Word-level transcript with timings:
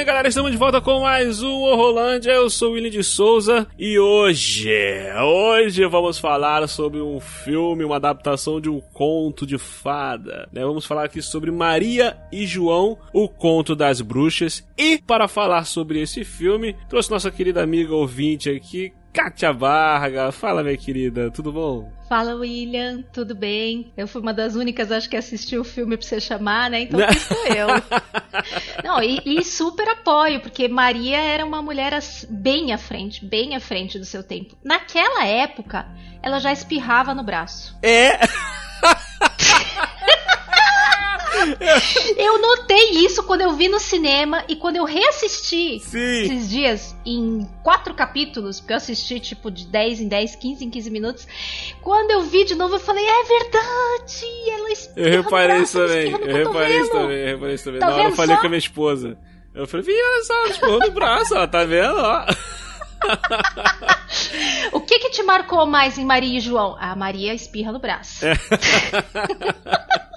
Bem, 0.00 0.06
galera, 0.06 0.28
estamos 0.28 0.50
de 0.50 0.56
volta 0.56 0.80
com 0.80 1.00
mais 1.00 1.42
um 1.42 1.60
Horrolândia. 1.60 2.30
Eu 2.30 2.48
sou 2.48 2.70
o 2.70 2.72
William 2.72 2.88
de 2.88 3.04
Souza 3.04 3.66
e 3.78 3.98
hoje, 3.98 4.72
hoje 5.22 5.84
vamos 5.84 6.18
falar 6.18 6.66
sobre 6.68 7.02
um 7.02 7.20
filme, 7.20 7.84
uma 7.84 7.96
adaptação 7.96 8.62
de 8.62 8.70
um 8.70 8.80
conto 8.80 9.46
de 9.46 9.58
fada. 9.58 10.48
Né? 10.50 10.64
Vamos 10.64 10.86
falar 10.86 11.04
aqui 11.04 11.20
sobre 11.20 11.50
Maria 11.50 12.16
e 12.32 12.46
João, 12.46 12.96
o 13.12 13.28
conto 13.28 13.76
das 13.76 14.00
bruxas. 14.00 14.66
E 14.74 14.96
para 14.96 15.28
falar 15.28 15.66
sobre 15.66 16.00
esse 16.00 16.24
filme, 16.24 16.74
trouxe 16.88 17.10
nossa 17.10 17.30
querida 17.30 17.62
amiga 17.62 17.94
ouvinte 17.94 18.48
aqui, 18.48 18.94
Kátia 19.12 19.52
Varga. 19.52 20.30
Fala, 20.30 20.62
minha 20.62 20.76
querida, 20.76 21.30
tudo 21.30 21.52
bom? 21.52 21.90
Fala, 22.08 22.34
William, 22.34 23.02
tudo 23.12 23.34
bem? 23.34 23.92
Eu 23.96 24.08
fui 24.08 24.20
uma 24.20 24.34
das 24.34 24.54
únicas, 24.54 24.90
acho 24.90 25.08
que 25.08 25.16
assistiu 25.16 25.60
o 25.60 25.64
filme 25.64 25.96
pra 25.96 26.06
você 26.06 26.20
chamar, 26.20 26.70
né? 26.70 26.82
Então 26.82 27.00
sou 27.18 27.46
eu. 27.46 27.68
Não, 28.84 29.02
e, 29.02 29.20
e, 29.24 29.44
super 29.44 29.88
apoio, 29.88 30.40
porque 30.40 30.68
Maria 30.68 31.18
era 31.18 31.44
uma 31.44 31.62
mulher 31.62 31.92
bem 32.28 32.72
à 32.72 32.78
frente, 32.78 33.24
bem 33.24 33.54
à 33.54 33.60
frente 33.60 33.98
do 33.98 34.04
seu 34.04 34.22
tempo. 34.22 34.56
Naquela 34.64 35.26
época, 35.26 35.86
ela 36.22 36.38
já 36.38 36.52
espirrava 36.52 37.14
no 37.14 37.22
braço. 37.22 37.76
É! 37.82 38.18
eu 42.16 42.40
notei 42.40 42.90
isso 43.04 43.22
quando 43.22 43.42
eu 43.42 43.52
vi 43.52 43.68
no 43.68 43.78
cinema 43.78 44.44
e 44.48 44.56
quando 44.56 44.76
eu 44.76 44.84
reassisti 44.84 45.78
Sim. 45.80 46.22
esses 46.22 46.50
dias 46.50 46.96
em 47.04 47.48
quatro 47.62 47.94
capítulos, 47.94 48.60
porque 48.60 48.72
eu 48.72 48.76
assisti 48.76 49.20
tipo 49.20 49.50
de 49.50 49.66
10 49.66 50.00
em 50.00 50.08
10, 50.08 50.36
15 50.36 50.64
em 50.64 50.70
15 50.70 50.90
minutos. 50.90 51.26
Quando 51.80 52.10
eu 52.10 52.22
vi 52.22 52.44
de 52.44 52.54
novo, 52.54 52.76
eu 52.76 52.80
falei, 52.80 53.04
é 53.04 53.24
verdade! 53.24 54.26
Ela 54.48 54.68
Eu 54.96 55.22
reparei 55.22 55.62
isso 55.62 55.78
também, 55.78 56.10
eu 56.10 56.18
reparei 56.18 56.80
isso 56.80 56.90
também, 56.90 57.16
eu 57.18 57.26
reparei 57.26 57.54
isso 57.54 57.64
também. 57.64 57.80
Tá 57.80 57.86
Na 57.86 57.94
hora 57.94 58.08
eu 58.08 58.12
falei 58.12 58.34
só? 58.36 58.40
com 58.40 58.46
a 58.46 58.50
minha 58.50 58.58
esposa. 58.58 59.18
Eu 59.54 59.66
falei, 59.66 59.86
vi, 59.86 59.92
olha 59.92 60.24
só, 60.24 60.34
ela 60.34 60.50
espirrou 60.50 60.78
no 60.78 60.90
braço, 60.92 61.34
ó, 61.34 61.46
tá 61.46 61.64
vendo? 61.64 61.96
Ó. 61.96 62.26
o 64.72 64.80
que 64.80 64.98
que 64.98 65.10
te 65.10 65.22
marcou 65.22 65.66
mais 65.66 65.98
em 65.98 66.04
Maria 66.04 66.38
e 66.38 66.40
João? 66.40 66.76
A 66.78 66.94
Maria 66.94 67.34
espirra 67.34 67.72
no 67.72 67.78
braço. 67.78 68.26
É. 68.26 68.34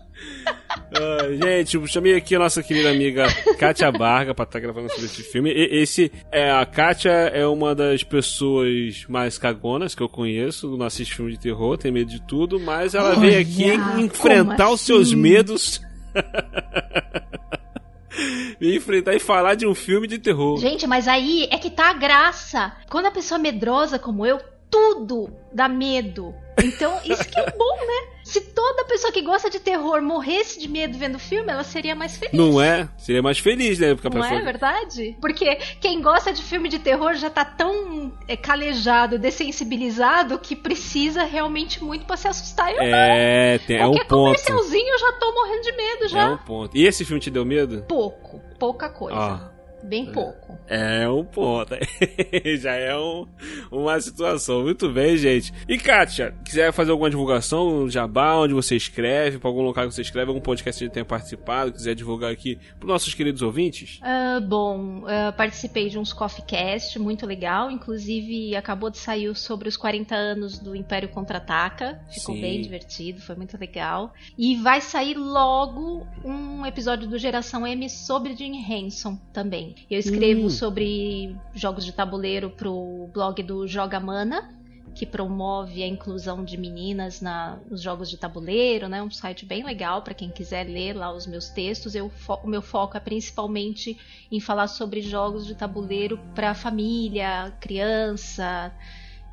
Uh, 0.93 1.43
gente, 1.43 1.87
chamei 1.87 2.15
aqui 2.15 2.35
a 2.35 2.39
nossa 2.39 2.61
querida 2.61 2.91
amiga 2.91 3.25
Kátia 3.57 3.91
Barga 3.91 4.35
pra 4.35 4.43
estar 4.43 4.53
tá 4.53 4.59
gravando 4.59 4.89
sobre 4.89 5.05
esse 5.05 5.23
filme. 5.23 5.51
E, 5.51 5.81
esse, 5.81 6.11
é, 6.31 6.51
a 6.51 6.65
Kátia 6.65 7.09
é 7.09 7.47
uma 7.47 7.73
das 7.73 8.03
pessoas 8.03 9.05
mais 9.09 9.37
cagonas 9.37 9.95
que 9.95 10.03
eu 10.03 10.09
conheço, 10.09 10.77
não 10.77 10.85
assiste 10.85 11.15
filme 11.15 11.31
de 11.31 11.39
terror, 11.39 11.77
tem 11.77 11.91
medo 11.91 12.11
de 12.11 12.21
tudo, 12.21 12.59
mas 12.59 12.93
ela 12.93 13.15
veio 13.15 13.41
aqui 13.41 13.73
enfrentar 13.99 14.69
os 14.69 14.81
seus 14.81 15.07
assim? 15.07 15.15
medos. 15.15 15.81
e 18.61 18.75
enfrentar 18.75 19.15
e 19.15 19.19
falar 19.19 19.55
de 19.55 19.65
um 19.65 19.73
filme 19.73 20.07
de 20.07 20.19
terror. 20.19 20.57
Gente, 20.57 20.85
mas 20.85 21.07
aí 21.07 21.47
é 21.51 21.57
que 21.57 21.69
tá 21.69 21.89
a 21.89 21.93
graça. 21.93 22.73
Quando 22.89 23.07
a 23.07 23.11
pessoa 23.11 23.39
medrosa 23.39 23.97
como 23.97 24.25
eu, 24.25 24.39
tudo 24.73 25.29
dá 25.53 25.69
medo. 25.69 26.33
Então, 26.63 26.99
isso 27.05 27.27
que 27.27 27.39
é 27.39 27.45
bom, 27.55 27.77
né? 27.77 28.13
Se 28.23 28.41
toda 28.41 28.85
pessoa 28.85 29.11
que 29.11 29.21
gosta 29.21 29.49
de 29.49 29.59
terror 29.59 30.01
morresse 30.01 30.59
de 30.59 30.67
medo 30.67 30.97
vendo 30.97 31.15
o 31.15 31.19
filme, 31.19 31.51
ela 31.51 31.63
seria 31.63 31.93
mais 31.93 32.17
feliz. 32.17 32.33
Não 32.33 32.59
é? 32.59 32.89
Seria 32.97 33.21
mais 33.21 33.37
feliz, 33.37 33.77
né? 33.77 33.93
Porque 33.93 34.09
Não 34.09 34.21
pessoa... 34.21 34.39
é 34.39 34.43
verdade? 34.43 35.17
Porque 35.19 35.55
quem 35.79 36.01
gosta 36.01 36.31
de 36.31 36.41
filme 36.41 36.69
de 36.69 36.79
terror 36.79 37.13
já 37.15 37.29
tá 37.29 37.43
tão 37.45 38.11
é, 38.27 38.35
calejado, 38.35 39.19
dessensibilizado, 39.19 40.39
que 40.39 40.55
precisa 40.55 41.23
realmente 41.23 41.83
muito 41.83 42.05
para 42.05 42.17
se 42.17 42.27
assustar. 42.27 42.71
Eu 42.71 42.81
é, 42.81 43.57
não. 43.57 43.65
Tem, 43.67 43.77
é 43.77 43.85
um 43.85 43.91
ponto. 43.91 44.07
comercialzinho 44.07 44.89
eu 44.93 44.99
já 44.99 45.11
tô 45.13 45.33
morrendo 45.33 45.61
de 45.61 45.71
medo 45.73 46.07
já. 46.07 46.21
É 46.21 46.27
um 46.29 46.37
ponto. 46.37 46.77
E 46.77 46.87
esse 46.87 47.03
filme 47.05 47.19
te 47.19 47.29
deu 47.29 47.45
medo? 47.45 47.83
Pouco. 47.87 48.41
Pouca 48.57 48.89
coisa. 48.89 49.17
Ah. 49.17 49.52
Bem 49.83 50.11
pouco. 50.11 50.57
É 50.67 51.07
um 51.09 51.25
ponto. 51.25 51.75
Já 52.57 52.73
é 52.73 52.97
um, 52.97 53.27
uma 53.71 53.99
situação. 53.99 54.63
Muito 54.63 54.89
bem, 54.89 55.17
gente. 55.17 55.53
E 55.67 55.77
Kátia, 55.77 56.33
quiser 56.45 56.71
fazer 56.71 56.91
alguma 56.91 57.09
divulgação, 57.09 57.89
jabá, 57.89 58.35
onde 58.35 58.53
você 58.53 58.75
escreve, 58.75 59.39
para 59.39 59.49
algum 59.49 59.61
local 59.61 59.87
que 59.87 59.93
você 59.93 60.01
escreve, 60.01 60.29
algum 60.29 60.41
podcast 60.41 60.79
que 60.79 60.85
você 60.85 60.91
tenha 60.91 61.05
participado, 61.05 61.73
quiser 61.73 61.95
divulgar 61.95 62.31
aqui 62.31 62.57
para 62.79 62.87
nossos 62.87 63.13
queridos 63.13 63.41
ouvintes? 63.41 63.99
Uh, 63.99 64.41
bom, 64.41 64.99
uh, 64.99 65.33
participei 65.35 65.89
de 65.89 65.99
uns 65.99 66.13
Coffee 66.13 66.45
Cast, 66.45 66.97
muito 66.97 67.25
legal. 67.25 67.69
Inclusive, 67.69 68.55
acabou 68.55 68.89
de 68.89 68.97
sair 68.97 69.35
sobre 69.35 69.67
os 69.67 69.75
40 69.75 70.15
anos 70.15 70.59
do 70.59 70.75
Império 70.75 71.09
Contra-Ataca. 71.09 71.99
Ficou 72.09 72.35
Sim. 72.35 72.41
bem 72.41 72.61
divertido, 72.61 73.21
foi 73.21 73.35
muito 73.35 73.57
legal. 73.57 74.13
E 74.37 74.55
vai 74.55 74.79
sair 74.79 75.15
logo 75.15 76.07
um 76.23 76.65
episódio 76.65 77.07
do 77.07 77.17
Geração 77.17 77.67
M 77.67 77.89
sobre 77.89 78.35
Jim 78.35 78.55
Henson 78.55 79.17
também. 79.33 79.72
Eu 79.89 79.99
escrevo 79.99 80.45
hum. 80.45 80.49
sobre 80.49 81.35
jogos 81.53 81.85
de 81.85 81.91
tabuleiro 81.91 82.49
pro 82.49 83.09
blog 83.13 83.41
do 83.43 83.67
Joga 83.67 83.99
Mana, 83.99 84.53
que 84.93 85.05
promove 85.05 85.81
a 85.81 85.87
inclusão 85.87 86.43
de 86.43 86.55
meninas 86.57 87.19
na, 87.19 87.57
nos 87.69 87.81
jogos 87.81 88.09
de 88.09 88.17
tabuleiro, 88.17 88.87
né? 88.87 89.01
Um 89.01 89.09
site 89.09 89.45
bem 89.45 89.63
legal 89.63 90.01
para 90.01 90.13
quem 90.13 90.29
quiser 90.29 90.65
ler 90.67 90.93
lá 90.93 91.11
os 91.11 91.25
meus 91.25 91.49
textos. 91.49 91.95
Eu, 91.95 92.11
o 92.43 92.47
meu 92.47 92.61
foco 92.61 92.95
é 92.95 92.99
principalmente 92.99 93.97
em 94.31 94.39
falar 94.39 94.67
sobre 94.67 95.01
jogos 95.01 95.45
de 95.45 95.55
tabuleiro 95.55 96.19
para 96.35 96.53
família, 96.53 97.51
criança. 97.59 98.71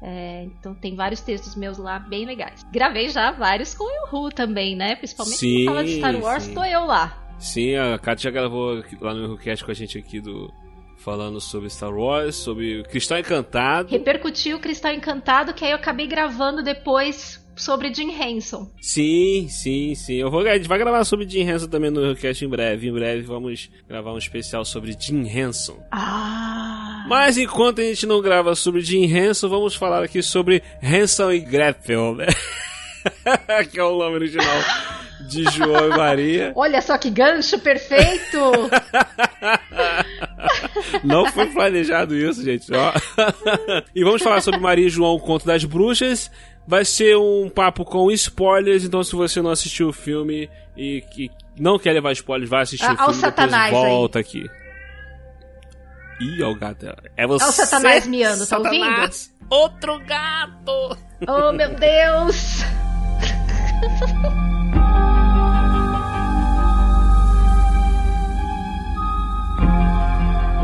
É, 0.02 0.44
então 0.44 0.74
tem 0.74 0.96
vários 0.96 1.20
textos 1.20 1.54
meus 1.54 1.76
lá 1.76 1.98
bem 1.98 2.24
legais. 2.24 2.64
Gravei 2.72 3.10
já 3.10 3.30
vários 3.30 3.74
com 3.74 3.84
o 3.84 4.06
Ru 4.06 4.30
também, 4.30 4.74
né? 4.74 4.96
Principalmente 4.96 5.36
sim, 5.36 5.64
quando 5.64 5.74
fala 5.74 5.84
de 5.84 5.96
Star 5.98 6.16
Wars, 6.16 6.44
sim. 6.44 6.54
tô 6.54 6.64
eu 6.64 6.86
lá. 6.86 7.19
Sim, 7.40 7.74
a 7.74 7.98
Kátia 7.98 8.24
já 8.24 8.30
gravou 8.30 8.84
lá 9.00 9.14
no 9.14 9.22
Eurocast 9.22 9.64
com 9.64 9.70
a 9.70 9.74
gente 9.74 9.98
aqui 9.98 10.20
do 10.20 10.52
falando 10.98 11.40
sobre 11.40 11.70
Star 11.70 11.92
Wars, 11.92 12.36
sobre 12.36 12.82
Cristal 12.84 13.18
Encantado. 13.18 13.88
Repercutiu 13.88 14.58
o 14.58 14.60
Cristal 14.60 14.92
Encantado, 14.92 15.54
que 15.54 15.64
aí 15.64 15.70
eu 15.70 15.76
acabei 15.76 16.06
gravando 16.06 16.62
depois 16.62 17.42
sobre 17.56 17.92
Jim 17.92 18.10
Henson. 18.10 18.70
Sim, 18.80 19.48
sim, 19.48 19.94
sim. 19.94 20.16
Eu 20.16 20.30
vou, 20.30 20.46
a 20.46 20.56
gente 20.56 20.68
vai 20.68 20.78
gravar 20.78 21.02
sobre 21.04 21.28
Jim 21.28 21.40
Henson 21.40 21.68
também 21.68 21.90
no 21.90 22.00
Eurocast 22.00 22.44
em 22.44 22.48
breve. 22.48 22.88
Em 22.88 22.92
breve 22.92 23.22
vamos 23.22 23.70
gravar 23.88 24.12
um 24.12 24.18
especial 24.18 24.64
sobre 24.64 24.94
Jim 24.98 25.26
Henson. 25.26 25.82
Ah. 25.90 27.06
Mas 27.08 27.38
enquanto 27.38 27.80
a 27.80 27.84
gente 27.84 28.06
não 28.06 28.20
grava 28.20 28.54
sobre 28.54 28.82
Jim 28.82 29.04
Henson, 29.04 29.48
vamos 29.48 29.74
falar 29.74 30.04
aqui 30.04 30.22
sobre 30.22 30.62
Henson 30.82 31.32
e 31.32 31.40
Gretel, 31.40 32.14
né? 32.14 32.26
que 33.70 33.80
é 33.80 33.84
o 33.84 33.96
nome 33.96 34.16
original 34.16 34.99
de 35.30 35.44
João 35.44 35.86
e 35.86 35.96
Maria. 35.96 36.52
Olha 36.56 36.82
só 36.82 36.98
que 36.98 37.08
gancho 37.08 37.58
perfeito! 37.60 38.38
Não 41.04 41.26
foi 41.26 41.46
planejado 41.46 42.16
isso, 42.16 42.42
gente. 42.42 42.70
Ó. 42.74 42.92
E 43.94 44.04
vamos 44.04 44.22
falar 44.22 44.40
sobre 44.40 44.60
Maria 44.60 44.86
e 44.86 44.90
João, 44.90 45.14
o 45.14 45.20
Conto 45.20 45.46
das 45.46 45.64
Bruxas. 45.64 46.30
Vai 46.66 46.84
ser 46.84 47.16
um 47.16 47.48
papo 47.48 47.84
com 47.84 48.10
spoilers, 48.10 48.84
então 48.84 49.02
se 49.02 49.16
você 49.16 49.40
não 49.40 49.50
assistiu 49.50 49.88
o 49.88 49.92
filme 49.92 50.48
e 50.76 51.02
que 51.12 51.30
não 51.58 51.78
quer 51.78 51.92
levar 51.92 52.12
spoilers, 52.12 52.50
vai 52.50 52.62
assistir 52.62 52.84
ah, 52.86 52.92
o 52.92 53.12
filme 53.12 53.18
e 53.18 53.30
depois 53.30 53.70
volta 53.70 54.18
aí. 54.18 54.22
aqui. 54.22 54.50
Ih, 56.20 56.42
ó 56.42 56.50
o 56.50 56.54
gato. 56.54 56.86
É 57.16 57.26
você. 57.26 57.44
Olha 57.44 57.50
o 57.50 57.54
Satanás 57.54 58.06
miando, 58.06 58.46
tá 58.46 58.58
ouvindo? 58.58 59.10
Outro 59.48 59.98
gato! 60.00 60.96
Oh, 61.26 61.52
meu 61.52 61.74
Deus! 61.74 62.60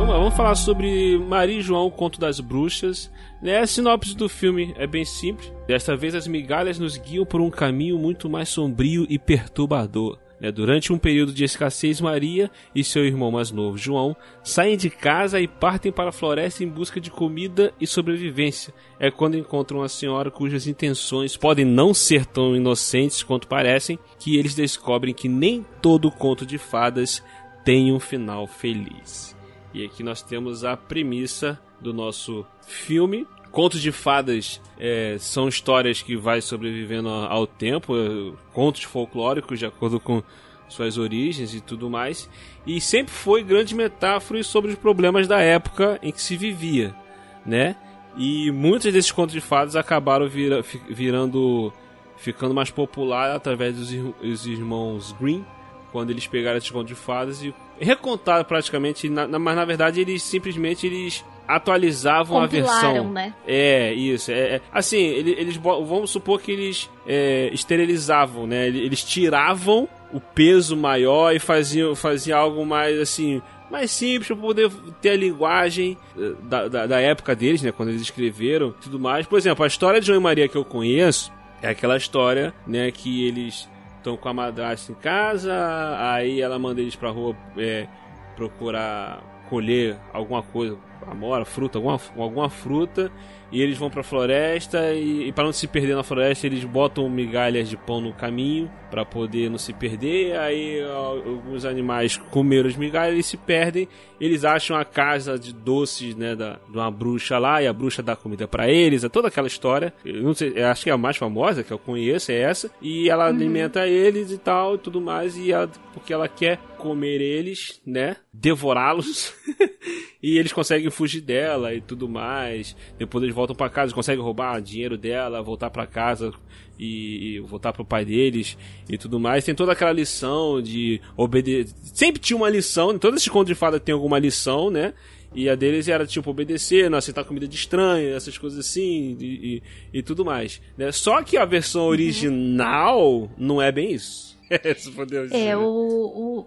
Vamos, 0.06 0.20
vamos 0.20 0.36
falar 0.36 0.54
sobre 0.54 1.18
Maria 1.18 1.58
e 1.58 1.60
João, 1.60 1.86
o 1.86 1.90
Conto 1.90 2.20
das 2.20 2.38
Bruxas. 2.38 3.10
Né, 3.42 3.58
a 3.58 3.66
sinopse 3.66 4.16
do 4.16 4.28
filme 4.28 4.72
é 4.78 4.86
bem 4.86 5.04
simples. 5.04 5.52
Desta 5.66 5.96
vez 5.96 6.14
as 6.14 6.28
migalhas 6.28 6.78
nos 6.78 6.96
guiam 6.96 7.26
por 7.26 7.40
um 7.40 7.50
caminho 7.50 7.98
muito 7.98 8.30
mais 8.30 8.48
sombrio 8.48 9.04
e 9.10 9.18
perturbador. 9.18 10.16
Né, 10.40 10.52
durante 10.52 10.92
um 10.92 10.98
período 10.98 11.32
de 11.32 11.42
escassez, 11.42 12.00
Maria 12.00 12.48
e 12.72 12.84
seu 12.84 13.04
irmão 13.04 13.32
mais 13.32 13.50
novo, 13.50 13.76
João, 13.76 14.14
saem 14.44 14.76
de 14.76 14.90
casa 14.90 15.40
e 15.40 15.48
partem 15.48 15.90
para 15.90 16.10
a 16.10 16.12
floresta 16.12 16.62
em 16.62 16.68
busca 16.68 17.00
de 17.00 17.10
comida 17.10 17.74
e 17.80 17.86
sobrevivência. 17.86 18.72
É 19.00 19.10
quando 19.10 19.36
encontram 19.36 19.82
a 19.82 19.88
senhora 19.88 20.30
cujas 20.30 20.68
intenções 20.68 21.36
podem 21.36 21.64
não 21.64 21.92
ser 21.92 22.24
tão 22.26 22.54
inocentes 22.54 23.24
quanto 23.24 23.48
parecem, 23.48 23.98
que 24.20 24.36
eles 24.36 24.54
descobrem 24.54 25.12
que 25.12 25.28
nem 25.28 25.66
todo 25.82 26.12
conto 26.12 26.46
de 26.46 26.58
fadas 26.58 27.20
tem 27.64 27.92
um 27.92 27.98
final 27.98 28.46
feliz. 28.46 29.35
E 29.76 29.84
aqui 29.84 30.02
nós 30.02 30.22
temos 30.22 30.64
a 30.64 30.74
premissa 30.74 31.60
do 31.78 31.92
nosso 31.92 32.46
filme. 32.66 33.26
Contos 33.50 33.82
de 33.82 33.92
fadas 33.92 34.58
é, 34.78 35.16
são 35.18 35.48
histórias 35.48 36.00
que 36.00 36.16
vai 36.16 36.40
sobrevivendo 36.40 37.10
ao 37.10 37.46
tempo, 37.46 37.94
é, 37.94 38.32
contos 38.54 38.84
folclóricos 38.84 39.58
de 39.58 39.66
acordo 39.66 40.00
com 40.00 40.22
suas 40.66 40.96
origens 40.96 41.52
e 41.52 41.60
tudo 41.60 41.90
mais. 41.90 42.26
E 42.66 42.80
sempre 42.80 43.12
foi 43.12 43.44
grande 43.44 43.74
metáfora 43.74 44.42
sobre 44.42 44.70
os 44.70 44.78
problemas 44.78 45.28
da 45.28 45.42
época 45.42 45.98
em 46.02 46.10
que 46.10 46.22
se 46.22 46.38
vivia, 46.38 46.96
né? 47.44 47.76
E 48.16 48.50
muitos 48.50 48.90
desses 48.90 49.12
contos 49.12 49.34
de 49.34 49.42
fadas 49.42 49.76
acabaram 49.76 50.26
vira, 50.26 50.64
virando 50.88 51.70
ficando 52.16 52.54
mais 52.54 52.70
popular 52.70 53.30
através 53.30 53.76
dos 53.76 54.46
irmãos 54.46 55.12
Green, 55.20 55.44
quando 55.92 56.08
eles 56.08 56.26
pegaram 56.26 56.56
esses 56.56 56.70
contos 56.70 56.88
de 56.88 56.94
fadas 56.94 57.42
e 57.42 57.54
recontaram 57.80 58.44
praticamente, 58.44 59.08
na, 59.08 59.26
na, 59.26 59.38
mas 59.38 59.56
na 59.56 59.64
verdade 59.64 60.00
eles 60.00 60.22
simplesmente 60.22 60.86
eles 60.86 61.24
atualizavam 61.46 62.40
Compilaram, 62.42 62.70
a 62.70 62.92
versão. 62.92 63.12
né? 63.12 63.34
É, 63.46 63.92
isso. 63.92 64.30
É, 64.32 64.56
é. 64.56 64.60
Assim, 64.72 64.98
eles, 64.98 65.38
eles, 65.38 65.56
vamos 65.56 66.10
supor 66.10 66.40
que 66.40 66.50
eles 66.50 66.90
é, 67.06 67.50
esterilizavam, 67.52 68.46
né? 68.46 68.66
Eles 68.66 69.04
tiravam 69.04 69.88
o 70.12 70.20
peso 70.20 70.76
maior 70.76 71.34
e 71.34 71.38
faziam, 71.38 71.94
faziam 71.94 72.38
algo 72.38 72.64
mais 72.64 72.98
assim 72.98 73.42
mais 73.70 73.90
simples 73.90 74.28
para 74.28 74.36
poder 74.36 74.70
ter 75.00 75.10
a 75.10 75.16
linguagem 75.16 75.98
eh, 76.16 76.32
da, 76.44 76.68
da, 76.68 76.86
da, 76.86 77.00
época 77.00 77.34
deles, 77.34 77.62
né? 77.62 77.72
Quando 77.72 77.88
eles 77.88 78.02
escreveram 78.02 78.72
tudo 78.80 78.98
mais. 78.98 79.26
Por 79.26 79.36
exemplo, 79.36 79.64
a 79.64 79.66
história 79.66 80.00
de 80.00 80.06
João 80.06 80.20
e 80.20 80.22
Maria 80.22 80.48
que 80.48 80.56
eu 80.56 80.64
conheço 80.64 81.32
é 81.60 81.68
aquela 81.68 81.96
história, 81.96 82.54
né? 82.64 82.90
Que 82.92 83.26
eles 83.26 83.68
estão 84.06 84.16
com 84.16 84.28
a 84.28 84.32
madrasta 84.32 84.92
em 84.92 84.94
casa, 84.94 85.52
aí 85.98 86.40
ela 86.40 86.58
manda 86.60 86.80
eles 86.80 86.94
pra 86.94 87.10
rua 87.10 87.36
é, 87.58 87.88
procurar 88.36 89.20
colher 89.48 89.96
alguma 90.12 90.42
coisa, 90.42 90.78
amora, 91.08 91.44
fruta, 91.44 91.78
alguma, 91.78 91.98
alguma 92.16 92.48
fruta, 92.48 93.10
e 93.50 93.62
eles 93.62 93.78
vão 93.78 93.88
para 93.88 94.00
a 94.00 94.04
floresta 94.04 94.92
e, 94.92 95.28
e 95.28 95.32
para 95.32 95.44
não 95.44 95.52
se 95.52 95.66
perder 95.66 95.94
na 95.94 96.02
floresta 96.02 96.46
eles 96.46 96.64
botam 96.64 97.08
migalhas 97.08 97.68
de 97.68 97.76
pão 97.76 98.00
no 98.00 98.12
caminho 98.12 98.70
para 98.90 99.04
poder 99.04 99.50
não 99.50 99.58
se 99.58 99.72
perder. 99.72 100.36
Aí 100.36 100.82
alguns 100.82 101.64
animais 101.64 102.16
comeram 102.16 102.68
as 102.68 102.76
migalhas 102.76 103.18
e 103.18 103.22
se 103.22 103.36
perdem. 103.36 103.88
Eles 104.20 104.44
acham 104.44 104.76
a 104.76 104.84
casa 104.84 105.38
de 105.38 105.52
doces, 105.52 106.14
né, 106.14 106.34
da, 106.34 106.58
de 106.68 106.76
uma 106.76 106.90
bruxa 106.90 107.38
lá 107.38 107.62
e 107.62 107.66
a 107.66 107.72
bruxa 107.72 108.02
dá 108.02 108.16
comida 108.16 108.48
para 108.48 108.70
eles. 108.70 109.04
É 109.04 109.08
toda 109.08 109.28
aquela 109.28 109.46
história. 109.46 109.92
Eu 110.04 110.22
não 110.22 110.34
sei, 110.34 110.62
acho 110.62 110.84
que 110.84 110.90
é 110.90 110.92
a 110.92 110.98
mais 110.98 111.16
famosa 111.16 111.62
que 111.62 111.72
eu 111.72 111.78
conheço 111.78 112.32
é 112.32 112.40
essa. 112.40 112.70
E 112.80 113.08
ela 113.10 113.28
uhum. 113.28 113.36
alimenta 113.36 113.86
eles 113.86 114.30
e 114.30 114.38
tal 114.38 114.74
e 114.74 114.78
tudo 114.78 115.00
mais 115.00 115.36
e 115.36 115.52
ela, 115.52 115.70
porque 115.92 116.12
ela 116.12 116.28
quer 116.28 116.58
comer 116.78 117.20
eles, 117.20 117.80
né, 117.86 118.16
devorá-los. 118.32 119.34
e 120.22 120.38
eles 120.38 120.52
conseguem 120.52 120.90
fugir 120.90 121.20
dela 121.20 121.74
e 121.74 121.80
tudo 121.80 122.08
mais. 122.08 122.76
Depois 122.98 123.22
eles 123.22 123.34
voltam 123.34 123.54
para 123.54 123.70
casa, 123.70 123.94
conseguem 123.94 124.22
roubar 124.22 124.60
dinheiro 124.60 124.96
dela, 124.96 125.42
voltar 125.42 125.70
para 125.70 125.86
casa 125.86 126.32
e, 126.78 127.36
e 127.36 127.40
voltar 127.40 127.72
pro 127.72 127.84
pai 127.84 128.04
deles 128.04 128.56
e 128.88 128.98
tudo 128.98 129.20
mais. 129.20 129.44
Tem 129.44 129.54
toda 129.54 129.72
aquela 129.72 129.92
lição 129.92 130.60
de 130.60 131.00
obedecer. 131.16 131.74
Sempre 131.82 132.20
tinha 132.20 132.36
uma 132.36 132.50
lição, 132.50 132.92
em 132.92 132.98
todos 132.98 133.18
esses 133.18 133.28
contos 133.28 133.48
de 133.48 133.54
fada 133.54 133.78
tem 133.78 133.92
alguma 133.92 134.18
lição, 134.18 134.70
né? 134.70 134.94
E 135.34 135.50
a 135.50 135.54
deles 135.54 135.86
era 135.86 136.06
tipo 136.06 136.30
obedecer, 136.30 136.88
não 136.88 136.98
aceitar 136.98 137.24
comida 137.24 137.46
de 137.46 137.56
estranho, 137.56 138.14
essas 138.14 138.38
coisas 138.38 138.58
assim 138.58 139.16
e, 139.20 139.62
e, 139.92 139.98
e 139.98 140.02
tudo 140.02 140.24
mais. 140.24 140.62
Né? 140.78 140.90
Só 140.92 141.22
que 141.22 141.36
a 141.36 141.44
versão 141.44 141.82
uhum. 141.82 141.88
original 141.88 143.30
não 143.36 143.60
é 143.60 143.70
bem 143.70 143.92
isso. 143.92 144.36
é, 145.32 145.56
o, 145.56 145.62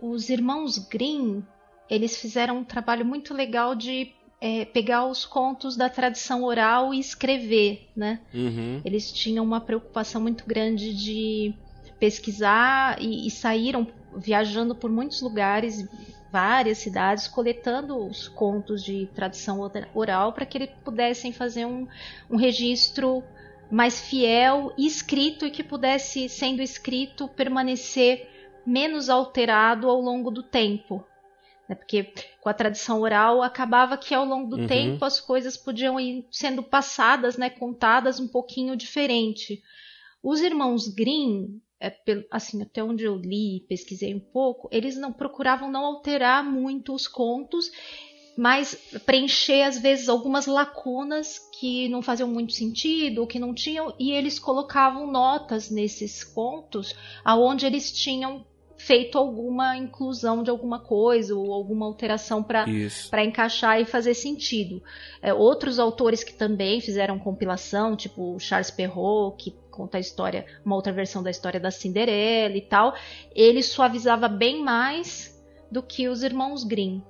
o, 0.01 0.11
os 0.11 0.29
irmãos 0.29 0.77
Grimm, 0.89 1.41
eles 1.89 2.17
fizeram 2.17 2.57
um 2.57 2.63
trabalho 2.63 3.05
muito 3.05 3.33
legal 3.33 3.73
de 3.75 4.13
é, 4.41 4.63
pegar 4.65 5.05
os 5.05 5.25
contos 5.25 5.75
da 5.75 5.89
tradição 5.89 6.43
oral 6.43 6.93
e 6.93 6.99
escrever, 6.99 7.89
né? 7.95 8.19
Uhum. 8.33 8.81
Eles 8.85 9.11
tinham 9.11 9.43
uma 9.43 9.59
preocupação 9.59 10.21
muito 10.21 10.45
grande 10.45 10.93
de 10.93 11.53
pesquisar 11.99 13.01
e, 13.01 13.27
e 13.27 13.31
saíram 13.31 13.87
viajando 14.15 14.73
por 14.73 14.89
muitos 14.89 15.21
lugares, 15.21 15.85
várias 16.31 16.77
cidades, 16.77 17.27
coletando 17.27 17.97
os 17.97 18.27
contos 18.27 18.83
de 18.83 19.07
tradição 19.13 19.59
oral 19.93 20.31
para 20.31 20.45
que 20.45 20.57
eles 20.57 20.69
pudessem 20.83 21.33
fazer 21.33 21.65
um, 21.65 21.87
um 22.29 22.37
registro 22.37 23.23
mais 23.69 23.99
fiel 23.99 24.73
e 24.77 24.87
escrito 24.87 25.45
e 25.45 25.51
que 25.51 25.63
pudesse, 25.63 26.27
sendo 26.29 26.61
escrito, 26.61 27.27
permanecer 27.27 28.27
menos 28.65 29.09
alterado 29.09 29.89
ao 29.89 29.99
longo 29.99 30.31
do 30.31 30.41
tempo. 30.41 31.03
Né? 31.69 31.75
Porque 31.75 32.11
com 32.41 32.49
a 32.49 32.53
tradição 32.53 33.01
oral 33.01 33.43
acabava 33.43 33.95
que 33.95 34.13
ao 34.15 34.25
longo 34.25 34.49
do 34.49 34.61
uhum. 34.63 34.67
tempo 34.67 35.05
as 35.05 35.21
coisas 35.21 35.55
podiam 35.55 35.99
ir 35.99 36.25
sendo 36.31 36.63
passadas, 36.63 37.37
né, 37.37 37.49
contadas 37.49 38.19
um 38.19 38.27
pouquinho 38.27 38.75
diferente. 38.75 39.61
Os 40.23 40.41
irmãos 40.41 40.87
Grimm, 40.87 41.59
é, 41.79 41.95
assim, 42.31 42.61
até 42.61 42.83
onde 42.83 43.03
eu 43.03 43.15
li, 43.15 43.65
pesquisei 43.69 44.13
um 44.15 44.19
pouco, 44.19 44.67
eles 44.71 44.97
não 44.97 45.13
procuravam 45.13 45.71
não 45.71 45.85
alterar 45.85 46.43
muito 46.43 46.93
os 46.93 47.07
contos, 47.07 47.71
mas 48.35 48.75
preencher 49.05 49.63
às 49.63 49.77
vezes 49.77 50.09
algumas 50.09 50.45
lacunas 50.45 51.39
que 51.59 51.87
não 51.89 52.01
faziam 52.01 52.27
muito 52.27 52.53
sentido, 52.53 53.27
que 53.27 53.39
não 53.39 53.53
tinham, 53.53 53.93
e 53.99 54.11
eles 54.11 54.39
colocavam 54.39 55.09
notas 55.09 55.69
nesses 55.69 56.23
contos 56.23 56.95
aonde 57.23 57.65
eles 57.65 57.91
tinham 57.91 58.45
feito 58.79 59.17
alguma 59.17 59.75
inclusão 59.77 60.41
de 60.41 60.49
alguma 60.49 60.79
coisa 60.79 61.35
ou 61.35 61.53
alguma 61.53 61.85
alteração 61.85 62.41
para 62.41 62.65
encaixar 63.23 63.79
e 63.79 63.85
fazer 63.85 64.13
sentido. 64.13 64.81
É, 65.21 65.33
outros 65.33 65.79
autores 65.79 66.23
que 66.23 66.33
também 66.33 66.79
fizeram 66.79 67.19
compilação, 67.19 67.95
tipo 67.95 68.39
Charles 68.39 68.71
Perrault, 68.71 69.43
que 69.43 69.51
conta 69.69 69.97
a 69.97 69.99
história, 69.99 70.45
uma 70.65 70.75
outra 70.75 70.93
versão 70.93 71.21
da 71.21 71.29
história 71.29 71.59
da 71.59 71.69
Cinderela 71.69 72.55
e 72.55 72.61
tal, 72.61 72.95
ele 73.35 73.61
suavizava 73.61 74.29
bem 74.29 74.63
mais 74.63 75.37
do 75.69 75.83
que 75.83 76.07
os 76.07 76.23
irmãos 76.23 76.63
Grimm. 76.63 77.01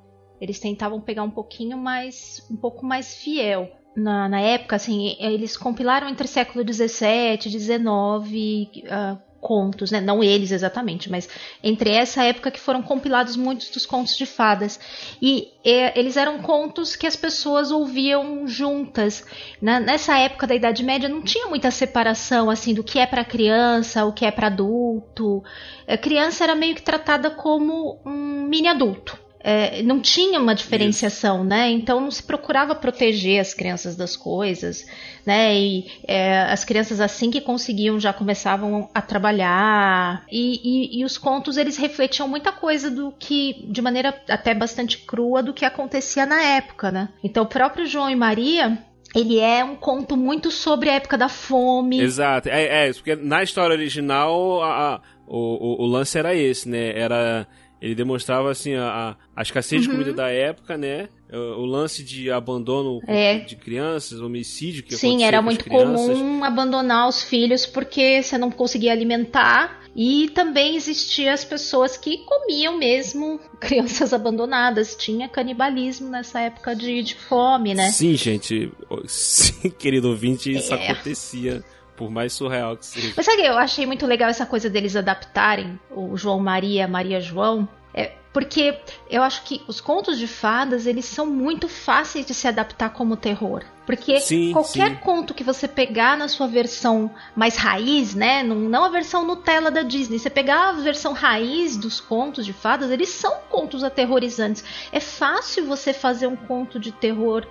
Eles 0.41 0.59
tentavam 0.59 0.99
pegar 0.99 1.21
um 1.21 1.31
pouquinho 1.31 1.77
mais, 1.77 2.45
um 2.49 2.55
pouco 2.55 2.83
mais 2.83 3.13
fiel. 3.15 3.69
Na, 3.95 4.27
na 4.27 4.41
época, 4.41 4.75
assim, 4.75 5.15
eles 5.19 5.55
compilaram 5.55 6.07
entre 6.07 6.27
século 6.27 6.63
XVII, 6.63 7.41
XIX, 7.41 7.79
uh, 7.79 9.28
contos, 9.39 9.91
né? 9.91 9.99
Não 10.01 10.23
eles 10.23 10.51
exatamente, 10.51 11.09
mas 11.09 11.27
entre 11.63 11.91
essa 11.91 12.23
época 12.23 12.51
que 12.51 12.59
foram 12.59 12.81
compilados 12.81 13.35
muitos 13.35 13.69
dos 13.69 13.85
contos 13.85 14.15
de 14.17 14.25
fadas. 14.25 14.79
E 15.21 15.49
é, 15.63 15.97
eles 15.97 16.17
eram 16.17 16.39
contos 16.39 16.95
que 16.95 17.07
as 17.07 17.15
pessoas 17.15 17.71
ouviam 17.71 18.47
juntas. 18.47 19.25
Na, 19.61 19.79
nessa 19.79 20.17
época 20.17 20.47
da 20.47 20.55
Idade 20.55 20.83
Média 20.83 21.09
não 21.09 21.21
tinha 21.21 21.47
muita 21.47 21.71
separação 21.71 22.49
assim 22.49 22.73
do 22.73 22.83
que 22.83 22.99
é 22.99 23.05
para 23.05 23.25
criança, 23.25 24.05
o 24.05 24.13
que 24.13 24.25
é 24.25 24.31
para 24.31 24.47
adulto. 24.47 25.43
A 25.87 25.97
criança 25.97 26.43
era 26.43 26.55
meio 26.55 26.75
que 26.75 26.81
tratada 26.81 27.29
como 27.29 27.99
um 28.05 28.47
mini 28.47 28.67
adulto 28.67 29.28
é, 29.41 29.81
não 29.83 30.01
tinha 30.01 30.39
uma 30.39 30.53
diferenciação, 30.53 31.43
né? 31.43 31.69
Então 31.69 32.01
não 32.01 32.11
se 32.11 32.21
procurava 32.21 32.75
proteger 32.75 33.39
as 33.39 33.53
crianças 33.53 33.95
das 33.95 34.15
coisas, 34.17 34.85
né? 35.25 35.55
E 35.55 35.85
é, 36.05 36.41
as 36.41 36.65
crianças 36.65 36.99
assim 36.99 37.31
que 37.31 37.39
conseguiam 37.39 37.99
já 37.99 38.11
começavam 38.11 38.89
a 38.93 39.01
trabalhar 39.01 40.25
e, 40.29 40.59
e, 40.63 40.99
e, 40.99 41.05
os 41.05 41.17
contos 41.17 41.55
eles 41.55 41.77
refletiam 41.77 42.27
muita 42.27 42.51
coisa 42.51 42.91
do 42.91 43.13
que, 43.17 43.65
de 43.69 43.81
maneira 43.81 44.13
até 44.27 44.53
bastante 44.53 44.97
crua, 44.97 45.41
do 45.41 45.53
que 45.53 45.63
acontecia 45.63 46.25
na 46.25 46.41
época, 46.41 46.91
né? 46.91 47.09
Então 47.23 47.43
o 47.43 47.47
próprio 47.47 47.85
João 47.85 48.09
e 48.09 48.15
Maria 48.15 48.77
ele 49.15 49.39
é 49.39 49.63
um 49.63 49.75
conto 49.75 50.15
muito 50.15 50.51
sobre 50.51 50.89
a 50.89 50.93
época 50.95 51.17
da 51.17 51.29
fome. 51.29 51.99
Exato, 51.99 52.49
é, 52.49 52.89
é 52.89 52.93
porque 52.93 53.15
na 53.15 53.41
história 53.41 53.73
original 53.73 54.61
a, 54.61 54.95
a, 54.95 55.01
o, 55.25 55.37
o, 55.37 55.83
o 55.83 55.85
lance 55.87 56.17
era 56.17 56.35
esse, 56.35 56.67
né? 56.67 56.91
Era 56.99 57.47
ele 57.81 57.95
demonstrava 57.95 58.51
assim 58.51 58.75
a, 58.75 59.15
a 59.35 59.41
escassez 59.41 59.81
uhum. 59.81 59.87
de 59.87 59.93
comida 59.93 60.13
da 60.13 60.29
época, 60.29 60.77
né? 60.77 61.07
O, 61.31 61.61
o 61.61 61.65
lance 61.65 62.03
de 62.03 62.29
abandono 62.29 62.99
é. 63.07 63.39
de 63.39 63.55
crianças, 63.55 64.19
homicídio 64.19 64.83
que 64.83 64.95
Sim, 64.95 65.23
era 65.23 65.41
muito 65.41 65.65
comum 65.69 66.43
abandonar 66.43 67.07
os 67.07 67.23
filhos 67.23 67.65
porque 67.65 68.21
você 68.21 68.37
não 68.37 68.51
conseguia 68.51 68.91
alimentar. 68.91 69.79
E 69.95 70.29
também 70.29 70.75
existiam 70.75 71.33
as 71.33 71.43
pessoas 71.43 71.97
que 71.97 72.19
comiam 72.19 72.77
mesmo 72.77 73.39
crianças 73.59 74.13
abandonadas. 74.13 74.95
Tinha 74.95 75.27
canibalismo 75.27 76.09
nessa 76.09 76.41
época 76.41 76.75
de, 76.75 77.01
de 77.01 77.15
fome, 77.15 77.73
né? 77.73 77.89
Sim, 77.89 78.15
gente. 78.15 78.71
Sim, 79.07 79.69
querido 79.71 80.09
ouvinte, 80.09 80.51
isso 80.51 80.73
é. 80.73 80.91
acontecia 80.91 81.63
por 81.99 82.09
mais 82.09 82.31
surreal 82.31 82.77
que 82.77 82.85
seja. 82.85 83.13
Mas 83.17 83.25
sabe, 83.25 83.45
eu 83.45 83.57
achei 83.57 83.85
muito 83.85 84.07
legal 84.07 84.29
essa 84.29 84.45
coisa 84.45 84.69
deles 84.69 84.95
adaptarem 84.95 85.77
o 85.91 86.15
João 86.15 86.39
Maria, 86.39 86.87
Maria 86.87 87.19
João. 87.19 87.67
É, 87.93 88.13
porque 88.31 88.79
eu 89.09 89.21
acho 89.21 89.43
que 89.43 89.61
os 89.67 89.81
contos 89.81 90.17
de 90.17 90.25
fadas, 90.25 90.85
eles 90.85 91.03
são 91.03 91.25
muito 91.25 91.67
fáceis 91.67 92.25
de 92.25 92.33
se 92.33 92.47
adaptar 92.47 92.91
como 92.91 93.17
terror. 93.17 93.65
Porque 93.85 94.19
Sim, 94.21 94.53
qualquer 94.53 94.91
sim. 94.91 94.95
conto 94.97 95.33
que 95.33 95.43
você 95.43 95.67
pegar 95.67 96.15
na 96.15 96.29
sua 96.29 96.47
versão 96.47 97.11
mais 97.35 97.57
raiz, 97.57 98.15
né? 98.15 98.43
Não, 98.43 98.55
não 98.55 98.85
a 98.85 98.89
versão 98.89 99.25
Nutella 99.25 99.69
da 99.69 99.81
Disney. 99.81 100.19
Você 100.19 100.29
pegar 100.29 100.69
a 100.69 100.73
versão 100.73 101.11
raiz 101.11 101.75
dos 101.75 101.99
contos 101.99 102.45
de 102.45 102.53
fadas, 102.53 102.91
eles 102.91 103.09
são 103.09 103.39
contos 103.49 103.83
aterrorizantes. 103.83 104.63
É 104.91 105.01
fácil 105.01 105.65
você 105.65 105.91
fazer 105.91 106.27
um 106.27 106.35
conto 106.35 106.79
de 106.79 106.93
terror, 106.93 107.45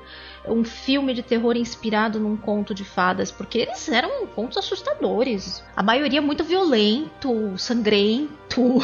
um 0.51 0.65
filme 0.65 1.15
de 1.15 1.23
terror 1.23 1.57
inspirado 1.57 2.19
num 2.19 2.37
conto 2.37 2.75
de 2.75 2.85
fadas, 2.85 3.31
porque 3.31 3.59
eles 3.59 3.89
eram 3.89 4.27
contos 4.27 4.59
assustadores. 4.59 5.63
A 5.77 5.83
maioria 5.83 6.21
muito 6.21 6.45
violento, 6.45 7.57
sangrento, 7.57 8.79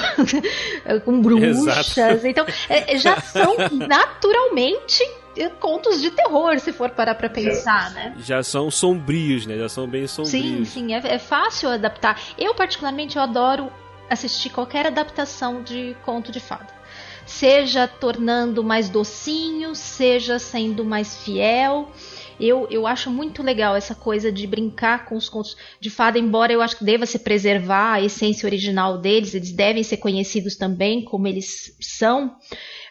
com 1.04 1.20
bruxas. 1.20 1.96
Exato. 1.96 2.26
Então, 2.26 2.46
é, 2.68 2.96
já 2.98 3.20
são 3.20 3.56
naturalmente 3.72 5.02
é, 5.36 5.48
contos 5.48 6.00
de 6.00 6.10
terror, 6.10 6.58
se 6.60 6.72
for 6.72 6.90
parar 6.90 7.14
pra 7.14 7.28
pensar, 7.28 7.90
né? 7.92 8.14
Já 8.20 8.42
são 8.42 8.70
sombrios, 8.70 9.46
né? 9.46 9.56
Já 9.56 9.68
são 9.68 9.86
bem 9.86 10.06
sombrios. 10.06 10.30
Sim, 10.30 10.64
sim, 10.64 10.94
é, 10.94 11.02
é 11.04 11.18
fácil 11.18 11.68
adaptar. 11.68 12.20
Eu, 12.38 12.54
particularmente, 12.54 13.16
eu 13.16 13.22
adoro 13.22 13.70
assistir 14.08 14.50
qualquer 14.50 14.86
adaptação 14.86 15.62
de 15.62 15.96
conto 16.04 16.30
de 16.30 16.40
fada. 16.40 16.83
Seja 17.26 17.88
tornando 17.88 18.62
mais 18.62 18.88
docinho, 18.88 19.74
seja 19.74 20.38
sendo 20.38 20.84
mais 20.84 21.16
fiel. 21.16 21.90
Eu, 22.38 22.66
eu 22.70 22.86
acho 22.86 23.10
muito 23.10 23.42
legal 23.42 23.76
essa 23.76 23.94
coisa 23.94 24.30
de 24.30 24.46
brincar 24.46 25.04
com 25.04 25.16
os 25.16 25.28
contos 25.28 25.56
de 25.80 25.88
fada, 25.88 26.18
embora 26.18 26.52
eu 26.52 26.60
acho 26.60 26.76
que 26.76 26.84
deva 26.84 27.06
se 27.06 27.20
preservar 27.20 27.94
a 27.94 28.02
essência 28.02 28.46
original 28.46 28.98
deles, 28.98 29.34
eles 29.34 29.52
devem 29.52 29.82
ser 29.82 29.98
conhecidos 29.98 30.56
também 30.56 31.04
como 31.04 31.28
eles 31.28 31.76
são. 31.80 32.36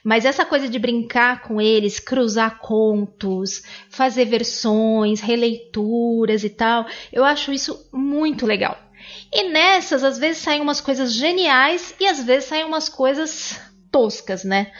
Mas 0.04 0.26
essa 0.26 0.46
coisa 0.46 0.68
de 0.68 0.80
brincar 0.80 1.42
com 1.42 1.62
eles, 1.62 2.00
cruzar 2.00 2.60
contos, 2.60 3.64
fazer 3.90 4.26
versões, 4.26 5.22
releituras 5.22 6.44
e 6.44 6.50
tal, 6.50 6.86
eu 7.12 7.24
acho 7.24 7.52
isso 7.52 7.90
muito 7.92 8.46
legal. 8.46 8.78
E 9.32 9.50
nessas, 9.50 10.04
às 10.04 10.18
vezes 10.18 10.42
saem 10.42 10.62
umas 10.62 10.80
coisas 10.80 11.14
geniais 11.14 11.94
e 12.00 12.06
às 12.06 12.24
vezes 12.24 12.50
saem 12.50 12.64
umas 12.64 12.88
coisas 12.88 13.60
toscas, 13.94 14.44
né? 14.44 14.72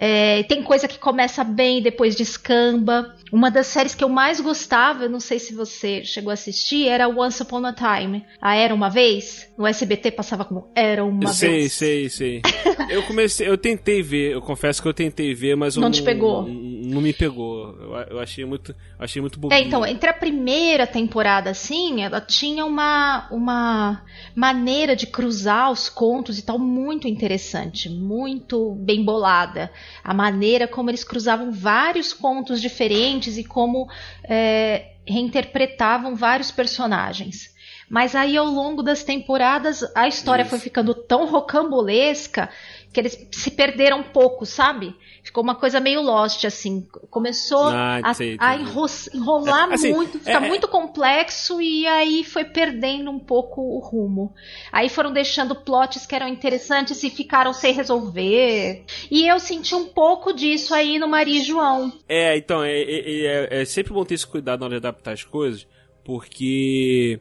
É, 0.00 0.44
tem 0.44 0.62
coisa 0.62 0.86
que 0.86 0.96
começa 0.96 1.42
bem 1.42 1.78
e 1.78 1.82
depois 1.82 2.14
descamba. 2.14 3.16
Uma 3.32 3.50
das 3.50 3.66
séries 3.66 3.96
que 3.96 4.04
eu 4.04 4.08
mais 4.08 4.38
gostava, 4.38 5.04
eu 5.04 5.10
não 5.10 5.18
sei 5.18 5.40
se 5.40 5.52
você 5.52 6.04
chegou 6.04 6.30
a 6.30 6.34
assistir, 6.34 6.86
era 6.86 7.08
Once 7.08 7.42
Upon 7.42 7.66
a 7.66 7.72
Time. 7.72 8.24
A 8.40 8.54
Era 8.54 8.72
Uma 8.72 8.88
Vez. 8.88 9.52
No 9.58 9.66
SBT 9.66 10.12
passava 10.12 10.44
como 10.44 10.70
Era 10.72 11.04
Uma 11.04 11.32
sei, 11.32 11.50
Vez. 11.50 11.72
Sei, 11.72 12.08
sei, 12.08 12.42
eu 12.88 13.02
comecei, 13.02 13.48
eu 13.48 13.58
tentei 13.58 14.00
ver, 14.00 14.34
eu 14.34 14.40
confesso 14.40 14.80
que 14.80 14.86
eu 14.86 14.94
tentei 14.94 15.34
ver, 15.34 15.56
mas 15.56 15.74
Não 15.74 15.82
não, 15.82 15.90
te 15.90 16.02
pegou? 16.02 16.42
Não, 16.42 16.54
não 16.88 17.00
me 17.00 17.12
pegou. 17.12 17.76
Eu, 17.80 17.94
eu 18.10 18.20
achei 18.20 18.44
muito, 18.44 18.74
achei 18.98 19.20
muito 19.20 19.36
É, 19.36 19.40
bobinho. 19.40 19.66
então, 19.66 19.86
entre 19.86 20.08
a 20.08 20.12
primeira 20.14 20.86
temporada, 20.86 21.50
assim, 21.50 22.02
ela 22.02 22.20
tinha 22.20 22.64
uma, 22.64 23.28
uma 23.30 24.02
maneira 24.34 24.96
de 24.96 25.06
cruzar 25.06 25.70
os 25.70 25.88
contos 25.88 26.38
e 26.38 26.42
tal 26.42 26.58
muito 26.58 27.06
interessante, 27.06 27.88
muito 27.88 28.74
bem 28.74 29.04
bolada. 29.04 29.70
A 30.02 30.14
maneira 30.14 30.66
como 30.66 30.90
eles 30.90 31.04
cruzavam 31.04 31.52
vários 31.52 32.12
contos 32.12 32.60
diferentes 32.60 33.36
e 33.36 33.44
como 33.44 33.88
é, 34.24 34.92
reinterpretavam 35.06 36.14
vários 36.14 36.50
personagens. 36.50 37.56
Mas 37.88 38.14
aí, 38.14 38.36
ao 38.36 38.46
longo 38.46 38.82
das 38.82 39.02
temporadas, 39.02 39.82
a 39.94 40.06
história 40.06 40.42
Isso. 40.42 40.50
foi 40.50 40.58
ficando 40.58 40.94
tão 40.94 41.26
rocambolesca 41.26 42.50
que 42.92 43.00
eles 43.00 43.28
se 43.32 43.50
perderam 43.50 44.00
um 44.00 44.02
pouco, 44.02 44.46
sabe? 44.46 44.94
Ficou 45.22 45.42
uma 45.42 45.54
coisa 45.54 45.78
meio 45.78 46.00
lost, 46.00 46.44
assim. 46.44 46.86
Começou 47.10 47.68
Ah, 47.68 48.00
a, 48.02 48.14
sei, 48.14 48.36
a 48.40 48.56
enro- 48.56 48.86
enrolar 49.14 49.70
É, 49.70 49.74
assim, 49.74 49.92
muito, 49.92 50.18
ficar 50.18 50.42
é- 50.42 50.46
é- 50.46 50.48
muito 50.48 50.66
complexo 50.68 51.60
e 51.60 51.86
aí 51.86 52.24
foi 52.24 52.44
perdendo 52.44 53.10
um 53.10 53.18
pouco 53.18 53.60
o 53.60 53.78
rumo. 53.78 54.32
Aí 54.72 54.88
foram 54.88 55.12
deixando 55.12 55.54
plots 55.54 56.06
que 56.06 56.14
eram 56.14 56.28
interessantes 56.28 57.02
e 57.02 57.10
ficaram 57.10 57.52
sem 57.52 57.74
resolver. 57.74 58.84
E 59.10 59.26
eu 59.28 59.38
senti 59.38 59.74
um 59.74 59.86
pouco 59.86 60.32
disso 60.32 60.74
aí 60.74 60.98
no 60.98 61.06
Maria 61.08 61.40
e 61.40 61.44
João. 61.44 61.92
É, 62.08 62.36
então, 62.38 62.64
é, 62.64 62.72
é- 62.80 63.26
é- 63.26 63.62
é 63.62 63.64
sempre 63.66 63.92
bom 63.92 64.04
ter 64.04 64.14
esse 64.14 64.26
cuidado 64.26 64.60
na 64.60 64.66
hora 64.66 64.80
de 64.80 64.86
adaptar 64.86 65.12
as 65.12 65.24
coisas, 65.24 65.66
porque, 66.02 67.20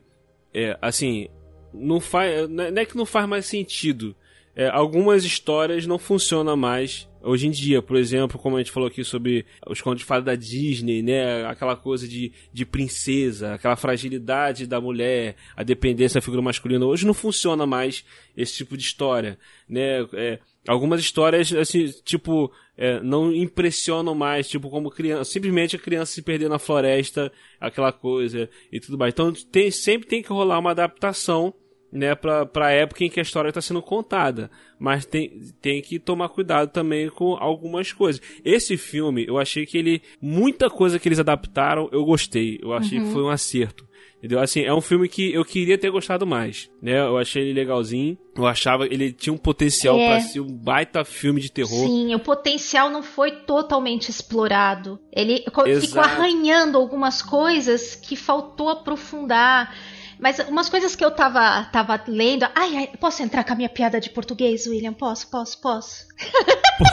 é, 0.54 0.78
assim, 0.82 1.28
não 1.74 2.00
faz, 2.00 2.50
não 2.50 2.66
é 2.66 2.86
que 2.86 2.98
não 2.98 3.06
faz 3.06 3.28
mais 3.28 3.46
sentido. 3.46 4.16
É, 4.56 4.70
algumas 4.70 5.24
histórias 5.24 5.86
não 5.86 6.00
funcionam 6.00 6.58
mais 6.58 7.08
hoje 7.22 7.46
em 7.46 7.52
dia. 7.52 7.80
Por 7.80 7.96
exemplo, 7.96 8.40
como 8.40 8.56
a 8.56 8.60
gente 8.60 8.72
falou 8.72 8.88
aqui 8.88 9.04
sobre 9.04 9.46
os 9.68 9.82
contos 9.82 10.00
de 10.00 10.06
fada 10.06 10.26
da 10.26 10.36
Disney, 10.36 11.04
né? 11.04 11.46
Aquela 11.46 11.76
coisa 11.76 12.08
de, 12.08 12.32
de 12.52 12.66
princesa, 12.66 13.54
aquela 13.54 13.76
fragilidade 13.76 14.66
da 14.66 14.82
mulher, 14.82 15.36
a 15.56 15.62
dependência 15.62 16.20
da 16.20 16.24
figura 16.24 16.42
masculina. 16.42 16.86
Hoje 16.88 17.06
não 17.06 17.14
funciona 17.14 17.68
mais 17.68 18.04
esse 18.36 18.56
tipo 18.56 18.76
de 18.76 18.84
história, 18.84 19.38
né? 19.70 20.08
É, 20.14 20.40
algumas 20.68 21.00
histórias, 21.00 21.52
assim, 21.54 21.88
tipo, 22.04 22.52
é, 22.78 23.00
não 23.02 23.34
impressionam 23.34 24.14
mais, 24.14 24.48
tipo, 24.48 24.70
como 24.70 24.92
criança, 24.92 25.32
simplesmente 25.32 25.76
a 25.76 25.80
criança 25.80 26.14
se 26.14 26.22
perder 26.22 26.50
na 26.50 26.60
floresta, 26.60 27.32
aquela 27.60 27.92
coisa 27.92 28.50
e 28.72 28.80
tudo 28.80 28.98
mais. 28.98 29.14
Então 29.14 29.32
tem, 29.32 29.72
sempre 29.72 30.08
tem 30.08 30.22
que 30.22 30.30
rolar 30.30 30.60
uma 30.60 30.72
adaptação 30.72 31.54
né, 31.92 32.14
pra, 32.16 32.46
pra 32.46 32.72
época 32.72 33.04
em 33.04 33.10
que 33.10 33.20
a 33.20 33.24
história 33.24 33.50
está 33.50 33.62
sendo 33.62 33.82
contada. 33.82 34.52
Mas 34.78 35.06
tem, 35.06 35.40
tem 35.62 35.82
que 35.82 36.00
tomar 36.00 36.30
cuidado 36.30 36.70
também 36.70 37.10
com 37.10 37.36
algumas 37.36 37.92
coisas. 37.92 38.22
Esse 38.44 38.78
filme, 38.78 39.26
eu 39.26 39.38
achei 39.38 39.66
que 39.66 39.78
ele. 39.78 40.02
Muita 40.22 40.70
coisa 40.70 41.00
que 41.00 41.08
eles 41.08 41.20
adaptaram, 41.20 41.90
eu 41.92 42.04
gostei. 42.04 42.60
Eu 42.62 42.74
achei 42.74 43.00
que 43.00 43.12
foi 43.12 43.24
um 43.24 43.30
acerto. 43.30 43.88
Entendeu? 44.18 44.40
Assim, 44.40 44.62
é 44.64 44.74
um 44.74 44.82
filme 44.82 45.08
que 45.08 45.32
eu 45.32 45.46
queria 45.46 45.78
ter 45.78 45.92
gostado 45.92 46.26
mais, 46.26 46.70
né? 46.82 47.00
Eu 47.00 47.18
achei 47.20 47.44
ele 47.44 47.54
legalzinho. 47.54 48.18
Eu 48.36 48.48
achava 48.48 48.86
ele 48.86 49.12
tinha 49.14 49.32
um 49.32 49.38
potencial 49.38 49.96
É. 50.00 50.08
pra 50.08 50.20
ser 50.22 50.40
um 50.40 50.48
baita 50.52 51.06
filme 51.06 51.40
de 51.40 51.52
terror. 51.52 51.86
Sim, 51.88 52.16
o 52.16 52.20
potencial 52.20 52.90
não 52.90 53.04
foi 53.04 53.32
totalmente 53.32 54.10
explorado. 54.10 55.00
Ele 55.14 55.42
co- 55.52 55.62
ficou 55.64 55.68
Exato. 55.68 56.00
arranhando 56.10 56.78
algumas 56.80 57.22
coisas 57.22 57.94
que 57.96 58.16
faltou 58.16 58.70
aprofundar. 58.70 59.76
Mas 60.20 60.40
umas 60.50 60.68
coisas 60.68 60.96
que 60.96 61.06
eu 61.06 61.12
tava, 61.12 61.66
tava 61.66 62.04
lendo. 62.08 62.44
Ai, 62.56 62.76
ai, 62.76 62.88
posso 63.00 63.22
entrar 63.22 63.44
com 63.44 63.54
a 63.54 63.56
minha 63.56 63.70
piada 63.70 64.00
de 64.00 64.10
português, 64.10 64.66
William? 64.66 64.94
Posso, 64.94 65.30
posso, 65.30 65.62
posso. 65.62 66.08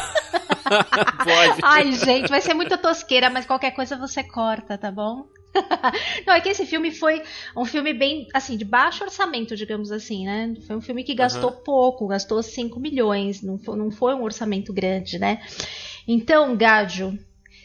Pode. 0.65 1.61
Ai, 1.63 1.93
gente, 1.93 2.29
vai 2.29 2.41
ser 2.41 2.55
muito 2.55 2.77
tosqueira, 2.79 3.31
mas 3.31 3.47
qualquer 3.47 3.71
coisa 3.73 3.97
você 3.97 4.23
corta, 4.25 4.77
tá 4.79 4.91
bom? 4.91 5.27
Não, 6.27 6.35
é 6.35 6.41
que 6.41 6.49
esse 6.49 6.67
filme 6.67 6.91
foi 6.91 7.23
um 7.57 7.65
filme 7.65 7.93
bem, 7.93 8.27
assim, 8.35 8.57
de 8.57 8.65
baixo 8.65 9.05
orçamento, 9.05 9.57
digamos 9.57 9.93
assim, 9.93 10.27
né? 10.27 10.55
Foi 10.67 10.77
um 10.77 10.81
filme 10.81 11.05
que 11.05 11.15
gastou 11.15 11.53
pouco, 11.53 12.09
gastou 12.09 12.43
5 12.43 12.79
milhões, 12.81 13.43
não 13.43 13.59
foi, 13.59 13.77
não 13.77 13.91
foi 13.91 14.15
um 14.15 14.23
orçamento 14.23 14.73
grande, 14.73 15.19
né? 15.19 15.43
Então, 16.07 16.57
Gádio, 16.57 17.19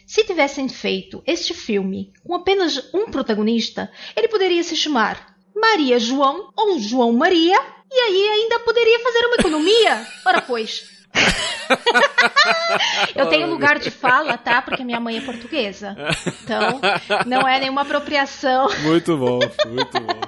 se 0.06 0.24
tivessem 0.24 0.68
feito 0.68 1.22
este 1.26 1.54
filme 1.54 2.12
com 2.24 2.34
apenas 2.34 2.92
um 2.94 3.10
protagonista, 3.10 3.90
ele 4.16 4.28
poderia 4.28 4.62
se 4.62 4.76
chamar 4.76 5.36
Maria 5.54 5.98
João 5.98 6.50
ou 6.56 6.78
João 6.78 7.12
Maria, 7.12 7.58
e 7.92 8.00
aí 8.00 8.28
ainda 8.28 8.60
poderia 8.60 9.00
fazer 9.00 9.26
uma 9.26 9.36
economia. 9.36 10.06
Ora, 10.26 10.40
pois. 10.40 10.99
Eu 13.14 13.28
tenho 13.28 13.48
lugar 13.48 13.78
de 13.78 13.90
fala, 13.90 14.36
tá? 14.36 14.62
Porque 14.62 14.84
minha 14.84 15.00
mãe 15.00 15.18
é 15.18 15.20
portuguesa. 15.20 15.96
Então, 16.44 16.80
não 17.26 17.46
é 17.46 17.60
nenhuma 17.60 17.82
apropriação. 17.82 18.68
Muito 18.82 19.16
bom, 19.16 19.38
muito 19.68 20.00
bom. 20.00 20.20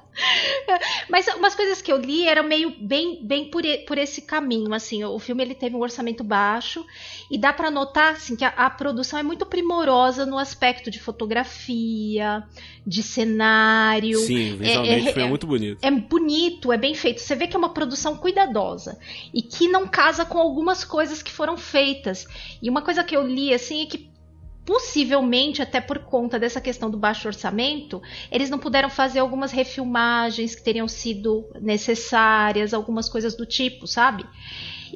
Mas 1.08 1.26
umas 1.28 1.54
coisas 1.54 1.80
que 1.82 1.90
eu 1.90 1.96
li 1.96 2.28
eram 2.28 2.44
meio 2.44 2.74
bem, 2.78 3.18
bem 3.22 3.50
por, 3.50 3.62
por 3.86 3.98
esse 3.98 4.22
caminho, 4.22 4.72
assim. 4.74 5.02
O 5.02 5.18
filme 5.18 5.42
ele 5.42 5.54
teve 5.54 5.74
um 5.74 5.80
orçamento 5.80 6.22
baixo 6.22 6.84
e 7.30 7.38
dá 7.38 7.52
pra 7.52 7.70
notar 7.70 8.12
assim 8.12 8.36
que 8.36 8.44
a, 8.44 8.48
a 8.48 8.70
produção 8.70 9.18
é 9.18 9.22
muito 9.22 9.46
primorosa 9.46 10.26
no 10.26 10.38
aspecto 10.38 10.90
de 10.90 11.00
fotografia, 11.00 12.44
de 12.86 13.02
cenário. 13.02 14.18
Sim, 14.18 14.56
visualmente 14.56 15.08
é- 15.08 15.12
foi 15.12 15.22
é- 15.22 15.28
muito 15.28 15.46
bonito. 15.46 15.78
É 15.82 15.90
bonito, 15.90 16.72
é 16.72 16.76
bem 16.76 16.94
feito. 16.94 17.20
Você 17.20 17.34
vê 17.34 17.46
que 17.46 17.56
é 17.56 17.58
uma 17.58 17.72
produção 17.72 18.16
cuidadosa 18.16 18.98
e 19.32 19.42
que 19.42 19.68
não 19.68 19.88
casa 19.88 20.09
com 20.24 20.38
algumas 20.38 20.84
coisas 20.84 21.22
que 21.22 21.32
foram 21.32 21.56
feitas. 21.56 22.26
E 22.62 22.68
uma 22.68 22.82
coisa 22.82 23.04
que 23.04 23.16
eu 23.16 23.26
li 23.26 23.52
assim 23.54 23.82
é 23.82 23.86
que 23.86 24.10
possivelmente 24.64 25.62
até 25.62 25.80
por 25.80 26.00
conta 26.00 26.38
dessa 26.38 26.60
questão 26.60 26.90
do 26.90 26.98
baixo 26.98 27.26
orçamento, 27.26 28.00
eles 28.30 28.50
não 28.50 28.58
puderam 28.58 28.88
fazer 28.88 29.18
algumas 29.18 29.50
refilmagens 29.50 30.54
que 30.54 30.62
teriam 30.62 30.86
sido 30.86 31.48
necessárias, 31.60 32.72
algumas 32.72 33.08
coisas 33.08 33.36
do 33.36 33.44
tipo, 33.44 33.86
sabe? 33.86 34.24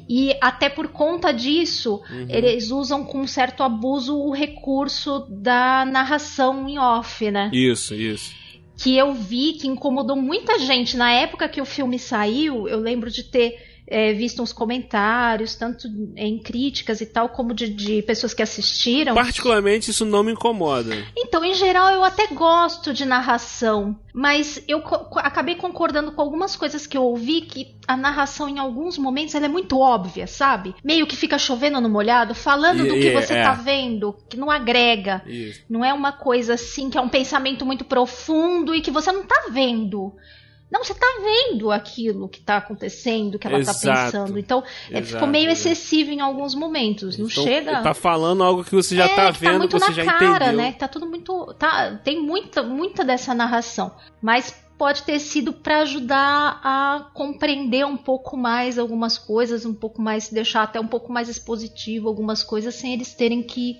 E 0.07 0.35
até 0.41 0.69
por 0.69 0.89
conta 0.89 1.31
disso, 1.31 2.01
eles 2.29 2.69
usam 2.69 3.03
com 3.03 3.21
um 3.21 3.27
certo 3.27 3.63
abuso 3.63 4.17
o 4.17 4.31
recurso 4.31 5.25
da 5.29 5.85
narração 5.85 6.67
em 6.69 6.77
off, 6.77 7.29
né? 7.31 7.49
Isso, 7.53 7.95
isso. 7.95 8.33
que 8.77 8.97
eu 8.97 9.13
vi 9.13 9.53
que 9.53 9.67
incomodou 9.67 10.15
muita 10.17 10.59
gente 10.59 10.97
na 10.97 11.11
época 11.11 11.47
que 11.47 11.61
o 11.61 11.65
filme 11.65 11.97
saiu. 11.97 12.67
Eu 12.67 12.79
lembro 12.79 13.09
de 13.09 13.23
ter 13.23 13.74
é, 13.87 14.13
visto 14.13 14.41
uns 14.41 14.51
comentários, 14.51 15.55
tanto 15.55 15.87
em 16.15 16.39
críticas 16.39 17.01
e 17.01 17.05
tal, 17.05 17.29
como 17.29 17.53
de, 17.53 17.69
de, 17.69 18.01
pessoas 18.01 18.33
que 18.33 18.41
assistiram. 18.41 19.13
Particularmente, 19.13 19.91
isso 19.91 20.05
não 20.05 20.23
me 20.23 20.31
incomoda. 20.31 21.05
Então, 21.15 21.43
em 21.43 21.53
geral, 21.53 21.91
eu 21.91 22.03
até 22.03 22.27
gosto 22.27 22.91
de 22.91 23.05
narração, 23.05 23.95
mas 24.13 24.63
eu 24.67 24.81
co 24.81 25.19
acabei 25.19 25.55
concordando 25.55 26.11
com 26.11 26.21
algumas 26.21 26.55
coisas 26.55 26.87
que 26.87 26.97
eu 26.97 27.03
ouvi 27.03 27.41
que 27.41 27.75
a 27.87 27.95
narração, 27.95 28.49
em 28.49 28.57
alguns 28.57 28.97
momentos, 28.97 29.35
ela 29.35 29.45
é 29.45 29.49
muito 29.49 29.79
óbvia, 29.79 30.25
sabe? 30.25 30.73
Meio 30.83 31.05
que 31.05 31.15
fica 31.15 31.37
chovendo 31.37 31.79
no 31.79 31.89
molhado, 31.89 32.33
falando 32.33 32.85
e, 32.85 32.87
do 32.87 32.95
que 32.95 33.11
você 33.11 33.35
é. 33.35 33.43
tá 33.43 33.53
vendo, 33.53 34.17
que 34.27 34.37
não 34.37 34.49
agrega. 34.49 35.21
Isso. 35.27 35.61
Não 35.69 35.85
é 35.85 35.93
uma 35.93 36.11
coisa 36.11 36.55
assim 36.55 36.89
que 36.89 36.97
é 36.97 37.01
um 37.01 37.09
pensamento 37.09 37.63
muito 37.65 37.85
profundo 37.85 38.73
e 38.73 38.81
que 38.81 38.89
você 38.89 39.11
não 39.11 39.23
tá 39.23 39.47
vendo. 39.51 40.15
Não, 40.69 40.83
você 40.83 40.93
tá 40.95 41.05
vendo 41.21 41.71
aquilo 41.71 42.27
que 42.27 42.41
tá 42.41 42.57
acontecendo, 42.57 43.37
que 43.37 43.45
ela 43.45 43.63
tá 43.63 43.71
Exato. 43.71 43.85
tá 43.85 44.05
pensando. 44.05 44.39
Então, 44.39 44.63
é, 44.91 45.01
ficou 45.01 45.27
meio 45.27 45.49
excessivo 45.49 46.11
em 46.11 46.21
alguns 46.21 46.55
momentos. 46.55 47.17
Não 47.17 47.27
então, 47.27 47.43
chega. 47.43 47.81
Tá 47.81 47.93
falando 47.93 48.43
algo 48.43 48.63
que 48.63 48.75
você 48.75 48.95
já 48.95 49.05
é, 49.05 49.15
tá 49.15 49.29
vendo, 49.29 49.51
tá 49.51 49.57
muito 49.59 49.79
você 49.79 49.87
na 49.87 49.91
já 49.91 50.05
cara, 50.05 50.45
entendeu. 50.47 50.57
né? 50.57 50.71
Tá 50.73 50.87
tudo 50.87 51.05
muito. 51.05 51.53
Tá, 51.53 51.95
tem 52.03 52.21
muita, 52.21 52.63
muita 52.63 53.05
dessa 53.05 53.33
narração. 53.33 53.91
Mas 54.21 54.65
pode 54.77 55.03
ter 55.03 55.19
sido 55.19 55.53
para 55.53 55.79
ajudar 55.79 56.59
a 56.63 57.09
compreender 57.13 57.85
um 57.85 57.95
pouco 57.95 58.35
mais 58.35 58.77
algumas 58.77 59.17
coisas, 59.17 59.65
um 59.65 59.73
pouco 59.73 60.01
mais, 60.01 60.29
deixar 60.29 60.63
até 60.63 60.79
um 60.79 60.87
pouco 60.87 61.11
mais 61.11 61.29
expositivo 61.29 62.07
algumas 62.07 62.43
coisas, 62.43 62.75
sem 62.75 62.93
eles 62.93 63.13
terem 63.13 63.41
que 63.41 63.79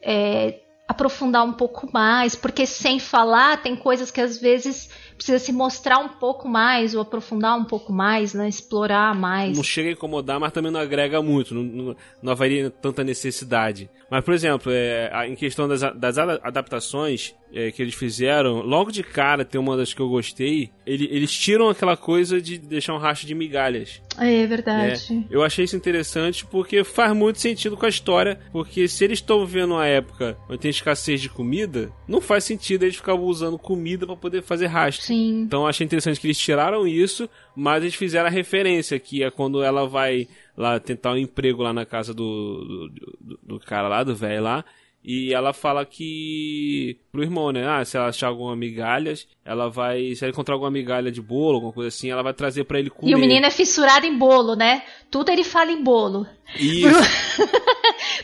é, 0.00 0.60
aprofundar 0.88 1.44
um 1.44 1.52
pouco 1.52 1.88
mais, 1.92 2.34
porque 2.34 2.66
sem 2.66 2.98
falar 2.98 3.62
tem 3.62 3.76
coisas 3.76 4.10
que 4.10 4.20
às 4.20 4.38
vezes 4.38 4.90
precisa 5.16 5.38
se 5.38 5.52
mostrar 5.52 5.98
um 5.98 6.08
pouco 6.08 6.48
mais, 6.48 6.94
ou 6.94 7.02
aprofundar 7.02 7.56
um 7.58 7.64
pouco 7.64 7.92
mais, 7.92 8.34
né? 8.34 8.48
Explorar 8.48 9.14
mais. 9.14 9.56
Não 9.56 9.64
chega 9.64 9.88
a 9.88 9.92
incomodar, 9.92 10.38
mas 10.38 10.52
também 10.52 10.70
não 10.70 10.80
agrega 10.80 11.22
muito, 11.22 11.54
não, 11.54 11.62
não, 11.62 11.96
não 12.22 12.32
haveria 12.32 12.70
tanta 12.70 13.04
necessidade. 13.04 13.90
Mas, 14.10 14.24
por 14.24 14.34
exemplo, 14.34 14.70
é, 14.72 15.10
em 15.26 15.34
questão 15.34 15.66
das, 15.66 15.80
das 15.94 16.18
adaptações 16.18 17.34
é, 17.52 17.70
que 17.70 17.82
eles 17.82 17.94
fizeram, 17.94 18.60
logo 18.60 18.90
de 18.90 19.02
cara 19.02 19.44
tem 19.44 19.60
uma 19.60 19.76
das 19.76 19.92
que 19.92 20.00
eu 20.00 20.08
gostei, 20.08 20.70
ele, 20.86 21.08
eles 21.10 21.32
tiram 21.32 21.68
aquela 21.68 21.96
coisa 21.96 22.40
de 22.40 22.58
deixar 22.58 22.94
um 22.94 22.98
rastro 22.98 23.26
de 23.26 23.34
migalhas. 23.34 24.00
É, 24.18 24.42
é 24.42 24.46
verdade. 24.46 25.26
É, 25.30 25.34
eu 25.34 25.42
achei 25.42 25.64
isso 25.64 25.76
interessante 25.76 26.46
porque 26.46 26.82
faz 26.84 27.14
muito 27.14 27.40
sentido 27.40 27.76
com 27.76 27.86
a 27.86 27.88
história, 27.88 28.38
porque 28.52 28.88
se 28.88 29.04
eles 29.04 29.18
estão 29.18 29.44
vivendo 29.44 29.72
uma 29.72 29.86
época 29.86 30.36
onde 30.48 30.58
tem 30.58 30.70
escassez 30.70 31.20
de 31.20 31.28
comida, 31.28 31.90
não 32.08 32.20
faz 32.20 32.44
sentido 32.44 32.84
eles 32.84 32.96
ficarem 32.96 33.20
usando 33.20 33.58
comida 33.58 34.06
para 34.06 34.16
poder 34.16 34.42
fazer 34.42 34.66
rastro. 34.66 35.01
Sim. 35.02 35.40
Então 35.40 35.66
achei 35.66 35.84
interessante 35.84 36.20
que 36.20 36.28
eles 36.28 36.38
tiraram 36.38 36.86
isso, 36.86 37.28
mas 37.56 37.82
eles 37.82 37.96
fizeram 37.96 38.28
a 38.28 38.30
referência, 38.30 39.00
que 39.00 39.24
é 39.24 39.32
quando 39.32 39.60
ela 39.60 39.84
vai 39.84 40.28
lá 40.56 40.78
tentar 40.78 41.10
um 41.10 41.16
emprego 41.16 41.60
lá 41.60 41.72
na 41.72 41.84
casa 41.84 42.14
do, 42.14 42.88
do, 43.20 43.38
do 43.42 43.58
cara 43.58 43.88
lá, 43.88 44.04
do 44.04 44.14
velho 44.14 44.44
lá, 44.44 44.64
e 45.04 45.34
ela 45.34 45.52
fala 45.52 45.84
que. 45.84 46.96
Pro 47.10 47.24
irmão, 47.24 47.50
né? 47.50 47.66
Ah, 47.66 47.84
se 47.84 47.96
ela 47.96 48.06
achar 48.06 48.28
alguma 48.28 48.54
migalhas, 48.54 49.26
ela 49.44 49.68
vai. 49.68 50.14
Se 50.14 50.24
ela 50.24 50.30
encontrar 50.30 50.54
alguma 50.54 50.70
migalha 50.70 51.10
de 51.10 51.20
bolo, 51.20 51.56
alguma 51.56 51.72
coisa 51.72 51.88
assim, 51.88 52.08
ela 52.08 52.22
vai 52.22 52.32
trazer 52.32 52.62
para 52.62 52.78
ele 52.78 52.90
comer. 52.90 53.10
E 53.10 53.14
o 53.16 53.18
menino 53.18 53.44
é 53.44 53.50
fissurado 53.50 54.06
em 54.06 54.16
bolo, 54.16 54.54
né? 54.54 54.84
Tudo 55.10 55.32
ele 55.32 55.42
fala 55.42 55.72
em 55.72 55.82
bolo. 55.82 56.24
Isso. 56.56 56.86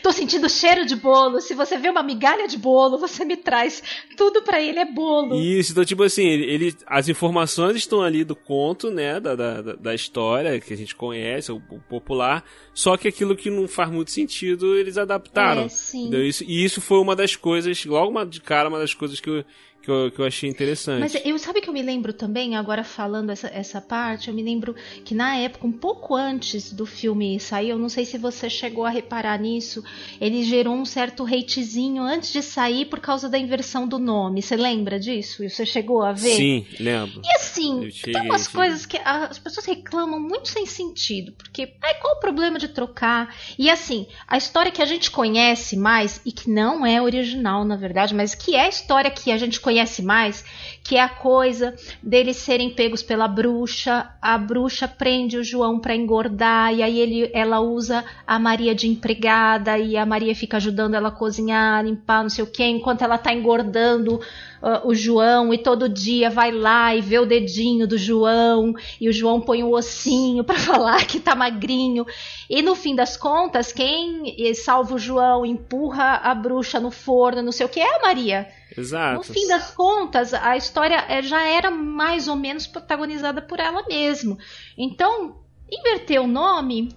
Tô 0.03 0.13
sentindo 0.13 0.49
cheiro 0.49 0.85
de 0.85 0.97
bolo. 0.97 1.41
Se 1.41 1.55
você 1.55 1.77
vê 1.77 1.89
uma 1.89 2.03
migalha 2.03 2.47
de 2.47 2.57
bolo, 2.57 2.99
você 2.99 3.25
me 3.25 3.37
traz. 3.37 3.83
Tudo 4.17 4.43
para 4.43 4.61
ele 4.61 4.79
é 4.79 4.85
bolo. 4.85 5.35
Isso, 5.41 5.73
então, 5.73 5.85
tipo 5.85 6.03
assim, 6.03 6.27
ele, 6.27 6.45
ele, 6.45 6.77
as 6.87 7.09
informações 7.09 7.77
estão 7.77 8.03
ali 8.03 8.25
do 8.25 8.37
conto, 8.37 8.91
né? 8.91 9.21
Da, 9.21 9.35
da, 9.35 9.61
da 9.61 9.95
história 9.95 10.61
que 10.61 10.73
a 10.73 10.77
gente 10.77 10.95
conhece, 10.95 11.51
o, 11.53 11.57
o, 11.71 11.79
popular. 11.81 12.45
Só 12.75 12.97
que 12.97 13.09
aquilo 13.09 13.37
que 13.37 13.51
não 13.51 13.67
faz 13.67 13.91
muito 13.91 14.11
sentido, 14.11 14.77
eles 14.77 14.99
adaptaram. 14.99 15.63
É, 15.63 15.69
sim. 15.69 16.11
Isso, 16.25 16.45
e 16.45 16.65
isso 16.65 16.81
foi 16.81 16.99
uma 16.99 17.17
das 17.17 17.37
coisas, 17.37 17.85
logo 17.85 18.11
uma 18.11 18.25
de 18.25 18.41
cara, 18.41 18.69
uma 18.69 18.79
das 18.79 18.95
coisas 18.95 19.21
que 19.21 19.29
eu, 19.29 19.45
que 19.83 19.91
eu, 19.91 20.11
que 20.11 20.21
eu 20.21 20.27
achei 20.27 20.51
interessante. 20.51 21.01
Mas 21.01 21.15
eu 21.25 21.39
sabe 21.39 21.61
que 21.61 21.69
eu 21.69 21.73
me 21.73 21.83
lembro 21.83 22.13
também, 22.13 22.57
agora 22.57 22.85
falando 22.85 23.31
essa, 23.31 23.49
essa 23.49 23.81
parte, 23.81 24.29
eu 24.29 24.35
me 24.35 24.43
lembro 24.43 24.75
que 25.05 25.15
na 25.15 25.37
época, 25.37 25.67
um 25.67 25.73
pouco 25.73 26.15
antes 26.15 26.73
do 26.73 26.85
filme 26.85 27.41
sair, 27.41 27.71
eu 27.71 27.79
não 27.79 27.89
sei 27.89 28.05
se 28.05 28.19
você 28.19 28.51
chegou 28.51 28.85
a 28.85 28.91
reparar 28.91 29.39
nisso, 29.39 29.83
ele 30.21 30.43
gerou 30.43 30.75
um 30.75 30.85
certo 30.85 31.25
hatezinho 31.25 32.03
antes 32.03 32.33
de 32.33 32.43
sair 32.43 32.85
por 32.87 33.01
causa 33.01 33.29
da 33.29 33.39
inversão 33.39 33.87
do 33.87 33.99
nome. 33.99 34.43
Você 34.43 34.57
lembra 34.57 34.99
disso? 34.99 35.49
Você 35.49 35.65
chegou 35.65 36.03
a 36.03 36.13
ver? 36.13 36.35
Sim, 36.35 36.67
lembro. 36.79 37.23
E 37.25 37.37
assim, 37.37 37.89
tem 38.03 38.21
umas 38.23 38.47
coisas 38.47 38.85
que 38.85 38.99
as 39.05 39.39
pessoas 39.39 39.65
reclamam 39.65 40.21
muito 40.21 40.49
sem 40.49 40.67
sentido, 40.67 41.33
porque 41.33 41.73
ai, 41.83 41.95
qual 41.95 42.17
o 42.17 42.21
problema 42.21 42.59
de 42.59 42.69
trocar? 42.69 43.35
E 43.59 43.71
assim, 43.71 44.07
a 44.27 44.37
história 44.37 44.71
que 44.71 44.83
a 44.83 44.87
gente 44.87 45.11
conhece 45.11 45.77
mais 45.77 46.21
e 46.27 46.33
que 46.33 46.51
não 46.51 46.85
é 46.85 47.01
original, 47.01 47.65
na 47.65 47.77
verdade, 47.77 48.15
mas 48.15 48.35
que 48.35 48.55
é 48.55 48.67
a 48.67 48.69
história 48.69 49.11
que 49.11 49.31
a 49.31 49.39
gente 49.39 49.59
conhece 49.59 49.68
conhece 49.69 50.01
mais, 50.01 50.43
que 50.83 50.97
é 50.97 51.03
a 51.03 51.11
coisa 51.11 51.75
deles 52.03 52.39
serem 52.39 52.71
pegos 52.71 53.03
pela 53.03 53.29
bruxa. 53.29 54.09
A 54.23 54.39
bruxa 54.39 54.89
prende 54.89 55.37
o 55.37 55.45
João 55.45 55.79
para 55.79 55.95
engordar 55.95 56.73
e 56.75 56.83
aí 56.83 56.99
ele, 56.99 57.31
ela 57.35 57.61
usa 57.61 58.03
a 58.27 58.39
Maria 58.39 58.75
de 58.75 58.89
empregada 58.89 59.77
e 59.77 59.95
a 59.95 60.07
Maria 60.07 60.35
fica 60.35 60.57
ajudando 60.57 60.95
ela 60.95 61.09
a 61.09 61.13
cozinhar, 61.13 61.85
limpar, 61.85 62.23
não 62.23 62.31
sei 62.31 62.43
o 62.43 62.47
que, 62.47 62.65
enquanto 62.65 63.03
ela 63.03 63.19
tá 63.19 63.31
engordando 63.31 64.15
uh, 64.15 64.89
o 64.89 64.95
João 64.95 65.53
e 65.53 65.59
todo 65.59 65.87
dia 65.87 66.31
vai 66.31 66.51
lá 66.51 66.97
e 66.97 67.03
vê 67.03 67.19
o 67.19 67.27
dedinho 67.27 67.87
do 67.87 67.99
João 67.99 68.73
e 68.99 69.07
o 69.07 69.13
João 69.13 69.39
põe 69.39 69.63
o 69.63 69.67
um 69.67 69.75
ossinho 69.75 70.43
para 70.45 70.59
falar 70.59 71.07
que 71.07 71.21
tá 71.21 71.35
magrinho. 71.35 72.07
E 72.49 72.63
no 72.63 72.75
fim 72.75 72.95
das 72.95 73.19
contas, 73.19 73.71
quem 73.71 74.35
salva 74.55 74.95
o 74.95 74.99
João, 74.99 75.45
empurra 75.45 76.21
a 76.23 76.35
bruxa 76.35 76.81
no 76.81 76.91
forno, 76.91 77.43
não 77.43 77.53
sei 77.53 77.67
o 77.67 77.69
que, 77.69 77.81
é 77.81 77.97
a 77.97 78.01
Maria. 78.01 78.49
Exato. 78.79 79.17
No 79.17 79.23
fim 79.25 79.47
das 79.47 79.71
contas, 79.73 80.33
a 80.35 80.57
história 80.57 81.05
eh, 81.09 81.23
já 81.23 81.43
era 81.43 81.71
mais 81.71 82.29
ou 82.29 82.37
menos 82.37 82.67
protagonizada 82.67 83.43
por 83.43 83.61
ela 83.61 83.85
mesma. 83.89 84.37
Então, 84.77 85.37
inverter 85.71 86.23
o 86.23 86.27
nome 86.27 86.97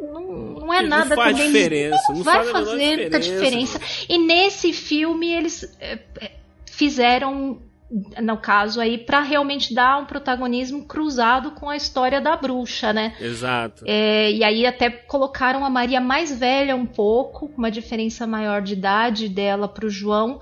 não, 0.00 0.22
não 0.60 0.74
é 0.74 0.82
não 0.82 0.88
nada 0.88 1.14
faz 1.14 1.36
também. 1.36 1.52
Diferença, 1.52 2.02
não, 2.08 2.16
não 2.16 2.24
vai 2.24 2.44
fazer 2.44 2.96
muita 2.96 3.20
diferença. 3.20 3.80
E 4.08 4.18
nesse 4.18 4.72
filme 4.72 5.32
eles 5.32 5.76
é, 5.80 5.98
fizeram 6.66 7.62
no 8.22 8.36
caso 8.36 8.80
aí 8.80 8.98
para 8.98 9.22
realmente 9.22 9.72
dar 9.72 9.98
um 9.98 10.04
protagonismo 10.04 10.84
cruzado 10.84 11.52
com 11.52 11.70
a 11.70 11.76
história 11.76 12.20
da 12.20 12.36
bruxa, 12.36 12.92
né? 12.92 13.16
Exato. 13.18 13.82
É, 13.86 14.30
e 14.30 14.44
aí 14.44 14.66
até 14.66 14.90
colocaram 14.90 15.64
a 15.64 15.70
Maria 15.70 16.00
mais 16.00 16.38
velha 16.38 16.76
um 16.76 16.84
pouco, 16.84 17.50
uma 17.56 17.70
diferença 17.70 18.26
maior 18.26 18.60
de 18.60 18.74
idade 18.74 19.28
dela 19.28 19.66
para 19.66 19.86
o 19.86 19.90
João, 19.90 20.38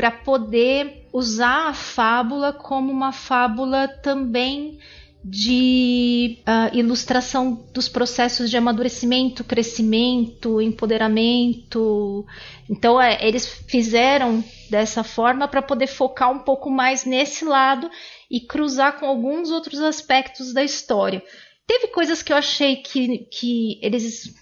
para 0.00 0.10
poder 0.10 1.06
usar 1.12 1.68
a 1.68 1.74
fábula 1.74 2.54
como 2.54 2.90
uma 2.90 3.12
fábula 3.12 3.86
também 3.86 4.78
de 5.22 6.38
uh, 6.40 6.74
ilustração 6.74 7.68
dos 7.74 7.86
processos 7.86 8.48
de 8.48 8.56
amadurecimento, 8.56 9.44
crescimento, 9.44 10.58
empoderamento. 10.58 12.24
Então, 12.66 12.98
é, 12.98 13.18
eles 13.28 13.46
fizeram 13.68 14.42
dessa 14.70 15.04
forma 15.04 15.46
para 15.46 15.60
poder 15.60 15.86
focar 15.86 16.32
um 16.32 16.38
pouco 16.38 16.70
mais 16.70 17.04
nesse 17.04 17.44
lado 17.44 17.90
e 18.30 18.40
cruzar 18.40 18.98
com 18.98 19.04
alguns 19.04 19.50
outros 19.50 19.80
aspectos 19.80 20.54
da 20.54 20.64
história. 20.64 21.22
Teve 21.66 21.88
coisas 21.88 22.22
que 22.22 22.32
eu 22.32 22.38
achei 22.38 22.76
que, 22.76 23.18
que 23.30 23.78
eles 23.82 24.34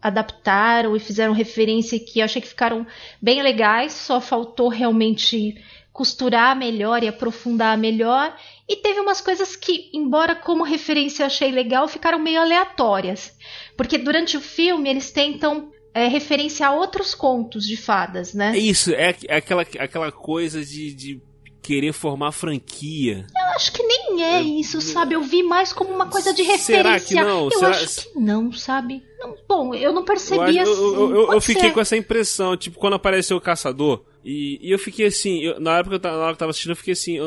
adaptaram 0.00 0.96
e 0.96 1.00
fizeram 1.00 1.32
referência 1.32 1.98
que 1.98 2.20
eu 2.20 2.24
achei 2.24 2.40
que 2.40 2.48
ficaram 2.48 2.86
bem 3.20 3.42
legais, 3.42 3.92
só 3.92 4.20
faltou 4.20 4.68
realmente 4.68 5.56
costurar 5.92 6.56
melhor 6.56 7.02
e 7.02 7.08
aprofundar 7.08 7.76
melhor. 7.76 8.36
E 8.68 8.76
teve 8.76 9.00
umas 9.00 9.20
coisas 9.20 9.56
que, 9.56 9.90
embora 9.92 10.36
como 10.36 10.62
referência 10.62 11.22
eu 11.22 11.26
achei 11.26 11.50
legal, 11.50 11.88
ficaram 11.88 12.20
meio 12.20 12.40
aleatórias. 12.40 13.36
Porque 13.76 13.98
durante 13.98 14.36
o 14.36 14.40
filme 14.40 14.88
eles 14.88 15.10
tentam 15.10 15.72
é, 15.92 16.06
referenciar 16.06 16.72
outros 16.72 17.14
contos 17.14 17.66
de 17.66 17.76
fadas, 17.76 18.32
né? 18.32 18.52
É 18.54 18.58
isso, 18.58 18.92
é, 18.92 19.16
é 19.26 19.36
aquela, 19.38 19.62
aquela 19.62 20.12
coisa 20.12 20.64
de, 20.64 20.94
de 20.94 21.20
querer 21.68 21.92
formar 21.92 22.32
franquia. 22.32 23.26
Eu 23.38 23.54
acho 23.54 23.70
que 23.70 23.82
nem 23.82 24.24
é 24.24 24.40
isso, 24.40 24.80
sabe? 24.80 25.14
Eu 25.14 25.20
vi 25.20 25.42
mais 25.42 25.70
como 25.70 25.90
uma 25.90 26.06
coisa 26.06 26.32
de 26.32 26.42
referência. 26.42 26.76
Será 26.76 26.98
que 26.98 27.14
não? 27.14 27.44
Eu 27.44 27.50
Será... 27.50 27.68
acho 27.68 28.08
que 28.10 28.18
não, 28.18 28.50
sabe? 28.50 29.02
Não, 29.18 29.36
bom, 29.46 29.74
eu 29.74 29.92
não 29.92 30.02
percebi 30.02 30.56
eu, 30.56 30.62
assim. 30.62 30.82
Eu, 30.82 31.10
eu, 31.14 31.32
eu 31.34 31.40
fiquei 31.42 31.68
ser. 31.68 31.74
com 31.74 31.80
essa 31.80 31.94
impressão, 31.94 32.56
tipo, 32.56 32.78
quando 32.78 32.94
apareceu 32.94 33.36
o 33.36 33.40
caçador. 33.40 34.02
E, 34.24 34.58
e 34.62 34.70
eu 34.70 34.78
fiquei 34.78 35.06
assim, 35.06 35.42
na 35.60 35.76
época 35.76 36.00
na 36.02 36.16
hora 36.16 36.26
que 36.28 36.36
eu 36.36 36.38
tava 36.38 36.50
assistindo, 36.50 36.72
eu 36.72 36.76
fiquei 36.76 36.92
assim, 36.92 37.18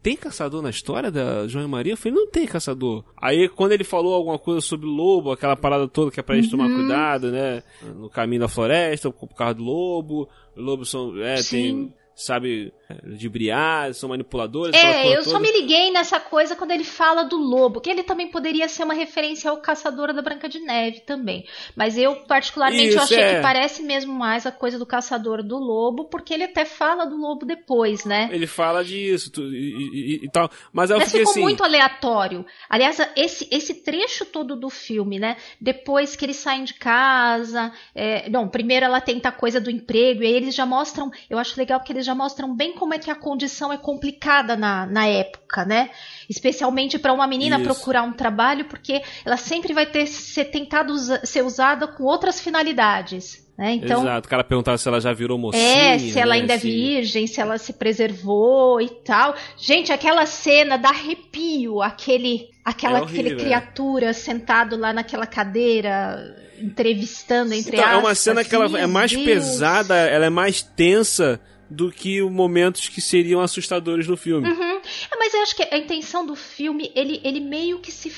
tem 0.00 0.16
caçador 0.16 0.62
na 0.62 0.70
história 0.70 1.10
da 1.10 1.48
João 1.48 1.64
e 1.64 1.68
Maria? 1.68 1.94
Eu 1.94 1.96
falei, 1.96 2.16
não 2.16 2.28
tem 2.28 2.46
caçador. 2.46 3.02
Aí 3.20 3.48
quando 3.48 3.72
ele 3.72 3.82
falou 3.82 4.14
alguma 4.14 4.38
coisa 4.38 4.60
sobre 4.60 4.86
lobo, 4.86 5.32
aquela 5.32 5.56
parada 5.56 5.88
toda 5.88 6.12
que 6.12 6.20
é 6.20 6.22
pra 6.22 6.36
gente 6.36 6.54
uhum. 6.54 6.62
tomar 6.62 6.72
cuidado, 6.72 7.32
né? 7.32 7.64
No 7.96 8.08
caminho 8.08 8.42
da 8.42 8.48
floresta, 8.48 9.10
por 9.10 9.34
causa 9.34 9.54
do 9.54 9.64
lobo. 9.64 10.28
Os 10.56 10.64
lobos 10.64 10.88
são. 10.88 11.20
É, 11.20 11.38
Sim. 11.38 11.56
tem 11.56 11.94
sabe, 12.22 12.72
ludibriar, 13.04 13.92
são 13.94 14.08
manipuladores. 14.08 14.74
É, 14.74 15.08
eu 15.08 15.18
toda. 15.18 15.30
só 15.30 15.38
me 15.38 15.50
liguei 15.50 15.90
nessa 15.90 16.20
coisa 16.20 16.56
quando 16.56 16.70
ele 16.70 16.84
fala 16.84 17.24
do 17.24 17.36
lobo, 17.36 17.80
que 17.80 17.90
ele 17.90 18.02
também 18.02 18.30
poderia 18.30 18.68
ser 18.68 18.84
uma 18.84 18.94
referência 18.94 19.50
ao 19.50 19.58
Caçador 19.58 20.12
da 20.12 20.22
Branca 20.22 20.48
de 20.48 20.60
Neve 20.60 21.00
também. 21.00 21.46
Mas 21.76 21.96
eu, 21.96 22.16
particularmente, 22.26 22.88
Isso, 22.88 22.98
eu 22.98 23.02
achei 23.02 23.18
é. 23.18 23.34
que 23.36 23.42
parece 23.42 23.82
mesmo 23.82 24.12
mais 24.12 24.46
a 24.46 24.52
coisa 24.52 24.78
do 24.78 24.86
Caçador 24.86 25.42
do 25.42 25.58
Lobo, 25.58 26.04
porque 26.04 26.34
ele 26.34 26.44
até 26.44 26.64
fala 26.64 27.04
do 27.04 27.16
lobo 27.16 27.44
depois, 27.44 28.04
né? 28.04 28.28
Ele 28.32 28.46
fala 28.46 28.84
disso 28.84 29.30
tu, 29.30 29.42
e, 29.42 30.20
e, 30.20 30.24
e, 30.24 30.30
tal. 30.30 30.50
Mas, 30.72 30.90
eu 30.90 30.98
Mas 30.98 31.10
ficou 31.10 31.30
assim... 31.30 31.40
muito 31.40 31.64
aleatório. 31.64 32.44
Aliás, 32.68 32.98
esse, 33.16 33.48
esse 33.50 33.74
trecho 33.82 34.24
todo 34.24 34.56
do 34.56 34.70
filme, 34.70 35.18
né? 35.18 35.36
Depois 35.60 36.16
que 36.16 36.24
eles 36.24 36.36
saem 36.36 36.64
de 36.64 36.74
casa. 36.74 37.72
É... 37.94 38.28
Não, 38.28 38.48
primeiro 38.48 38.86
ela 38.86 39.00
tenta 39.00 39.28
a 39.28 39.32
coisa 39.32 39.60
do 39.60 39.70
emprego, 39.70 40.22
e 40.22 40.26
aí 40.26 40.34
eles 40.34 40.54
já 40.54 40.66
mostram. 40.66 41.10
Eu 41.28 41.38
acho 41.38 41.58
legal 41.58 41.78
porque 41.80 41.92
eles 41.92 42.06
já 42.06 42.11
mostram 42.14 42.54
bem 42.54 42.74
como 42.74 42.94
é 42.94 42.98
que 42.98 43.10
a 43.10 43.14
condição 43.14 43.72
é 43.72 43.76
complicada 43.76 44.56
na, 44.56 44.86
na 44.86 45.06
época, 45.06 45.64
né? 45.64 45.90
Especialmente 46.28 46.98
para 46.98 47.12
uma 47.12 47.26
menina 47.26 47.56
Isso. 47.56 47.64
procurar 47.64 48.02
um 48.02 48.12
trabalho, 48.12 48.66
porque 48.66 49.02
ela 49.24 49.36
sempre 49.36 49.72
vai 49.72 49.86
ter 49.86 50.06
ser 50.06 50.46
tentado 50.46 50.94
ser 51.24 51.42
usada 51.42 51.86
com 51.86 52.04
outras 52.04 52.40
finalidades. 52.40 53.42
Né? 53.56 53.74
Então, 53.74 54.02
Exato, 54.02 54.26
o 54.26 54.30
cara 54.30 54.42
perguntava 54.42 54.78
se 54.78 54.88
ela 54.88 55.00
já 55.00 55.12
virou 55.12 55.38
mocinha. 55.38 55.94
É, 55.94 55.98
se 55.98 56.18
ela 56.18 56.34
né? 56.34 56.40
ainda 56.40 56.54
é 56.54 56.58
virgem, 56.58 57.26
se 57.26 57.40
ela 57.40 57.58
se 57.58 57.74
preservou 57.74 58.80
e 58.80 58.88
tal. 58.88 59.34
Gente, 59.58 59.92
aquela 59.92 60.24
cena 60.26 60.78
dá 60.78 60.88
arrepio, 60.88 61.82
aquele, 61.82 62.48
aquela, 62.64 62.98
é 62.98 63.02
horrível, 63.02 63.20
aquele 63.20 63.36
criatura 63.36 64.12
sentado 64.14 64.76
lá 64.76 64.92
naquela 64.92 65.26
cadeira 65.26 66.34
entrevistando 66.62 67.52
entre 67.52 67.76
então, 67.76 67.84
aspas. 67.84 68.02
É 68.02 68.06
uma 68.06 68.14
cena 68.14 68.44
que 68.44 68.54
ela 68.54 68.78
é 68.78 68.86
mais 68.86 69.10
Deus. 69.10 69.24
pesada, 69.24 69.96
ela 69.96 70.26
é 70.26 70.30
mais 70.30 70.62
tensa 70.62 71.40
do 71.72 71.90
que 71.90 72.20
momentos 72.22 72.88
que 72.88 73.00
seriam 73.00 73.40
assustadores 73.40 74.06
no 74.06 74.16
filme. 74.16 74.48
Uhum. 74.48 74.80
É, 75.10 75.16
mas 75.18 75.34
eu 75.34 75.42
acho 75.42 75.56
que 75.56 75.62
a 75.62 75.78
intenção 75.78 76.24
do 76.24 76.36
filme, 76.36 76.92
ele, 76.94 77.20
ele 77.24 77.40
meio 77.40 77.80
que 77.80 77.90
se 77.90 78.12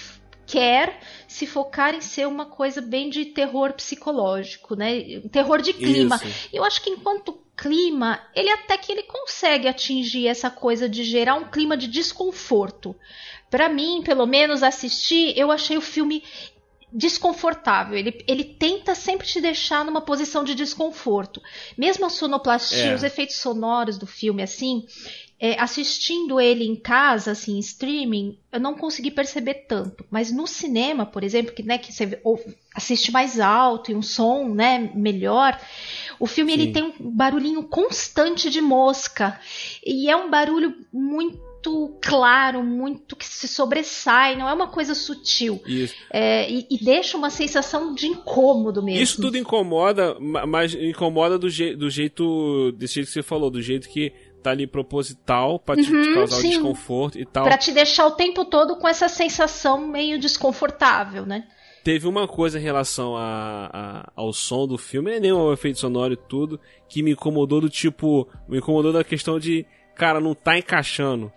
quer 0.47 1.01
se 1.27 1.47
focar 1.47 1.95
em 1.95 2.01
ser 2.01 2.27
uma 2.27 2.47
coisa 2.47 2.81
bem 2.81 3.09
de 3.09 3.25
terror 3.25 3.73
psicológico, 3.73 4.75
né? 4.75 5.21
Terror 5.33 5.61
de 5.63 5.73
clima. 5.73 6.17
Isso. 6.17 6.49
Eu 6.53 6.65
acho 6.65 6.83
que 6.83 6.91
enquanto 6.91 7.41
clima, 7.57 8.21
ele 8.35 8.51
até 8.51 8.77
que 8.77 8.93
ele 8.93 9.05
consegue 9.05 9.69
atingir 9.69 10.27
essa 10.27 10.51
coisa 10.51 10.89
de 10.89 11.05
gerar 11.05 11.37
um 11.37 11.45
clima 11.45 11.77
de 11.77 11.87
desconforto. 11.87 12.95
Para 13.51 13.69
mim, 13.69 14.03
pelo 14.05 14.27
menos 14.27 14.63
assistir, 14.63 15.39
eu 15.39 15.51
achei 15.51 15.77
o 15.77 15.81
filme 15.81 16.23
desconfortável. 16.95 17.99
Ele, 17.99 18.25
ele 18.29 18.45
tenta 18.45 18.95
sempre 18.95 19.27
te 19.27 19.41
deixar 19.41 19.85
numa 19.85 20.01
posição 20.01 20.45
de 20.45 20.55
desconforto. 20.55 21.43
Mesmo 21.77 22.07
a 22.07 22.11
sonoplastia, 22.11 22.93
é. 22.93 22.95
os 22.95 23.03
efeitos 23.03 23.37
sonoros 23.37 23.99
do 23.99 24.07
filme, 24.07 24.43
assim, 24.43 24.87
é, 25.41 25.61
assistindo 25.61 26.41
ele 26.41 26.65
em 26.65 26.77
casa, 26.77 27.33
assim, 27.33 27.57
em 27.57 27.59
streaming, 27.59 28.39
eu 28.53 28.61
não 28.61 28.75
consegui 28.75 29.11
perceber 29.11 29.67
tanto. 29.69 30.05
Mas 30.09 30.31
no 30.31 30.47
cinema, 30.47 31.05
por 31.05 31.25
exemplo, 31.25 31.53
que, 31.53 31.65
né, 31.65 31.79
que 31.79 31.93
você 31.93 32.21
assiste 32.75 33.11
mais 33.11 33.41
alto 33.41 33.91
e 33.91 33.95
um 33.95 34.03
som 34.03 34.49
né, 34.49 34.91
melhor, 34.95 35.61
o 36.21 36.27
filme 36.27 36.53
ele 36.53 36.73
tem 36.73 36.85
um 36.85 37.11
barulhinho 37.11 37.65
constante 37.65 38.49
de 38.49 38.61
mosca. 38.61 39.39
E 39.85 40.09
é 40.09 40.17
um 40.17 40.31
barulho 40.31 40.77
muito 40.93 41.44
muito 41.65 41.99
claro, 42.01 42.63
muito 42.63 43.17
que 43.17 43.25
se 43.25 43.49
sobressai, 43.49 44.37
não 44.37 44.49
é 44.49 44.53
uma 44.53 44.69
coisa 44.69 44.95
sutil. 44.95 45.61
Isso. 45.67 45.95
É, 46.11 46.51
e, 46.51 46.67
e, 46.71 46.85
deixa 46.85 47.17
uma 47.17 47.31
sensação 47.31 47.95
de 47.95 48.07
incômodo 48.07 48.83
mesmo. 48.83 49.03
Isso 49.03 49.21
tudo 49.21 49.39
incomoda, 49.39 50.17
mas 50.21 50.75
incomoda 50.75 51.39
do, 51.39 51.49
je 51.49 51.75
do 51.75 51.89
jeito. 51.89 52.73
desse 52.73 52.95
jeito 52.95 53.07
que 53.07 53.13
você 53.13 53.23
falou, 53.23 53.51
do 53.51 53.63
jeito 53.63 53.89
que 53.89 54.13
tá 54.43 54.51
ali 54.51 54.67
proposital 54.67 55.59
pra 55.59 55.75
te, 55.75 55.91
uhum, 55.91 56.03
te 56.03 56.15
causar 56.15 56.37
sim. 56.37 56.51
desconforto 56.51 57.19
e 57.19 57.25
tal. 57.25 57.45
Pra 57.45 57.57
te 57.57 57.73
deixar 57.73 58.07
o 58.07 58.11
tempo 58.11 58.45
todo 58.45 58.77
com 58.77 58.87
essa 58.87 59.09
sensação 59.09 59.87
meio 59.87 60.19
desconfortável, 60.19 61.25
né? 61.25 61.47
Teve 61.83 62.07
uma 62.07 62.27
coisa 62.27 62.59
em 62.59 62.63
relação 62.63 63.15
a, 63.17 63.71
a, 63.73 64.13
ao 64.17 64.33
som 64.33 64.67
do 64.67 64.79
filme, 64.79 65.21
nem 65.21 65.33
o 65.33 65.53
efeito 65.53 65.79
sonoro 65.79 66.15
e 66.15 66.17
tudo, 66.17 66.59
que 66.89 67.03
me 67.03 67.13
incomodou 67.13 67.61
do 67.61 67.69
tipo. 67.69 68.27
Me 68.49 68.59
incomodou 68.59 68.91
da 68.91 69.05
questão 69.05 69.39
de, 69.39 69.67
cara, 69.95 70.19
não 70.19 70.35
tá 70.35 70.59
encaixando 70.59 71.31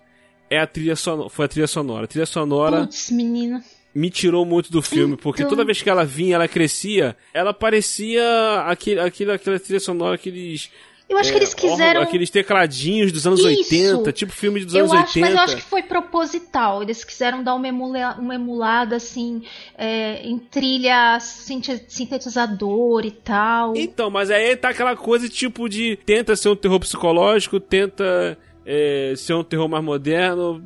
é 0.49 0.59
a 0.59 0.67
trilha 0.67 0.95
sonora, 0.95 1.29
foi 1.29 1.45
a 1.45 1.47
trilha 1.47 1.67
sonora. 1.67 2.05
A 2.05 2.07
trilha 2.07 2.25
sonora 2.25 2.81
Puts, 2.81 3.11
menina. 3.11 3.63
me 3.93 4.09
tirou 4.09 4.45
muito 4.45 4.71
do 4.71 4.81
filme, 4.81 5.13
então... 5.13 5.23
porque 5.23 5.45
toda 5.45 5.65
vez 5.65 5.81
que 5.81 5.89
ela 5.89 6.05
vinha, 6.05 6.35
ela 6.35 6.47
crescia, 6.47 7.15
ela 7.33 7.53
parecia 7.53 8.23
aquele, 8.65 8.99
aquele, 8.99 9.31
aquela 9.31 9.59
trilha 9.59 9.79
sonora, 9.79 10.15
aqueles 10.15 10.69
eu 11.09 11.17
acho 11.17 11.29
é, 11.29 11.31
que 11.31 11.37
eles 11.39 11.53
quiseram. 11.53 12.01
Aqueles 12.01 12.29
tecladinhos 12.29 13.11
dos 13.13 13.25
anos 13.25 13.39
Isso. 13.39 13.47
80, 13.47 14.11
tipo 14.11 14.33
filme 14.33 14.63
dos 14.63 14.75
anos 14.75 14.91
eu 14.91 14.99
acho, 14.99 15.17
80. 15.17 15.25
Mas 15.25 15.35
eu 15.35 15.41
acho 15.41 15.55
que 15.55 15.61
foi 15.61 15.81
proposital. 15.81 16.83
Eles 16.83 17.03
quiseram 17.03 17.41
dar 17.41 17.55
uma, 17.55 17.67
emula, 17.67 18.17
uma 18.19 18.35
emulada, 18.35 18.97
assim, 18.97 19.41
é, 19.77 20.21
em 20.27 20.37
trilha 20.37 21.17
sintetizador 21.21 23.05
e 23.05 23.11
tal. 23.11 23.73
Então, 23.75 24.09
mas 24.09 24.29
aí 24.29 24.55
tá 24.57 24.69
aquela 24.69 24.97
coisa 24.97 25.29
tipo 25.29 25.69
de. 25.69 25.97
Tenta 26.05 26.35
ser 26.35 26.49
um 26.49 26.55
terror 26.55 26.79
psicológico, 26.79 27.59
tenta 27.59 28.37
é, 28.69 29.13
ser 29.15 29.33
um 29.33 29.45
terror 29.45 29.69
mais 29.69 29.81
moderno. 29.81 30.61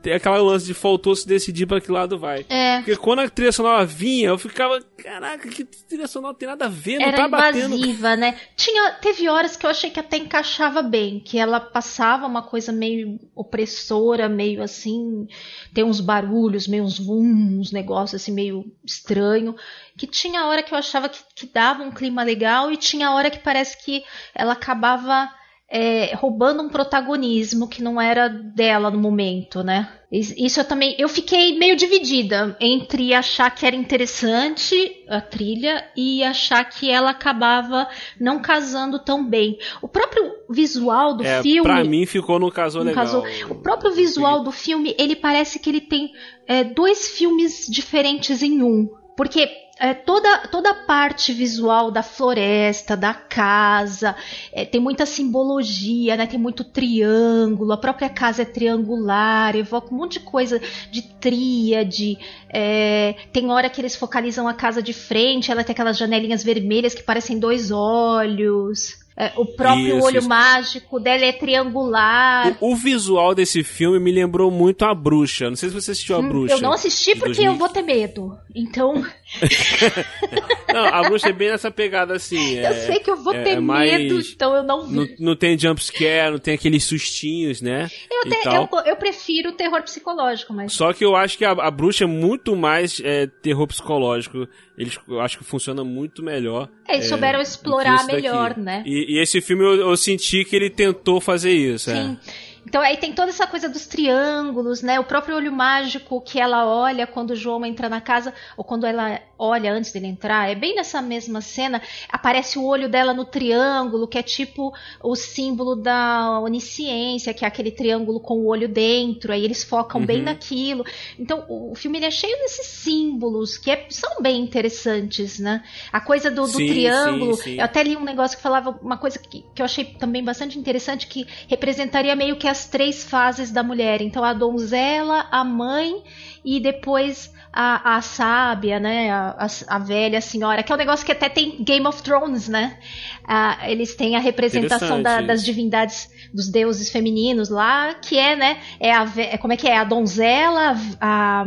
Tem 0.00 0.12
aquela 0.12 0.40
lance 0.40 0.64
de 0.64 0.72
faltou 0.72 1.16
se 1.16 1.26
decidir 1.26 1.66
para 1.66 1.80
que 1.80 1.90
lado 1.90 2.16
vai. 2.16 2.46
É. 2.48 2.76
Porque 2.76 2.94
quando 2.94 3.18
a 3.18 3.28
trilha 3.28 3.50
sonora 3.50 3.84
vinha, 3.84 4.28
eu 4.28 4.38
ficava, 4.38 4.80
caraca, 4.96 5.48
que 5.48 5.64
trilha 5.64 6.06
sonora 6.06 6.34
tem 6.34 6.48
nada 6.48 6.66
a 6.66 6.68
ver, 6.68 7.00
não 7.00 7.06
Era 7.08 7.16
tá 7.16 7.26
invasiva, 7.26 8.10
batendo. 8.10 8.20
né? 8.20 8.38
Tinha, 8.56 8.92
teve 8.92 9.28
horas 9.28 9.56
que 9.56 9.66
eu 9.66 9.70
achei 9.70 9.90
que 9.90 9.98
até 9.98 10.18
encaixava 10.18 10.82
bem, 10.82 11.18
que 11.18 11.36
ela 11.36 11.58
passava 11.58 12.28
uma 12.28 12.42
coisa 12.42 12.70
meio 12.70 13.18
opressora, 13.34 14.28
meio 14.28 14.62
assim, 14.62 15.26
tem 15.74 15.82
uns 15.82 16.00
barulhos, 16.00 16.68
meio 16.68 16.84
uns 16.84 17.00
vum, 17.00 17.58
uns 17.58 17.72
negócios 17.72 18.22
assim 18.22 18.30
meio 18.30 18.64
estranho, 18.84 19.56
que 19.98 20.06
tinha 20.06 20.46
hora 20.46 20.62
que 20.62 20.72
eu 20.72 20.78
achava 20.78 21.08
que, 21.08 21.18
que 21.34 21.46
dava 21.46 21.82
um 21.82 21.90
clima 21.90 22.22
legal 22.22 22.70
e 22.70 22.76
tinha 22.76 23.10
hora 23.10 23.30
que 23.30 23.40
parece 23.40 23.84
que 23.84 24.04
ela 24.32 24.52
acabava 24.52 25.28
é, 25.74 26.14
roubando 26.14 26.62
um 26.62 26.68
protagonismo 26.68 27.66
que 27.66 27.82
não 27.82 27.98
era 27.98 28.28
dela 28.28 28.90
no 28.90 28.98
momento, 28.98 29.62
né? 29.62 29.88
Isso 30.10 30.60
eu 30.60 30.64
também. 30.66 30.94
Eu 30.98 31.08
fiquei 31.08 31.58
meio 31.58 31.74
dividida 31.74 32.54
entre 32.60 33.14
achar 33.14 33.50
que 33.50 33.64
era 33.64 33.74
interessante 33.74 35.02
a 35.08 35.22
trilha 35.22 35.82
e 35.96 36.22
achar 36.22 36.62
que 36.66 36.90
ela 36.90 37.08
acabava 37.08 37.88
não 38.20 38.42
casando 38.42 38.98
tão 38.98 39.26
bem. 39.26 39.56
O 39.80 39.88
próprio 39.88 40.30
visual 40.50 41.16
do 41.16 41.24
é, 41.24 41.40
filme. 41.40 41.62
Pra 41.62 41.82
mim 41.82 42.04
ficou 42.04 42.38
no 42.38 42.52
caso 42.52 42.80
legal. 42.80 42.94
Casou. 42.94 43.24
O 43.48 43.54
próprio 43.54 43.92
visual 43.92 44.44
do 44.44 44.52
filme, 44.52 44.94
ele 44.98 45.16
parece 45.16 45.58
que 45.58 45.70
ele 45.70 45.80
tem 45.80 46.10
é, 46.46 46.62
dois 46.62 47.08
filmes 47.16 47.66
diferentes 47.66 48.42
em 48.42 48.62
um. 48.62 48.90
Porque 49.16 49.48
é, 49.82 49.94
toda, 49.94 50.46
toda 50.46 50.70
a 50.70 50.74
parte 50.74 51.32
visual 51.32 51.90
da 51.90 52.04
floresta, 52.04 52.96
da 52.96 53.12
casa, 53.12 54.14
é, 54.52 54.64
tem 54.64 54.80
muita 54.80 55.04
simbologia, 55.04 56.16
né? 56.16 56.24
Tem 56.24 56.38
muito 56.38 56.62
triângulo, 56.62 57.72
a 57.72 57.76
própria 57.76 58.08
casa 58.08 58.42
é 58.42 58.44
triangular, 58.44 59.56
evoca 59.56 59.92
um 59.92 59.98
monte 59.98 60.20
de 60.20 60.20
coisa 60.20 60.60
de 60.88 61.02
tríade. 61.02 62.16
É, 62.48 63.16
tem 63.32 63.50
hora 63.50 63.68
que 63.68 63.80
eles 63.80 63.96
focalizam 63.96 64.46
a 64.46 64.54
casa 64.54 64.80
de 64.80 64.92
frente, 64.92 65.50
ela 65.50 65.64
tem 65.64 65.72
aquelas 65.72 65.98
janelinhas 65.98 66.44
vermelhas 66.44 66.94
que 66.94 67.02
parecem 67.02 67.40
dois 67.40 67.72
olhos. 67.72 69.02
É, 69.16 69.30
o 69.36 69.44
próprio 69.44 69.98
isso, 69.98 70.06
olho 70.06 70.18
isso. 70.20 70.28
mágico 70.28 70.98
dela 70.98 71.24
é 71.24 71.32
triangular. 71.32 72.56
O, 72.60 72.72
o, 72.72 72.76
visual 72.76 73.34
desse 73.34 73.62
filme 73.62 73.98
me 73.98 74.10
lembrou 74.10 74.50
muito 74.50 74.84
a 74.84 74.94
bruxa. 74.94 75.50
Não 75.50 75.56
sei 75.56 75.68
se 75.68 75.74
você 75.74 75.90
assistiu 75.90 76.16
a 76.16 76.20
hum, 76.20 76.28
bruxa. 76.28 76.54
Eu 76.54 76.60
não 76.60 76.72
assisti 76.72 77.10
porque 77.12 77.34
2000. 77.34 77.52
eu 77.52 77.58
vou 77.58 77.68
ter 77.68 77.82
medo. 77.82 78.38
Então. 78.54 79.04
não, 80.72 80.86
a 80.86 81.02
bruxa 81.02 81.28
é 81.28 81.32
bem 81.32 81.50
nessa 81.50 81.70
pegada 81.70 82.14
assim. 82.14 82.58
É, 82.58 82.68
eu 82.68 82.74
sei 82.74 83.00
que 83.00 83.10
eu 83.10 83.16
vou 83.16 83.34
é, 83.34 83.42
ter 83.42 83.56
é 83.56 83.60
medo, 83.60 84.20
então 84.20 84.54
eu 84.54 84.62
não 84.62 84.86
vi. 84.86 84.94
Não, 84.94 85.06
não 85.18 85.36
tem 85.36 85.58
jumpscare, 85.58 86.30
não 86.32 86.38
tem 86.38 86.54
aqueles 86.54 86.84
sustinhos, 86.84 87.60
né? 87.60 87.88
Eu, 88.10 88.30
te, 88.30 88.46
eu, 88.46 88.68
eu, 88.86 88.96
prefiro 88.96 89.50
o 89.50 89.52
terror 89.52 89.82
psicológico, 89.82 90.52
mas. 90.52 90.72
Só 90.72 90.92
que 90.92 91.04
eu 91.04 91.16
acho 91.16 91.38
que 91.38 91.44
a, 91.44 91.52
a 91.52 91.70
bruxa 91.70 92.04
é 92.04 92.06
muito 92.06 92.54
mais 92.56 93.00
é, 93.04 93.26
terror 93.26 93.66
psicológico 93.66 94.48
eles 94.76 94.98
eu 95.06 95.20
acho 95.20 95.38
que 95.38 95.44
funciona 95.44 95.84
muito 95.84 96.22
melhor. 96.22 96.68
É, 96.88 96.94
eles 96.94 97.06
é, 97.06 97.08
souberam 97.08 97.40
explorar 97.40 98.06
melhor, 98.06 98.56
né? 98.56 98.82
E, 98.86 99.16
e, 99.16 99.22
esse 99.22 99.40
filme 99.40 99.62
eu, 99.62 99.74
eu, 99.74 99.96
senti 99.96 100.44
que 100.44 100.56
ele 100.56 100.70
tentou 100.70 101.20
fazer 101.20 101.52
isso. 101.52 101.90
É. 101.90 101.94
Sim. 101.94 102.18
É. 102.26 102.41
Então 102.66 102.80
aí 102.80 102.96
tem 102.96 103.12
toda 103.12 103.30
essa 103.30 103.46
coisa 103.46 103.68
dos 103.68 103.86
triângulos, 103.86 104.82
né? 104.82 105.00
O 105.00 105.04
próprio 105.04 105.36
olho 105.36 105.52
mágico 105.52 106.20
que 106.20 106.40
ela 106.40 106.66
olha 106.66 107.06
quando 107.06 107.30
o 107.30 107.36
João 107.36 107.64
entra 107.66 107.88
na 107.88 108.00
casa, 108.00 108.32
ou 108.56 108.64
quando 108.64 108.86
ela 108.86 109.20
olha 109.42 109.72
antes 109.72 109.90
dele 109.90 110.06
entrar, 110.06 110.48
é 110.48 110.54
bem 110.54 110.76
nessa 110.76 111.02
mesma 111.02 111.40
cena, 111.40 111.82
aparece 112.08 112.58
o 112.58 112.64
olho 112.64 112.88
dela 112.88 113.12
no 113.12 113.24
triângulo, 113.24 114.06
que 114.06 114.16
é 114.16 114.22
tipo 114.22 114.72
o 115.02 115.16
símbolo 115.16 115.74
da 115.74 116.38
onisciência, 116.40 117.34
que 117.34 117.44
é 117.44 117.48
aquele 117.48 117.72
triângulo 117.72 118.20
com 118.20 118.34
o 118.34 118.46
olho 118.46 118.68
dentro, 118.68 119.32
aí 119.32 119.44
eles 119.44 119.64
focam 119.64 120.00
uhum. 120.00 120.06
bem 120.06 120.22
naquilo. 120.22 120.84
Então 121.18 121.44
o 121.48 121.74
filme 121.74 121.98
ele 121.98 122.06
é 122.06 122.10
cheio 122.10 122.36
desses 122.38 122.66
símbolos 122.66 123.58
que 123.58 123.70
é, 123.70 123.86
são 123.90 124.22
bem 124.22 124.40
interessantes, 124.40 125.38
né? 125.38 125.62
A 125.92 126.00
coisa 126.00 126.30
do, 126.30 126.42
do 126.42 126.48
sim, 126.48 126.66
triângulo, 126.68 127.34
sim, 127.34 127.42
sim. 127.42 127.58
eu 127.58 127.64
até 127.64 127.82
li 127.82 127.96
um 127.96 128.04
negócio 128.04 128.36
que 128.36 128.42
falava 128.42 128.78
uma 128.80 128.96
coisa 128.96 129.18
que, 129.18 129.44
que 129.54 129.60
eu 129.60 129.64
achei 129.64 129.84
também 129.84 130.22
bastante 130.22 130.58
interessante, 130.58 131.08
que 131.08 131.26
representaria 131.48 132.14
meio 132.14 132.36
que 132.36 132.46
as 132.46 132.66
três 132.66 133.02
fases 133.02 133.50
da 133.50 133.62
mulher. 133.62 134.00
Então 134.00 134.22
a 134.22 134.32
donzela, 134.32 135.26
a 135.30 135.42
mãe 135.42 136.02
e 136.44 136.60
depois 136.60 137.32
a, 137.52 137.96
a 137.96 138.00
sábia, 138.00 138.80
né? 138.80 139.10
A, 139.10 139.31
a, 139.38 139.76
a, 139.76 139.78
velha 139.78 140.20
senhora, 140.20 140.62
que 140.62 140.72
é 140.72 140.74
um 140.74 140.78
negócio 140.78 141.04
que 141.04 141.12
até 141.12 141.28
tem 141.28 141.62
Game 141.62 141.86
of 141.86 142.02
Thrones, 142.02 142.48
né? 142.48 142.78
Ah, 143.24 143.58
eles 143.70 143.94
têm 143.94 144.16
a 144.16 144.20
representação 144.20 145.02
da, 145.02 145.20
das 145.20 145.44
divindades 145.44 146.08
dos 146.32 146.48
deuses 146.48 146.90
femininos 146.90 147.48
lá, 147.48 147.94
que 147.94 148.18
é, 148.18 148.36
né? 148.36 148.60
É 148.80 148.92
a 148.92 149.10
é, 149.16 149.38
como 149.38 149.52
é 149.52 149.56
que 149.56 149.68
é? 149.68 149.76
A 149.76 149.84
donzela, 149.84 150.76
a 151.00 151.46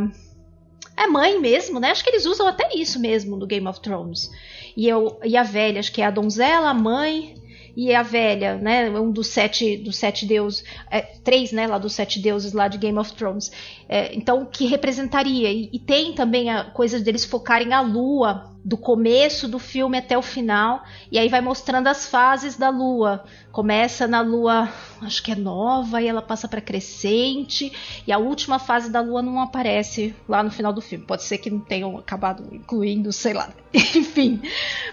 é 0.96 1.06
mãe 1.06 1.40
mesmo, 1.40 1.78
né? 1.78 1.90
Acho 1.90 2.02
que 2.02 2.10
eles 2.10 2.24
usam 2.24 2.48
até 2.48 2.70
isso 2.74 2.98
mesmo 2.98 3.36
no 3.36 3.46
Game 3.46 3.66
of 3.66 3.80
Thrones. 3.80 4.30
E, 4.76 4.88
eu, 4.88 5.18
e 5.24 5.36
a 5.36 5.42
velha, 5.42 5.80
acho 5.80 5.92
que 5.92 6.02
é 6.02 6.06
a 6.06 6.10
donzela, 6.10 6.70
a 6.70 6.74
mãe 6.74 7.34
e 7.76 7.94
a 7.94 8.02
velha, 8.02 8.56
né? 8.56 8.88
Um 8.98 9.10
dos 9.10 9.28
sete, 9.28 9.76
dos 9.76 9.96
sete 9.96 10.24
deuses, 10.24 10.64
é, 10.90 11.02
três, 11.02 11.52
né? 11.52 11.66
Lá 11.66 11.76
dos 11.76 11.92
sete 11.92 12.18
deuses 12.18 12.54
lá 12.54 12.68
de 12.68 12.78
Game 12.78 12.98
of 12.98 13.12
Thrones. 13.12 13.52
É, 13.88 14.14
então, 14.14 14.46
que 14.46 14.66
representaria. 14.66 15.52
E, 15.52 15.68
e, 15.72 15.78
tem 15.78 16.14
também 16.14 16.50
a 16.50 16.64
coisa 16.64 16.98
deles 16.98 17.24
focarem 17.24 17.74
a 17.74 17.82
lua 17.82 18.55
do 18.66 18.76
começo 18.76 19.46
do 19.46 19.60
filme 19.60 19.96
até 19.96 20.18
o 20.18 20.22
final, 20.22 20.82
e 21.12 21.20
aí 21.20 21.28
vai 21.28 21.40
mostrando 21.40 21.86
as 21.86 22.08
fases 22.08 22.56
da 22.56 22.68
lua. 22.68 23.22
Começa 23.52 24.08
na 24.08 24.20
lua, 24.20 24.68
acho 25.02 25.22
que 25.22 25.30
é 25.30 25.36
nova, 25.36 26.02
e 26.02 26.08
ela 26.08 26.20
passa 26.20 26.48
para 26.48 26.60
crescente, 26.60 27.72
e 28.04 28.10
a 28.10 28.18
última 28.18 28.58
fase 28.58 28.90
da 28.90 29.00
lua 29.00 29.22
não 29.22 29.40
aparece 29.40 30.12
lá 30.28 30.42
no 30.42 30.50
final 30.50 30.72
do 30.72 30.80
filme. 30.80 31.04
Pode 31.06 31.22
ser 31.22 31.38
que 31.38 31.48
não 31.48 31.60
tenham 31.60 31.96
acabado 31.96 32.42
incluindo, 32.52 33.12
sei 33.12 33.34
lá. 33.34 33.50
Enfim. 33.72 34.42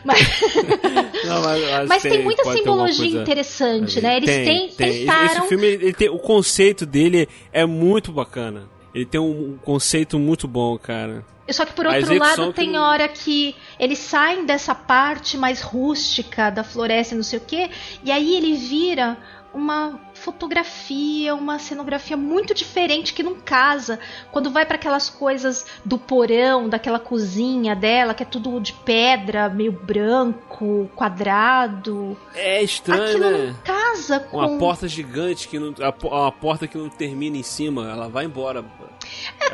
Mas, 0.05 0.19
não, 1.25 1.41
mas, 1.41 1.89
mas 1.89 2.03
tem, 2.03 2.11
tem, 2.11 2.23
muita 2.23 2.43
simbologia 2.43 3.05
coisa... 3.05 3.21
interessante, 3.23 3.99
né? 3.99 4.17
Eles 4.17 4.29
tem, 4.29 4.45
têm, 4.45 4.69
tem. 4.69 4.99
tentaram. 4.99 5.25
Esse, 5.25 5.37
esse 5.39 5.47
filme, 5.47 5.65
ele 5.65 5.93
tem, 5.93 6.09
o 6.09 6.19
conceito 6.19 6.85
dele 6.85 7.27
é 7.51 7.65
muito 7.65 8.11
bacana. 8.11 8.69
Ele 8.93 9.07
tem 9.07 9.19
um 9.19 9.57
conceito 9.63 10.19
muito 10.19 10.47
bom, 10.47 10.77
cara. 10.77 11.25
Só 11.49 11.65
que 11.65 11.73
por 11.73 11.85
outro 11.85 12.17
lado 12.17 12.53
tem 12.53 12.77
hora 12.77 13.07
que 13.07 13.55
eles 13.77 13.99
saem 13.99 14.45
dessa 14.45 14.73
parte 14.73 15.37
mais 15.37 15.61
rústica 15.61 16.49
da 16.49 16.63
floresta, 16.63 17.15
não 17.15 17.23
sei 17.23 17.39
o 17.39 17.41
quê, 17.41 17.69
e 18.03 18.11
aí 18.11 18.35
ele 18.35 18.55
vira 18.55 19.17
uma 19.53 19.99
fotografia, 20.15 21.35
uma 21.35 21.59
cenografia 21.59 22.17
muito 22.17 22.53
diferente 22.53 23.13
que 23.13 23.21
não 23.21 23.35
casa. 23.35 23.99
Quando 24.31 24.49
vai 24.49 24.65
para 24.65 24.75
aquelas 24.75 25.09
coisas 25.09 25.65
do 25.85 25.97
porão, 25.97 26.67
daquela 26.67 26.99
cozinha 26.99 27.75
dela, 27.75 28.13
que 28.13 28.23
é 28.23 28.25
tudo 28.25 28.59
de 28.59 28.73
pedra, 28.73 29.49
meio 29.49 29.71
branco, 29.71 30.89
quadrado. 30.95 32.17
É 32.33 32.63
estranho, 32.63 33.03
Aquilo 33.03 33.29
né? 33.29 33.47
não 33.47 33.53
casa 33.63 34.19
com 34.21 34.37
uma 34.37 34.57
porta 34.57 34.87
gigante 34.87 35.47
que 35.47 35.59
não 35.59 35.73
a, 35.79 36.27
a 36.27 36.31
porta 36.31 36.67
que 36.67 36.77
não 36.77 36.89
termina 36.89 37.37
em 37.37 37.43
cima, 37.43 37.89
ela 37.89 38.09
vai 38.09 38.25
embora. 38.25 38.65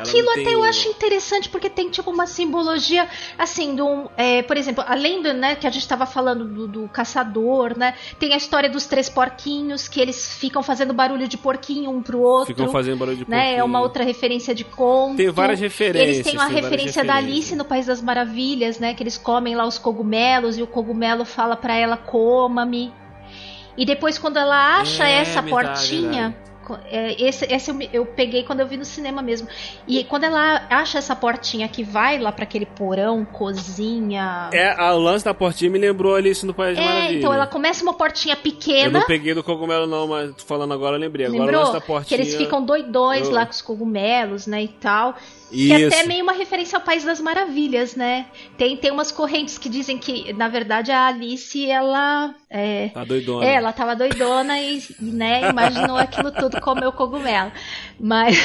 Aquilo 0.02 0.30
até 0.30 0.54
eu 0.54 0.62
acho 0.64 0.88
interessante 0.88 1.48
porque 1.48 1.68
tem 1.68 1.90
tipo 1.90 2.10
uma 2.10 2.26
simbologia 2.26 3.08
assim 3.38 3.74
do, 3.74 4.10
é, 4.16 4.42
por 4.42 4.56
exemplo, 4.56 4.84
além 4.86 5.22
do 5.22 5.32
né 5.32 5.54
que 5.54 5.66
a 5.66 5.70
gente 5.70 5.82
estava 5.82 6.06
falando 6.06 6.44
do, 6.44 6.68
do, 6.68 6.88
caçador, 6.88 7.76
né? 7.76 7.94
Tem 8.18 8.32
a 8.32 8.36
história 8.36 8.68
dos 8.68 8.86
três 8.86 9.08
porquinhos 9.08 9.88
que 9.88 10.00
eles 10.00 10.34
ficam 10.34 10.62
fazendo 10.62 10.92
barulho 10.92 11.28
de 11.28 11.36
porquinho 11.36 11.90
um 11.90 12.02
pro 12.02 12.20
outro. 12.20 12.54
Ficam 12.54 12.68
fazendo 12.68 12.98
barulho 12.98 13.16
de 13.16 13.24
porquinho. 13.24 13.44
Né? 13.44 13.56
É 13.56 13.64
uma 13.64 13.80
outra 13.80 14.04
referência 14.04 14.54
de 14.54 14.64
conto. 14.64 15.16
Tem 15.16 15.30
várias 15.30 15.60
referências. 15.60 16.16
Eles 16.16 16.26
têm 16.26 16.34
uma 16.34 16.46
referência 16.46 17.04
da 17.04 17.14
Alice 17.16 17.54
no 17.54 17.64
País 17.64 17.86
das 17.86 18.00
Maravilhas, 18.00 18.78
né? 18.78 18.94
Que 18.94 19.02
eles 19.02 19.18
comem 19.18 19.54
lá 19.54 19.66
os 19.66 19.78
cogumelos 19.78 20.58
e 20.58 20.62
o 20.62 20.66
cogumelo 20.66 21.24
fala 21.24 21.56
para 21.56 21.74
ela 21.74 21.96
coma-me. 21.96 22.92
E 23.76 23.84
depois 23.84 24.18
quando 24.18 24.36
ela 24.36 24.80
acha 24.80 25.06
é, 25.08 25.20
essa 25.20 25.40
verdade, 25.40 25.68
portinha, 25.68 26.28
verdade 26.30 26.49
é, 26.86 27.20
esse, 27.22 27.44
esse 27.44 27.70
eu, 27.70 27.78
eu, 27.92 28.06
peguei 28.06 28.42
quando 28.42 28.60
eu 28.60 28.66
vi 28.66 28.76
no 28.76 28.84
cinema 28.84 29.22
mesmo. 29.22 29.48
E 29.86 30.04
quando 30.04 30.24
ela 30.24 30.66
acha 30.70 30.98
essa 30.98 31.14
portinha 31.14 31.68
que 31.68 31.82
vai 31.82 32.18
lá 32.18 32.32
para 32.32 32.44
aquele 32.44 32.66
porão, 32.66 33.24
cozinha. 33.24 34.50
É, 34.52 34.70
a 34.80 34.92
lance 34.92 35.24
da 35.24 35.34
portinha 35.34 35.70
me 35.70 35.78
lembrou 35.78 36.14
Alice 36.14 36.44
no 36.44 36.54
País 36.54 36.78
é, 36.78 36.84
Maravilha. 36.84 37.18
Então 37.18 37.32
ela 37.32 37.46
começa 37.46 37.82
uma 37.82 37.94
portinha 37.94 38.36
pequena. 38.36 38.86
Eu 38.86 39.00
não 39.00 39.06
peguei 39.06 39.34
do 39.34 39.42
cogumelo, 39.42 39.86
não, 39.86 40.06
mas 40.08 40.34
falando 40.44 40.74
agora 40.74 40.96
eu 40.96 41.00
lembrei. 41.00 41.26
Lembrou? 41.26 41.48
Agora 41.48 41.58
o 41.58 41.60
lance 41.60 41.72
da 41.72 41.80
portinha. 41.80 42.18
Que 42.18 42.22
eles 42.22 42.34
ficam 42.34 42.64
doidões 42.64 43.28
eu... 43.28 43.34
lá 43.34 43.44
com 43.44 43.52
os 43.52 43.62
cogumelos, 43.62 44.46
né? 44.46 44.62
E 44.62 44.68
tal. 44.68 45.14
Que 45.50 45.72
é 45.72 45.86
até 45.86 46.02
meio 46.04 46.22
uma 46.22 46.32
referência 46.32 46.78
ao 46.78 46.84
País 46.84 47.04
das 47.04 47.20
Maravilhas, 47.20 47.96
né? 47.96 48.26
Tem, 48.56 48.76
tem 48.76 48.90
umas 48.90 49.10
correntes 49.10 49.58
que 49.58 49.68
dizem 49.68 49.98
que, 49.98 50.32
na 50.32 50.48
verdade, 50.48 50.92
a 50.92 51.08
Alice, 51.08 51.68
ela. 51.68 52.34
É, 52.48 52.88
tá 52.88 53.04
doidona. 53.04 53.44
É, 53.44 53.54
ela 53.54 53.72
tava 53.72 53.96
doidona 53.96 54.58
e, 54.60 54.82
né, 55.00 55.48
imaginou 55.50 55.96
aquilo 55.96 56.30
tudo 56.30 56.60
comeu 56.60 56.92
cogumelo. 56.92 57.52
Mas, 57.98 58.38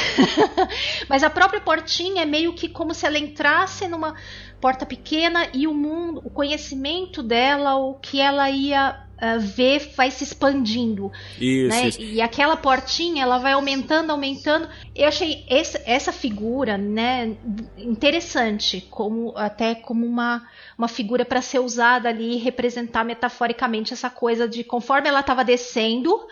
mas 1.08 1.22
a 1.22 1.30
própria 1.30 1.60
portinha 1.60 2.22
é 2.22 2.26
meio 2.26 2.52
que 2.52 2.68
como 2.68 2.92
se 2.92 3.06
ela 3.06 3.18
entrasse 3.18 3.86
numa 3.86 4.14
porta 4.60 4.84
pequena 4.84 5.46
e 5.52 5.66
o 5.66 5.74
mundo, 5.74 6.20
o 6.24 6.30
conhecimento 6.30 7.22
dela, 7.22 7.76
o 7.76 7.94
que 7.94 8.20
ela 8.20 8.50
ia 8.50 9.05
uh, 9.16 9.40
ver 9.40 9.92
vai 9.96 10.10
se 10.10 10.24
expandindo. 10.24 11.10
Isso, 11.40 11.68
né? 11.68 11.88
isso, 11.88 12.00
E 12.00 12.20
aquela 12.20 12.56
portinha 12.56 13.22
ela 13.22 13.38
vai 13.38 13.52
aumentando, 13.52 14.10
aumentando. 14.10 14.68
Eu 14.94 15.08
achei 15.08 15.44
essa, 15.48 15.82
essa 15.86 16.12
figura 16.12 16.76
né, 16.76 17.36
interessante, 17.76 18.86
como 18.90 19.32
até 19.36 19.74
como 19.74 20.06
uma, 20.06 20.46
uma 20.76 20.88
figura 20.88 21.24
para 21.24 21.42
ser 21.42 21.60
usada 21.60 22.08
ali 22.08 22.34
e 22.34 22.38
representar 22.38 23.04
metaforicamente 23.04 23.92
essa 23.92 24.10
coisa 24.10 24.48
de 24.48 24.62
conforme 24.64 25.08
ela 25.08 25.20
estava 25.20 25.44
descendo, 25.44 26.26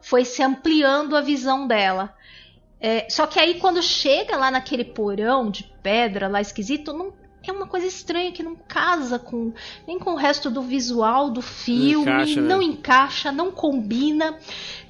foi 0.00 0.24
se 0.24 0.42
ampliando 0.42 1.16
a 1.16 1.20
visão 1.20 1.66
dela. 1.66 2.14
É, 2.80 3.06
só 3.08 3.28
que 3.28 3.38
aí 3.38 3.60
quando 3.60 3.80
chega 3.80 4.36
lá 4.36 4.50
naquele 4.50 4.84
porão 4.84 5.48
de 5.48 5.62
pedra 5.82 6.26
lá 6.26 6.40
esquisito, 6.40 6.92
não 6.92 7.21
é 7.50 7.52
uma 7.52 7.66
coisa 7.66 7.86
estranha 7.86 8.32
que 8.32 8.42
não 8.42 8.54
casa 8.54 9.18
com 9.18 9.52
nem 9.86 9.98
com 9.98 10.12
o 10.12 10.16
resto 10.16 10.50
do 10.50 10.62
visual 10.62 11.30
do 11.30 11.42
filme, 11.42 12.04
não 12.04 12.12
encaixa, 12.12 12.40
né? 12.40 12.48
não, 12.48 12.62
encaixa, 12.62 13.32
não 13.32 13.50
combina. 13.50 14.38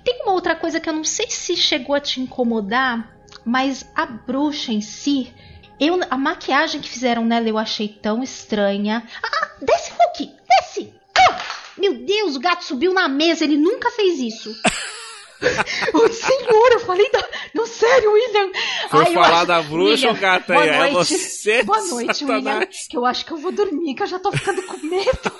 Tem 0.05 0.23
uma 0.23 0.33
outra 0.33 0.55
coisa 0.55 0.81
que 0.81 0.89
eu 0.89 0.93
não 0.93 1.05
sei 1.05 1.31
se 1.31 1.57
chegou 1.57 1.95
a 1.95 2.01
te 2.01 2.21
incomodar, 2.21 3.17
mas 3.45 3.91
a 3.95 4.05
bruxa 4.07 4.73
em 4.73 4.81
si, 4.81 5.33
eu, 5.81 5.99
a 6.11 6.17
maquiagem 6.19 6.81
que 6.81 6.89
fizeram 6.89 7.25
nela 7.25 7.49
eu 7.49 7.59
achei 7.59 7.89
tão 7.89 8.23
estranha. 8.23 9.07
Ah, 9.23 9.51
desce, 9.61 9.93
Hulk! 9.93 10.35
Desce! 10.49 10.95
Ah, 11.17 11.41
meu 11.79 12.05
Deus, 12.05 12.37
o 12.37 12.41
gato 12.41 12.65
subiu 12.65 12.93
na 12.93 13.09
mesa, 13.09 13.45
ele 13.45 13.57
nunca 13.57 13.91
fez 13.91 14.19
isso. 14.19 14.55
o 15.95 16.09
senhor, 16.09 16.73
eu 16.73 16.81
falei 16.81 17.11
da. 17.11 17.29
Não, 17.55 17.67
sério, 17.67 18.13
William. 18.13 18.51
Foi 18.91 19.05
Ai, 19.07 19.13
falar 19.13 19.39
acho... 19.39 19.47
da 19.47 19.63
bruxa, 19.63 20.09
William, 20.09 20.21
gata 20.21 20.59
aí. 20.59 20.69
É 20.69 20.91
você. 20.91 21.63
Boa 21.63 21.81
noite, 21.85 22.19
Satanás. 22.21 22.45
William. 22.45 22.69
Que 22.89 22.97
eu 22.97 23.07
acho 23.07 23.27
que 23.27 23.33
eu 23.33 23.37
vou 23.37 23.53
dormir, 23.53 23.95
que 23.95 24.03
eu 24.03 24.07
já 24.07 24.19
tô 24.19 24.33
ficando 24.33 24.63
com 24.63 24.77
medo. 24.79 25.33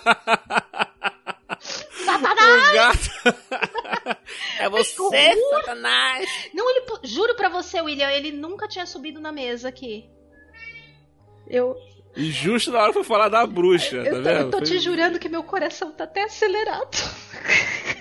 Satanás! 2.05 2.73
Gato. 2.73 3.11
é 4.59 4.69
você, 4.69 5.35
Satanás! 5.51 6.29
Não, 6.53 6.69
ele. 6.71 6.85
Juro 7.05 7.35
pra 7.37 7.49
você, 7.49 7.81
William, 7.81 8.11
ele 8.11 8.33
nunca 8.33 8.67
tinha 8.69 8.87
subido 8.87 9.21
na 9.21 9.31
mesa 9.31 9.69
aqui. 9.69 10.09
Eu. 11.49 11.77
E 12.17 12.31
justo 12.31 12.71
na 12.71 12.81
hora 12.81 12.93
foi 12.93 13.05
falar 13.05 13.29
da 13.29 13.47
bruxa, 13.47 13.97
eu, 13.97 14.05
tá 14.05 14.11
tô, 14.11 14.23
vendo? 14.23 14.41
Eu 14.41 14.51
tô 14.51 14.61
te 14.61 14.79
jurando 14.79 15.19
que 15.19 15.29
meu 15.29 15.43
coração 15.43 15.93
tá 15.93 16.05
até 16.05 16.25
acelerado. 16.25 16.97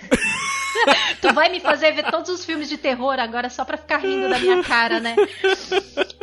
tu 1.20 1.32
vai 1.32 1.48
me 1.48 1.60
fazer 1.60 1.92
ver 1.92 2.10
todos 2.10 2.30
os 2.30 2.44
filmes 2.44 2.68
de 2.68 2.76
terror 2.76 3.18
agora 3.18 3.48
só 3.50 3.64
pra 3.64 3.76
ficar 3.76 3.98
rindo 3.98 4.28
da 4.28 4.38
minha 4.38 4.62
cara, 4.62 5.00
né? 5.00 5.16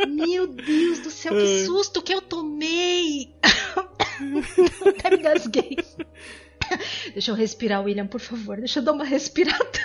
Meu 0.08 0.48
Deus 0.48 1.00
do 1.00 1.10
céu, 1.10 1.34
que 1.34 1.66
susto 1.66 2.02
que 2.02 2.14
eu 2.14 2.22
tomei! 2.22 3.34
Até 4.88 5.12
me 5.12 5.18
gasguei. 5.18 5.78
Deixa 7.14 7.32
eu 7.32 7.36
respirar, 7.36 7.84
William, 7.84 8.08
por 8.08 8.20
favor. 8.20 8.58
Deixa 8.58 8.80
eu 8.80 8.84
dar 8.84 8.92
uma 8.92 9.06
respirada. 9.06 9.80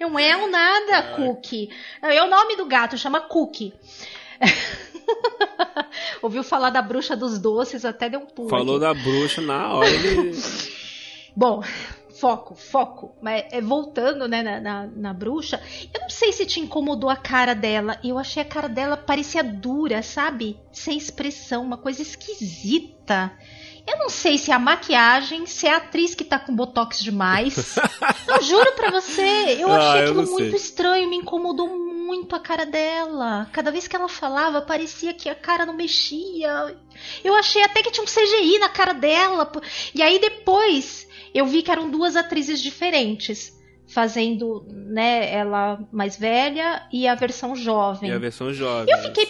Não 0.00 0.18
é 0.18 0.36
um 0.36 0.50
nada, 0.50 1.16
Cookie. 1.16 1.70
É 2.02 2.22
o 2.22 2.28
nome 2.28 2.56
do 2.56 2.66
gato, 2.66 2.98
chama 2.98 3.22
Cookie. 3.22 3.72
Ouviu 6.20 6.42
falar 6.42 6.70
da 6.70 6.82
bruxa 6.82 7.16
dos 7.16 7.38
doces, 7.38 7.84
até 7.84 8.08
deu 8.08 8.20
um 8.20 8.26
pulo. 8.26 8.48
Falou 8.48 8.76
aqui. 8.76 8.84
da 8.84 8.94
bruxa 8.94 9.40
na 9.40 9.72
hora. 9.74 9.88
Ele... 9.88 10.32
Bom, 11.34 11.62
foco, 12.18 12.54
foco. 12.54 13.16
Mas 13.20 13.44
é, 13.50 13.60
voltando, 13.60 14.28
né, 14.28 14.42
na, 14.42 14.60
na, 14.60 14.86
na, 14.86 15.12
bruxa, 15.12 15.60
eu 15.92 16.00
não 16.00 16.10
sei 16.10 16.32
se 16.32 16.46
te 16.46 16.60
incomodou 16.60 17.10
a 17.10 17.16
cara 17.16 17.54
dela. 17.54 17.98
Eu 18.02 18.18
achei 18.18 18.42
a 18.42 18.46
cara 18.46 18.68
dela 18.68 18.96
parecia 18.96 19.42
dura, 19.42 20.02
sabe? 20.02 20.58
Sem 20.72 20.96
expressão, 20.96 21.62
uma 21.62 21.78
coisa 21.78 22.02
esquisita. 22.02 23.32
Eu 23.86 23.98
não 23.98 24.08
sei 24.08 24.38
se 24.38 24.50
é 24.50 24.54
a 24.54 24.58
maquiagem, 24.58 25.44
se 25.44 25.66
é 25.66 25.74
a 25.74 25.76
atriz 25.76 26.14
que 26.14 26.24
tá 26.24 26.38
com 26.38 26.54
botox 26.54 27.00
demais. 27.00 27.76
eu 28.26 28.42
juro 28.42 28.72
pra 28.72 28.90
você, 28.90 29.58
eu 29.60 29.70
ah, 29.70 29.76
achei 29.76 30.00
eu 30.00 30.04
aquilo 30.04 30.30
muito 30.30 30.56
estranho, 30.56 31.10
me 31.10 31.16
incomodou 31.16 31.68
muito 31.68 31.93
a 32.32 32.40
cara 32.40 32.64
dela. 32.66 33.48
Cada 33.52 33.70
vez 33.70 33.86
que 33.86 33.96
ela 33.96 34.08
falava, 34.08 34.62
parecia 34.62 35.14
que 35.14 35.28
a 35.28 35.34
cara 35.34 35.66
não 35.66 35.74
mexia. 35.74 36.76
Eu 37.22 37.34
achei 37.34 37.62
até 37.62 37.82
que 37.82 37.90
tinha 37.90 38.04
um 38.04 38.06
CGI 38.06 38.58
na 38.58 38.68
cara 38.68 38.92
dela. 38.92 39.50
E 39.94 40.02
aí 40.02 40.18
depois 40.18 41.06
eu 41.34 41.46
vi 41.46 41.62
que 41.62 41.70
eram 41.70 41.90
duas 41.90 42.16
atrizes 42.16 42.60
diferentes 42.60 43.52
fazendo, 43.86 44.66
né, 44.70 45.32
ela 45.32 45.78
mais 45.92 46.16
velha 46.16 46.86
e 46.92 47.06
a 47.06 47.14
versão 47.14 47.54
jovem. 47.54 48.10
E 48.10 48.12
a 48.12 48.18
versão 48.18 48.52
jovem. 48.52 48.92
Eu 48.92 48.98
fiquei 49.02 49.26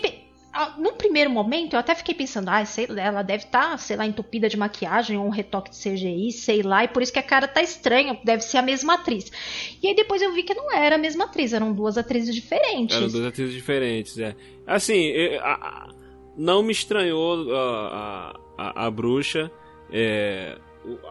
no 0.78 0.92
primeiro 0.92 1.30
momento 1.30 1.74
eu 1.74 1.80
até 1.80 1.94
fiquei 1.94 2.14
pensando, 2.14 2.48
ah, 2.48 2.64
sei 2.64 2.86
lá, 2.86 3.02
ela 3.02 3.22
deve 3.22 3.44
estar, 3.44 3.70
tá, 3.70 3.76
sei 3.76 3.96
lá, 3.96 4.06
entupida 4.06 4.48
de 4.48 4.56
maquiagem 4.56 5.18
ou 5.18 5.26
um 5.26 5.30
retoque 5.30 5.70
de 5.70 5.76
CGI, 5.76 6.30
sei 6.32 6.62
lá, 6.62 6.84
e 6.84 6.88
por 6.88 7.02
isso 7.02 7.12
que 7.12 7.18
a 7.18 7.22
cara 7.22 7.48
tá 7.48 7.62
estranha, 7.62 8.18
deve 8.24 8.42
ser 8.42 8.58
a 8.58 8.62
mesma 8.62 8.94
atriz. 8.94 9.30
E 9.82 9.88
aí 9.88 9.94
depois 9.94 10.22
eu 10.22 10.32
vi 10.32 10.42
que 10.42 10.54
não 10.54 10.72
era 10.72 10.94
a 10.94 10.98
mesma 10.98 11.24
atriz, 11.24 11.52
eram 11.52 11.72
duas 11.72 11.98
atrizes 11.98 12.34
diferentes. 12.34 12.96
Eram 12.96 13.08
duas 13.08 13.26
atrizes 13.26 13.54
diferentes, 13.54 14.18
é. 14.18 14.36
Assim, 14.66 15.12
não 16.36 16.62
me 16.62 16.72
estranhou 16.72 17.52
a, 17.54 18.34
a, 18.56 18.86
a 18.86 18.90
bruxa, 18.90 19.50
é, 19.90 20.58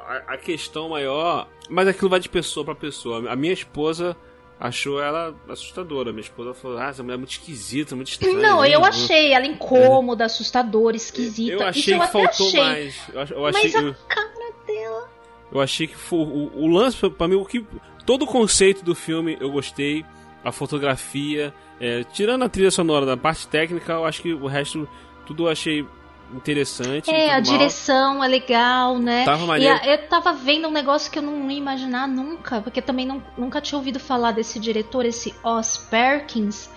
a, 0.07 0.33
a 0.33 0.37
questão 0.37 0.89
maior, 0.89 1.47
mas 1.69 1.87
aquilo 1.87 2.09
vai 2.09 2.19
de 2.19 2.29
pessoa 2.29 2.65
para 2.65 2.75
pessoa. 2.75 3.29
A 3.29 3.35
minha 3.35 3.53
esposa 3.53 4.15
achou 4.63 5.01
ela 5.01 5.35
assustadora. 5.49 6.13
Minha 6.13 6.21
esposa 6.21 6.53
falou: 6.53 6.77
Ah, 6.77 6.87
essa 6.87 7.03
mulher 7.03 7.15
é 7.15 7.17
muito 7.17 7.31
esquisita, 7.31 7.95
muito 7.95 8.07
estranha. 8.07 8.37
Não, 8.37 8.65
eu 8.65 8.83
achei 8.85 9.33
ela 9.33 9.45
incômoda, 9.45 10.23
assustadora, 10.23 10.95
esquisita. 10.95 11.51
Eu 11.51 11.67
achei 11.67 11.93
Isso 11.93 12.05
que 12.05 12.11
faltou 12.11 12.47
achei. 12.47 12.59
mais. 12.61 12.95
Eu, 13.09 13.37
eu 13.37 13.45
achei 13.45 13.71
Mas 13.71 13.75
a 13.75 13.93
cara 14.07 14.53
dela. 14.65 15.09
Eu 15.51 15.61
achei 15.61 15.85
que 15.85 15.95
foi, 15.95 16.19
o, 16.19 16.51
o 16.55 16.67
lance, 16.67 16.97
pra 17.09 17.27
mim, 17.27 17.35
o 17.35 17.45
que. 17.45 17.65
Todo 18.05 18.23
o 18.23 18.27
conceito 18.27 18.83
do 18.83 18.95
filme 18.95 19.37
eu 19.39 19.51
gostei. 19.51 20.05
A 20.43 20.51
fotografia. 20.51 21.53
É, 21.79 22.03
tirando 22.03 22.43
a 22.43 22.49
trilha 22.49 22.71
sonora 22.71 23.05
da 23.05 23.17
parte 23.17 23.47
técnica, 23.47 23.93
eu 23.93 24.05
acho 24.05 24.21
que 24.21 24.33
o 24.33 24.47
resto 24.47 24.87
tudo 25.25 25.45
eu 25.45 25.49
achei 25.49 25.85
interessante. 26.35 27.09
É, 27.09 27.29
a 27.29 27.33
mal. 27.33 27.41
direção 27.41 28.23
é 28.23 28.27
legal, 28.27 28.97
né? 28.99 29.25
Tava 29.25 29.45
maneiro. 29.45 29.75
E 29.75 29.89
a, 29.89 29.93
eu 29.93 30.07
tava 30.07 30.33
vendo 30.33 30.67
um 30.67 30.71
negócio 30.71 31.11
que 31.11 31.17
eu 31.17 31.23
não 31.23 31.49
ia 31.49 31.57
imaginar 31.57 32.07
nunca, 32.07 32.61
porque 32.61 32.81
também 32.81 33.05
não, 33.05 33.23
nunca 33.37 33.61
tinha 33.61 33.77
ouvido 33.77 33.99
falar 33.99 34.31
desse 34.31 34.59
diretor, 34.59 35.05
esse 35.05 35.33
Oz 35.43 35.77
Perkins. 35.77 36.69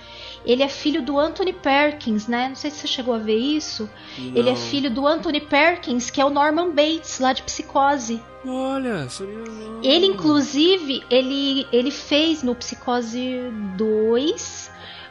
Ele 0.45 0.63
é 0.63 0.69
filho 0.69 1.03
do 1.03 1.19
Anthony 1.19 1.53
Perkins, 1.53 2.29
né? 2.29 2.49
Não 2.49 2.55
sei 2.55 2.71
se 2.71 2.79
você 2.79 2.87
chegou 2.87 3.13
a 3.13 3.19
ver 3.19 3.37
isso. 3.37 3.91
Não. 4.17 4.37
Ele 4.37 4.49
é 4.49 4.55
filho 4.55 4.89
do 4.89 5.05
Anthony 5.05 5.41
Perkins, 5.41 6.09
que 6.09 6.21
é 6.21 6.25
o 6.25 6.31
Norman 6.31 6.71
Bates, 6.71 7.19
lá 7.19 7.33
de 7.33 7.43
Psicose. 7.43 8.23
Olha, 8.47 9.09
sabia 9.09 9.35
não. 9.35 9.83
Ele, 9.83 10.07
inclusive, 10.07 11.03
ele, 11.11 11.67
ele 11.73 11.91
fez 11.91 12.45
no 12.45 12.55
Psicose 12.55 13.51
2 13.77 14.71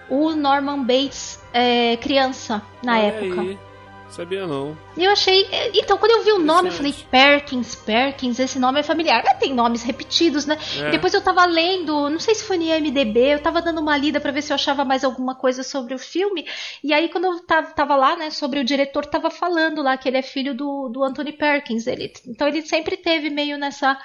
o 0.10 0.34
Norman 0.36 0.84
Bates 0.84 1.40
é, 1.52 1.98
criança, 1.98 2.62
na 2.82 2.94
Olha 2.94 3.02
época. 3.08 3.42
Aí. 3.42 3.60
Sabia 4.10 4.46
não. 4.48 4.78
Eu 4.96 5.12
achei. 5.12 5.48
Então, 5.74 5.98
quando 5.98 6.12
eu 6.12 6.24
vi 6.24 6.32
o 6.32 6.40
nome, 6.40 6.70
eu 6.70 6.74
falei 6.74 6.94
Perkins, 7.12 7.76
Perkins, 7.76 8.40
esse 8.40 8.60
nome 8.60 8.80
é 8.80 8.84
familiar. 8.84 9.24
É, 9.26 9.34
tem 9.34 9.54
nomes 9.54 9.84
repetidos, 9.84 10.46
né? 10.46 10.58
É. 10.80 10.92
depois 10.92 11.14
eu 11.14 11.22
tava 11.22 11.46
lendo, 11.46 12.10
não 12.10 12.20
sei 12.20 12.36
se 12.36 12.44
foi 12.44 12.58
no 12.58 12.64
IMDB, 12.64 13.34
eu 13.34 13.42
tava 13.42 13.62
dando 13.62 13.82
uma 13.82 13.98
lida 13.98 14.20
para 14.20 14.32
ver 14.32 14.42
se 14.42 14.54
eu 14.54 14.56
achava 14.56 14.86
mais 14.86 15.04
alguma 15.04 15.36
coisa 15.36 15.64
sobre 15.64 15.94
o 15.94 16.00
filme. 16.00 16.48
E 16.84 16.94
aí, 16.94 17.10
quando 17.10 17.26
eu 17.26 17.40
tava, 17.46 17.72
tava 17.72 17.96
lá, 17.96 18.16
né, 18.16 18.30
sobre 18.30 18.60
o 18.60 18.64
diretor, 18.64 19.06
tava 19.06 19.30
falando 19.30 19.82
lá 19.82 19.98
que 19.98 20.08
ele 20.08 20.18
é 20.18 20.22
filho 20.22 20.56
do, 20.56 20.88
do 20.90 21.04
Anthony 21.04 21.34
Perkins. 21.34 21.88
Ele, 21.88 22.14
então, 22.28 22.48
ele 22.48 22.62
sempre 22.62 22.98
teve 22.98 23.30
meio 23.30 23.58
nessa. 23.58 23.98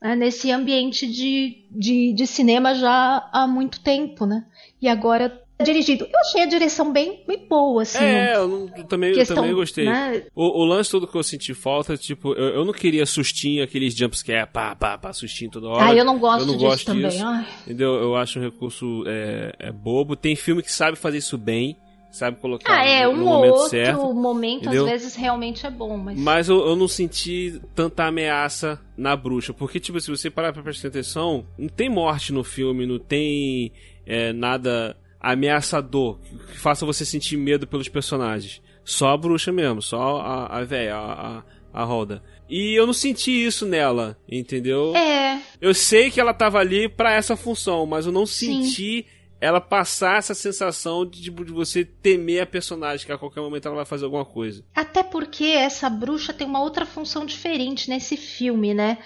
Né, 0.00 0.16
nesse 0.16 0.50
ambiente 0.50 1.06
de, 1.06 1.66
de, 1.70 2.14
de 2.14 2.26
cinema 2.26 2.74
já 2.74 3.28
há 3.32 3.46
muito 3.46 3.80
tempo, 3.80 4.24
né? 4.24 4.46
E 4.80 4.88
agora 4.88 5.42
dirigido. 5.62 6.04
Eu 6.04 6.20
achei 6.20 6.42
a 6.42 6.46
direção 6.46 6.92
bem, 6.92 7.22
bem 7.26 7.46
boa, 7.48 7.82
assim. 7.82 8.02
É, 8.02 8.36
eu, 8.36 8.48
não, 8.48 8.66
também, 8.84 9.12
questão, 9.12 9.36
eu 9.36 9.42
também 9.42 9.54
gostei. 9.54 9.84
Né? 9.84 10.24
O, 10.34 10.62
o, 10.62 10.64
lance 10.64 10.90
todo 10.90 11.06
que 11.06 11.16
eu 11.16 11.22
senti 11.22 11.54
falta, 11.54 11.96
tipo, 11.96 12.32
eu, 12.34 12.56
eu 12.56 12.64
não 12.64 12.72
queria 12.72 13.06
sustinho, 13.06 13.62
aqueles 13.62 13.94
jumpscare, 13.94 14.48
pá, 14.50 14.74
pá, 14.74 14.98
pá, 14.98 15.12
sustinho 15.12 15.50
toda 15.50 15.68
hora. 15.68 15.86
Ah, 15.86 15.94
eu 15.94 16.04
não 16.04 16.18
gosto 16.18 16.42
eu 16.42 16.46
não 16.46 16.54
disso 16.54 16.66
gosto 16.66 16.86
também. 16.86 17.08
Disso, 17.08 17.24
entendeu? 17.64 17.94
Eu 17.94 18.16
acho 18.16 18.38
um 18.38 18.42
recurso 18.42 19.04
é, 19.06 19.54
é 19.58 19.72
bobo. 19.72 20.16
Tem 20.16 20.34
filme 20.36 20.62
que 20.62 20.72
sabe 20.72 20.96
fazer 20.96 21.18
isso 21.18 21.38
bem 21.38 21.76
sabe 22.10 22.38
colocar 22.38 22.72
ah, 22.72 22.84
é, 22.84 23.06
um 23.06 23.16
no 23.16 23.24
momento 23.24 23.52
outro 23.52 23.68
certo. 23.68 24.12
momento 24.12 24.62
entendeu? 24.62 24.84
às 24.84 24.90
vezes 24.90 25.14
realmente 25.14 25.64
é 25.64 25.70
bom, 25.70 25.96
mas 25.96 26.18
Mas 26.18 26.48
eu, 26.48 26.58
eu, 26.66 26.76
não 26.76 26.88
senti 26.88 27.60
tanta 27.74 28.04
ameaça 28.04 28.80
na 28.96 29.14
bruxa, 29.14 29.54
porque 29.54 29.78
tipo, 29.78 30.00
se 30.00 30.10
você 30.10 30.28
parar 30.28 30.52
para 30.52 30.62
prestar 30.62 30.88
atenção, 30.88 31.46
não 31.56 31.68
tem 31.68 31.88
morte 31.88 32.32
no 32.32 32.42
filme, 32.42 32.84
não 32.84 32.98
tem 32.98 33.72
é, 34.04 34.32
nada 34.32 34.96
ameaçador, 35.20 36.18
que 36.50 36.58
faça 36.58 36.86
você 36.86 37.04
sentir 37.04 37.36
medo 37.36 37.66
pelos 37.66 37.88
personagens. 37.88 38.62
Só 38.82 39.10
a 39.10 39.16
bruxa 39.16 39.52
mesmo, 39.52 39.82
só 39.82 40.20
a, 40.20 40.58
a 40.58 40.64
véia, 40.64 40.96
a, 40.96 41.38
a, 41.38 41.42
a 41.72 41.84
roda. 41.84 42.22
E 42.48 42.74
eu 42.74 42.86
não 42.86 42.92
senti 42.92 43.30
isso 43.30 43.66
nela, 43.66 44.18
entendeu? 44.28 44.96
É. 44.96 45.40
Eu 45.60 45.74
sei 45.74 46.10
que 46.10 46.20
ela 46.20 46.34
tava 46.34 46.58
ali 46.58 46.88
para 46.88 47.12
essa 47.12 47.36
função, 47.36 47.86
mas 47.86 48.06
eu 48.06 48.12
não 48.12 48.26
senti 48.26 49.02
Sim. 49.02 49.04
ela 49.40 49.60
passar 49.60 50.18
essa 50.18 50.34
sensação 50.34 51.06
de, 51.06 51.30
de 51.30 51.52
você 51.52 51.84
temer 51.84 52.42
a 52.42 52.46
personagem, 52.46 53.06
que 53.06 53.12
a 53.12 53.18
qualquer 53.18 53.40
momento 53.40 53.66
ela 53.66 53.76
vai 53.76 53.84
fazer 53.84 54.06
alguma 54.06 54.24
coisa. 54.24 54.64
Até 54.74 55.02
porque 55.02 55.44
essa 55.44 55.88
bruxa 55.88 56.32
tem 56.32 56.46
uma 56.46 56.62
outra 56.62 56.84
função 56.84 57.24
diferente 57.24 57.88
nesse 57.88 58.16
filme, 58.16 58.74
né? 58.74 58.98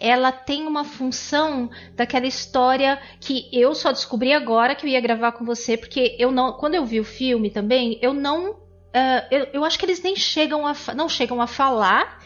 Ela 0.00 0.32
tem 0.32 0.66
uma 0.66 0.82
função 0.82 1.70
daquela 1.94 2.26
história 2.26 2.98
que 3.20 3.50
eu 3.52 3.74
só 3.74 3.92
descobri 3.92 4.32
agora 4.32 4.74
que 4.74 4.86
eu 4.86 4.90
ia 4.90 5.00
gravar 5.00 5.32
com 5.32 5.44
você, 5.44 5.76
porque 5.76 6.16
eu 6.18 6.32
não, 6.32 6.54
quando 6.54 6.74
eu 6.74 6.86
vi 6.86 6.98
o 6.98 7.04
filme 7.04 7.50
também, 7.50 7.98
eu 8.00 8.14
não, 8.14 8.52
uh, 8.52 8.56
eu, 9.30 9.48
eu, 9.52 9.64
acho 9.64 9.78
que 9.78 9.84
eles 9.84 10.02
nem 10.02 10.16
chegam 10.16 10.66
a, 10.66 10.74
não 10.96 11.08
chegam 11.08 11.40
a 11.42 11.46
falar. 11.46 12.24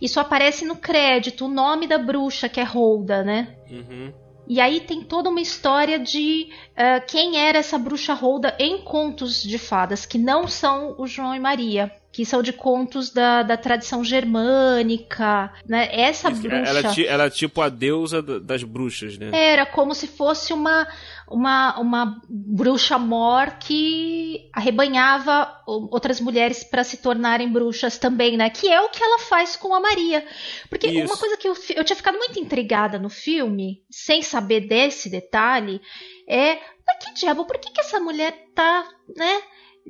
Isso 0.00 0.20
aparece 0.20 0.64
no 0.64 0.76
crédito, 0.76 1.46
o 1.46 1.48
nome 1.48 1.86
da 1.86 1.98
bruxa 1.98 2.48
que 2.48 2.60
é 2.60 2.64
Holda, 2.64 3.24
né? 3.24 3.56
Uhum. 3.70 4.12
E 4.46 4.60
aí 4.60 4.80
tem 4.80 5.02
toda 5.02 5.28
uma 5.28 5.40
história 5.40 5.98
de 5.98 6.50
uh, 6.70 7.04
quem 7.06 7.38
era 7.38 7.58
essa 7.58 7.78
bruxa 7.78 8.14
Holda 8.14 8.54
em 8.58 8.78
contos 8.78 9.42
de 9.42 9.58
fadas, 9.58 10.06
que 10.06 10.18
não 10.18 10.46
são 10.46 10.94
o 10.98 11.06
João 11.06 11.34
e 11.34 11.40
Maria 11.40 11.92
que 12.18 12.26
são 12.26 12.42
de 12.42 12.52
contos 12.52 13.10
da, 13.10 13.44
da 13.44 13.56
tradição 13.56 14.02
germânica, 14.02 15.54
né? 15.64 15.88
Essa 15.92 16.28
bruxa... 16.28 16.56
Ela, 16.56 16.80
ela 17.06 17.24
é 17.26 17.30
tipo 17.30 17.62
a 17.62 17.68
deusa 17.68 18.20
das 18.20 18.64
bruxas, 18.64 19.16
né? 19.16 19.30
Era 19.32 19.64
como 19.64 19.94
se 19.94 20.08
fosse 20.08 20.52
uma, 20.52 20.88
uma, 21.28 21.78
uma 21.78 22.20
bruxa 22.28 22.98
mor 22.98 23.52
que 23.60 24.50
arrebanhava 24.52 25.62
outras 25.64 26.20
mulheres 26.20 26.64
para 26.64 26.82
se 26.82 26.96
tornarem 26.96 27.52
bruxas 27.52 27.98
também, 27.98 28.36
né? 28.36 28.50
Que 28.50 28.66
é 28.66 28.80
o 28.80 28.88
que 28.88 29.00
ela 29.00 29.20
faz 29.20 29.54
com 29.54 29.72
a 29.72 29.78
Maria. 29.78 30.26
Porque 30.68 30.88
Isso. 30.88 31.06
uma 31.06 31.16
coisa 31.16 31.36
que 31.36 31.46
eu, 31.46 31.54
eu 31.76 31.84
tinha 31.84 31.96
ficado 31.96 32.18
muito 32.18 32.40
intrigada 32.40 32.98
no 32.98 33.08
filme, 33.08 33.84
sem 33.88 34.22
saber 34.22 34.62
desse 34.66 35.08
detalhe, 35.08 35.80
é... 36.28 36.58
Mas 36.84 37.04
que 37.04 37.14
diabo, 37.14 37.44
por 37.44 37.58
que, 37.58 37.70
que 37.70 37.80
essa 37.80 38.00
mulher 38.00 38.48
tá, 38.56 38.88
né, 39.14 39.40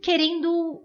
querendo 0.02 0.82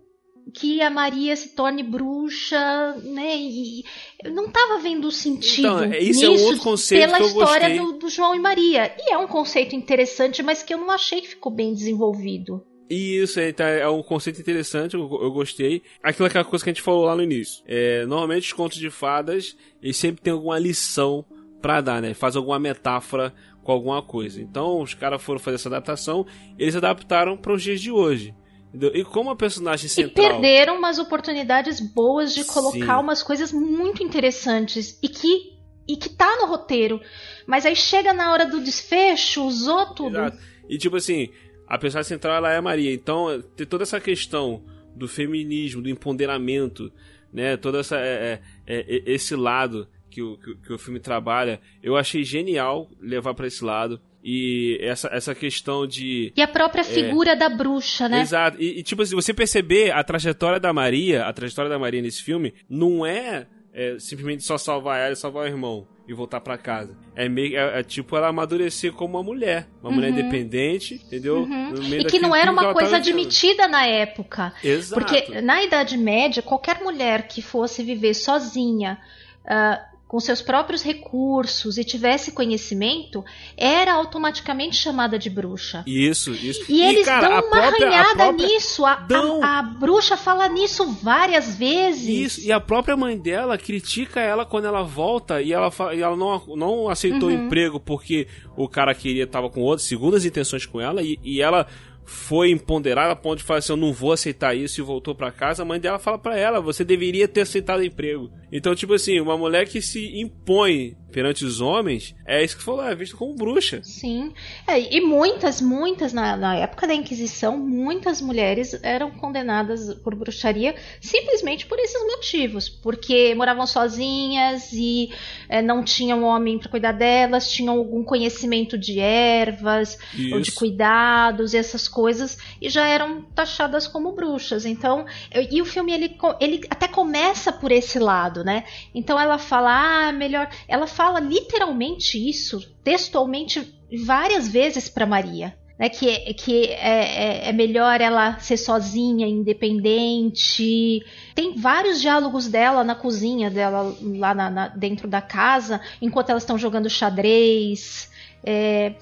que 0.51 0.81
a 0.81 0.89
Maria 0.89 1.35
se 1.35 1.49
torne 1.49 1.83
bruxa, 1.83 2.95
né? 3.03 3.37
E 3.37 3.83
eu 4.23 4.31
não 4.31 4.45
estava 4.45 4.79
vendo 4.79 5.07
o 5.07 5.11
sentido 5.11 5.67
então, 5.67 5.93
isso 5.93 6.19
nisso 6.19 6.25
é 6.25 6.29
um 6.29 6.43
outro 6.43 6.61
conceito 6.61 7.01
pela 7.01 7.17
que 7.17 7.23
eu 7.23 7.27
história 7.27 7.77
do, 7.77 7.93
do, 7.93 8.09
João 8.09 8.35
e 8.35 8.39
Maria. 8.39 8.93
E 8.99 9.13
é 9.13 9.17
um 9.17 9.27
conceito 9.27 9.75
interessante, 9.75 10.43
mas 10.43 10.63
que 10.63 10.73
eu 10.73 10.77
não 10.77 10.91
achei 10.91 11.21
que 11.21 11.29
ficou 11.29 11.51
bem 11.51 11.73
desenvolvido. 11.73 12.63
Isso, 12.89 13.39
é, 13.39 13.51
tá, 13.51 13.67
é 13.67 13.87
um 13.87 14.03
conceito 14.03 14.39
interessante, 14.39 14.93
eu, 14.93 15.01
eu, 15.01 15.31
gostei. 15.31 15.81
Aquilo 16.01 16.27
aquela 16.27 16.45
coisa 16.45 16.63
que 16.63 16.69
a 16.69 16.73
gente 16.73 16.83
falou 16.83 17.05
lá 17.05 17.15
no 17.15 17.23
início. 17.23 17.63
É, 17.65 18.05
normalmente 18.05 18.47
os 18.47 18.53
contos 18.53 18.77
de 18.77 18.89
fadas, 18.89 19.55
eles 19.81 19.97
sempre 19.97 20.21
tem 20.21 20.33
alguma 20.33 20.59
lição 20.59 21.25
para 21.61 21.81
dar, 21.81 22.01
né? 22.01 22.13
Faz 22.13 22.35
alguma 22.35 22.59
metáfora 22.59 23.33
com 23.63 23.71
alguma 23.71 24.01
coisa. 24.01 24.41
Então, 24.41 24.81
os 24.81 24.93
caras 24.93 25.21
foram 25.23 25.39
fazer 25.39 25.55
essa 25.55 25.69
adaptação, 25.69 26.25
eles 26.59 26.75
adaptaram 26.75 27.37
para 27.37 27.53
os 27.53 27.63
dias 27.63 27.81
de 27.81 27.89
hoje. 27.89 28.35
E 28.73 29.03
como 29.03 29.29
a 29.29 29.35
personagem 29.35 29.87
central... 29.87 30.25
E 30.25 30.29
perderam 30.29 30.77
umas 30.77 30.97
oportunidades 30.97 31.79
boas 31.79 32.33
de 32.33 32.43
colocar 32.43 32.97
Sim. 32.97 33.03
umas 33.03 33.21
coisas 33.21 33.51
muito 33.51 34.01
interessantes 34.01 34.97
e 35.01 35.07
que, 35.07 35.53
e 35.87 35.95
que 35.95 36.09
tá 36.09 36.37
no 36.37 36.47
roteiro. 36.47 36.99
Mas 37.45 37.65
aí 37.65 37.75
chega 37.75 38.13
na 38.13 38.31
hora 38.31 38.45
do 38.45 38.59
desfecho, 38.61 39.43
usou 39.45 39.93
tudo. 39.93 40.17
Exato. 40.17 40.37
E 40.67 40.77
tipo 40.77 40.95
assim, 40.95 41.29
a 41.67 41.77
personagem 41.77 42.09
central 42.09 42.35
ela 42.35 42.51
é 42.51 42.57
a 42.57 42.61
Maria. 42.61 42.91
Então 42.93 43.43
tem 43.55 43.67
toda 43.67 43.83
essa 43.83 43.99
questão 43.99 44.63
do 44.95 45.07
feminismo, 45.07 45.81
do 45.81 45.89
empoderamento, 45.89 46.91
né? 47.31 47.57
Todo 47.57 47.77
essa, 47.77 47.97
é, 47.97 48.41
é, 48.65 48.79
é, 48.79 49.03
esse 49.05 49.35
lado 49.35 49.87
que 50.09 50.21
o, 50.21 50.37
que, 50.37 50.55
que 50.55 50.73
o 50.73 50.77
filme 50.77 50.99
trabalha, 50.99 51.59
eu 51.81 51.95
achei 51.95 52.23
genial 52.23 52.89
levar 52.99 53.33
para 53.33 53.47
esse 53.47 53.63
lado. 53.63 53.99
E 54.23 54.77
essa, 54.81 55.09
essa 55.11 55.35
questão 55.35 55.85
de. 55.85 56.31
E 56.35 56.41
a 56.41 56.47
própria 56.47 56.81
é, 56.81 56.85
figura 56.85 57.31
é, 57.31 57.35
da 57.35 57.49
bruxa, 57.49 58.07
né? 58.07 58.21
Exato. 58.21 58.57
E, 58.59 58.79
e, 58.79 58.83
tipo 58.83 59.01
assim, 59.01 59.15
você 59.15 59.33
perceber 59.33 59.91
a 59.91 60.01
trajetória 60.01 60.59
da 60.59 60.71
Maria, 60.71 61.25
a 61.25 61.33
trajetória 61.33 61.69
da 61.69 61.77
Maria 61.77 62.01
nesse 62.01 62.23
filme, 62.23 62.53
não 62.69 63.05
é, 63.05 63.47
é 63.73 63.97
simplesmente 63.99 64.43
só 64.43 64.57
salvar 64.57 64.99
ela 64.99 65.11
e 65.11 65.17
salvar 65.17 65.43
o 65.43 65.47
irmão 65.47 65.87
e 66.07 66.13
voltar 66.13 66.39
para 66.39 66.57
casa. 66.57 66.97
É 67.15 67.27
meio 67.27 67.57
é, 67.57 67.79
é, 67.79 67.83
tipo 67.83 68.15
ela 68.15 68.27
amadurecer 68.29 68.93
como 68.93 69.17
uma 69.17 69.23
mulher, 69.23 69.67
uma 69.81 69.89
uhum. 69.89 69.95
mulher 69.95 70.11
independente, 70.11 70.95
entendeu? 71.05 71.39
Uhum. 71.39 71.73
E 71.99 72.05
que 72.05 72.19
não 72.19 72.35
era 72.35 72.51
uma 72.51 72.73
coisa 72.73 72.97
admitida 72.97 73.67
na 73.67 73.85
época. 73.85 74.53
Exato. 74.63 75.01
Porque 75.01 75.41
na 75.41 75.63
Idade 75.63 75.97
Média, 75.97 76.41
qualquer 76.41 76.81
mulher 76.81 77.27
que 77.27 77.41
fosse 77.41 77.83
viver 77.83 78.13
sozinha, 78.13 78.99
uh, 79.45 79.92
com 80.13 80.19
seus 80.19 80.43
próprios 80.43 80.83
recursos 80.83 81.75
e 81.75 81.83
tivesse 81.83 82.33
conhecimento, 82.33 83.25
era 83.57 83.93
automaticamente 83.93 84.75
chamada 84.75 85.17
de 85.17 85.27
bruxa. 85.27 85.83
Isso, 85.87 86.29
isso. 86.33 86.63
E, 86.69 86.75
e 86.75 86.83
eles 86.83 87.03
cara, 87.07 87.21
dão 87.21 87.31
uma 87.31 87.41
própria, 87.41 87.87
arranhada 87.87 88.15
própria... 88.17 88.47
nisso. 88.47 88.85
A, 88.85 89.07
a, 89.41 89.57
a, 89.57 89.63
bruxa 89.63 90.15
fala 90.15 90.47
nisso 90.47 90.85
várias 91.01 91.55
vezes. 91.55 92.07
Isso, 92.37 92.47
e 92.47 92.51
a 92.51 92.59
própria 92.59 92.95
mãe 92.95 93.17
dela 93.17 93.57
critica 93.57 94.19
ela 94.19 94.45
quando 94.45 94.65
ela 94.65 94.83
volta 94.83 95.41
e 95.41 95.51
ela, 95.51 95.71
fala, 95.71 95.95
e 95.95 96.01
ela 96.03 96.15
não, 96.15 96.43
não 96.55 96.89
aceitou 96.89 97.29
uhum. 97.29 97.35
o 97.35 97.45
emprego 97.47 97.79
porque 97.79 98.27
o 98.55 98.69
cara 98.69 98.93
queria, 98.93 99.25
tava 99.25 99.49
com 99.49 99.61
outras 99.61 99.87
segundas 99.87 100.25
intenções 100.25 100.63
com 100.67 100.79
ela 100.79 101.01
e, 101.01 101.17
e 101.23 101.41
ela 101.41 101.65
foi 102.05 102.51
empoderada 102.51 103.11
a 103.11 103.15
ponto 103.15 103.39
de 103.39 103.43
falar 103.43 103.59
assim: 103.59 103.73
Eu 103.73 103.77
não 103.77 103.93
vou 103.93 104.11
aceitar 104.11 104.55
isso 104.55 104.79
e 104.79 104.83
voltou 104.83 105.15
para 105.15 105.31
casa. 105.31 105.63
A 105.63 105.65
mãe 105.65 105.79
dela 105.79 105.99
fala 105.99 106.17
para 106.17 106.37
ela: 106.37 106.61
Você 106.61 106.83
deveria 106.83 107.27
ter 107.27 107.41
aceitado 107.41 107.83
emprego. 107.83 108.31
Então, 108.51 108.75
tipo 108.75 108.93
assim, 108.93 109.19
uma 109.19 109.37
mulher 109.37 109.67
que 109.67 109.81
se 109.81 110.19
impõe 110.19 110.95
perante 111.13 111.45
os 111.45 111.61
homens, 111.61 112.15
é 112.25 112.43
isso 112.43 112.57
que 112.57 112.63
falou, 112.63 112.83
é 112.83 112.95
visto 112.95 113.15
como 113.15 113.35
bruxa. 113.35 113.81
Sim. 113.83 114.33
É, 114.67 114.79
e 114.79 114.99
muitas, 114.99 115.61
muitas, 115.61 116.11
na, 116.11 116.35
na, 116.35 116.55
época 116.55 116.87
da 116.87 116.93
Inquisição, 116.93 117.57
muitas 117.57 118.19
mulheres 118.19 118.77
eram 118.81 119.11
condenadas 119.11 119.93
por 119.99 120.15
bruxaria 120.15 120.75
simplesmente 120.99 121.67
por 121.67 121.77
esses 121.79 122.01
motivos. 122.01 122.67
Porque 122.67 123.35
moravam 123.35 123.67
sozinhas 123.67 124.73
e 124.73 125.11
é, 125.47 125.61
não 125.61 125.83
tinham 125.83 126.23
homem 126.23 126.57
para 126.57 126.69
cuidar 126.69 126.93
delas, 126.93 127.51
tinham 127.51 127.77
algum 127.77 128.03
conhecimento 128.03 128.75
de 128.75 128.99
ervas 128.99 129.99
isso. 130.15 130.33
ou 130.33 130.41
de 130.41 130.51
cuidados 130.51 131.53
e 131.53 131.57
essas 131.57 131.87
coisas, 131.87 132.39
e 132.59 132.69
já 132.69 132.87
eram 132.87 133.21
taxadas 133.35 133.87
como 133.87 134.13
bruxas. 134.13 134.65
Então, 134.65 135.05
e 135.51 135.61
o 135.61 135.65
filme 135.65 135.93
ele, 135.93 136.17
ele 136.39 136.61
até 136.69 136.87
começa 136.87 137.51
por 137.51 137.71
esse 137.71 137.99
lado, 137.99 138.43
né? 138.43 138.63
Então 138.95 139.19
ela 139.19 139.37
fala, 139.37 140.07
ah, 140.07 140.11
melhor. 140.11 140.49
Ela 140.67 140.87
fala 140.87 141.02
fala 141.03 141.19
literalmente 141.19 142.17
isso, 142.17 142.61
textualmente, 142.81 143.75
várias 144.05 144.47
vezes 144.47 144.87
para 144.87 145.05
Maria. 145.05 145.53
Né, 145.77 145.89
que 145.89 146.33
que 146.35 146.65
é, 146.67 147.47
é, 147.47 147.49
é, 147.49 147.51
melhor 147.51 147.99
ela 147.99 148.39
ser 148.39 148.57
sozinha, 148.57 149.27
independente. 149.27 151.03
Tem 151.35 151.55
vários 151.57 151.99
diálogos 151.99 152.47
dela 152.47 152.83
na 152.83 152.95
cozinha 152.95 153.49
dela, 153.49 153.93
lá 154.01 154.35
na, 154.35 154.49
na, 154.51 154.67
dentro 154.67 155.07
da 155.07 155.19
casa, 155.19 155.81
enquanto 155.99 156.29
elas 156.29 156.43
estão 156.43 156.57
jogando 156.57 156.89
xadrez. 156.89 158.09
É, 158.45 158.93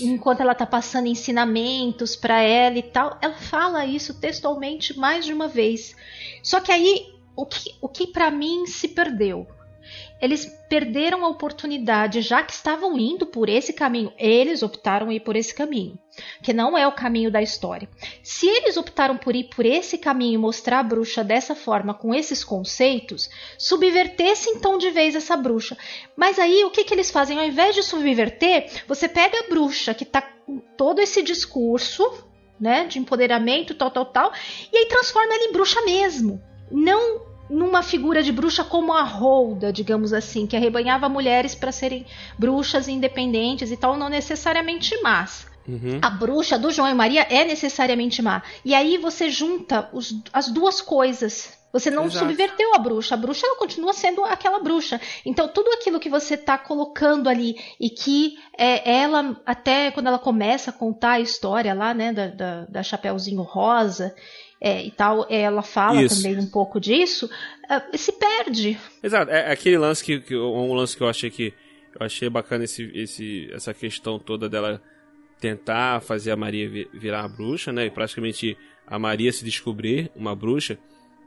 enquanto 0.00 0.40
ela 0.40 0.52
está 0.52 0.66
passando 0.66 1.06
ensinamentos 1.06 2.14
para 2.14 2.42
ela 2.42 2.76
e 2.76 2.82
tal, 2.82 3.18
ela 3.22 3.34
fala 3.34 3.86
isso 3.86 4.20
textualmente 4.20 4.96
mais 4.96 5.24
de 5.24 5.32
uma 5.32 5.48
vez. 5.48 5.96
Só 6.42 6.60
que 6.60 6.70
aí 6.70 7.06
o 7.34 7.46
que, 7.46 7.74
o 7.80 7.88
que 7.88 8.06
para 8.06 8.30
mim 8.30 8.66
se 8.66 8.88
perdeu 8.88 9.48
eles 10.20 10.46
perderam 10.68 11.24
a 11.24 11.28
oportunidade, 11.28 12.20
já 12.20 12.42
que 12.42 12.52
estavam 12.52 12.98
indo 12.98 13.26
por 13.26 13.48
esse 13.48 13.72
caminho, 13.72 14.12
eles 14.18 14.62
optaram 14.62 15.10
ir 15.10 15.20
por 15.20 15.34
esse 15.36 15.54
caminho, 15.54 15.98
que 16.42 16.52
não 16.52 16.76
é 16.76 16.86
o 16.86 16.92
caminho 16.92 17.30
da 17.30 17.42
história. 17.42 17.88
Se 18.22 18.46
eles 18.46 18.76
optaram 18.76 19.16
por 19.16 19.34
ir 19.34 19.44
por 19.44 19.64
esse 19.64 19.98
caminho 19.98 20.34
e 20.34 20.38
mostrar 20.38 20.80
a 20.80 20.84
bruxa 20.84 21.24
dessa 21.24 21.54
forma, 21.54 21.94
com 21.94 22.14
esses 22.14 22.44
conceitos, 22.44 23.28
subvertesse 23.58 24.50
então 24.50 24.78
de 24.78 24.90
vez 24.90 25.14
essa 25.14 25.36
bruxa. 25.36 25.76
Mas 26.16 26.38
aí 26.38 26.64
o 26.64 26.70
que, 26.70 26.84
que 26.84 26.94
eles 26.94 27.10
fazem? 27.10 27.38
Ao 27.38 27.44
invés 27.44 27.74
de 27.74 27.82
subverter, 27.82 28.84
você 28.86 29.08
pega 29.08 29.40
a 29.40 29.48
bruxa 29.48 29.94
que 29.94 30.04
está 30.04 30.22
com 30.22 30.58
todo 30.76 31.00
esse 31.00 31.22
discurso 31.22 32.28
né, 32.60 32.84
de 32.84 32.98
empoderamento, 32.98 33.74
tal, 33.74 33.90
tal, 33.90 34.04
tal, 34.04 34.32
e 34.70 34.76
aí 34.76 34.86
transforma 34.86 35.34
ela 35.34 35.44
em 35.44 35.52
bruxa 35.52 35.80
mesmo. 35.82 36.42
Não 36.70 37.29
numa 37.50 37.82
figura 37.82 38.22
de 38.22 38.30
bruxa 38.30 38.62
como 38.62 38.92
a 38.92 39.02
Holda, 39.02 39.72
digamos 39.72 40.12
assim, 40.12 40.46
que 40.46 40.56
arrebanhava 40.56 41.08
mulheres 41.08 41.54
para 41.54 41.72
serem 41.72 42.06
bruxas 42.38 42.86
independentes 42.86 43.72
e 43.72 43.76
tal, 43.76 43.96
não 43.96 44.08
necessariamente 44.08 44.98
más. 45.02 45.50
Uhum. 45.68 45.98
A 46.00 46.08
bruxa 46.08 46.58
do 46.58 46.70
João 46.70 46.88
e 46.88 46.94
Maria 46.94 47.26
é 47.28 47.44
necessariamente 47.44 48.22
má. 48.22 48.42
E 48.64 48.74
aí 48.74 48.96
você 48.96 49.28
junta 49.28 49.88
os, 49.92 50.14
as 50.32 50.48
duas 50.48 50.80
coisas. 50.80 51.58
Você 51.72 51.90
não 51.90 52.06
Exato. 52.06 52.20
subverteu 52.20 52.74
a 52.74 52.78
bruxa. 52.78 53.14
A 53.14 53.18
bruxa 53.18 53.46
ela 53.46 53.56
continua 53.56 53.92
sendo 53.92 54.24
aquela 54.24 54.60
bruxa. 54.60 55.00
Então, 55.24 55.46
tudo 55.46 55.70
aquilo 55.72 56.00
que 56.00 56.08
você 56.08 56.34
está 56.34 56.58
colocando 56.58 57.28
ali 57.28 57.56
e 57.78 57.90
que 57.90 58.36
é, 58.58 58.90
ela, 58.90 59.40
até 59.46 59.90
quando 59.90 60.08
ela 60.08 60.18
começa 60.18 60.70
a 60.70 60.72
contar 60.72 61.12
a 61.12 61.20
história 61.20 61.72
lá, 61.74 61.94
né, 61.94 62.12
da, 62.12 62.26
da, 62.26 62.64
da 62.64 62.82
Chapeuzinho 62.82 63.42
Rosa 63.42 64.14
é, 64.60 64.84
e 64.84 64.90
tal, 64.90 65.26
ela 65.30 65.62
fala 65.62 66.02
Isso. 66.02 66.22
também 66.22 66.38
um 66.38 66.50
pouco 66.50 66.78
disso, 66.78 67.26
uh, 67.26 67.96
se 67.96 68.12
perde. 68.12 68.78
Exato, 69.02 69.30
é, 69.30 69.48
é 69.48 69.52
aquele 69.52 69.78
lance 69.78 70.04
que, 70.04 70.20
que, 70.20 70.36
um 70.36 70.74
lance 70.74 70.96
que 70.96 71.02
eu 71.02 71.08
achei 71.08 71.30
que 71.30 71.54
eu 71.98 72.06
achei 72.06 72.28
bacana 72.28 72.64
esse, 72.64 72.84
esse, 72.94 73.50
essa 73.52 73.74
questão 73.74 74.18
toda 74.18 74.48
dela 74.48 74.80
tentar 75.40 76.00
fazer 76.02 76.30
a 76.30 76.36
Maria 76.36 76.68
virar 76.92 77.24
a 77.24 77.28
bruxa, 77.28 77.72
né? 77.72 77.86
E 77.86 77.90
praticamente 77.90 78.56
a 78.86 78.98
Maria 78.98 79.32
se 79.32 79.44
descobrir 79.44 80.10
uma 80.14 80.36
bruxa. 80.36 80.78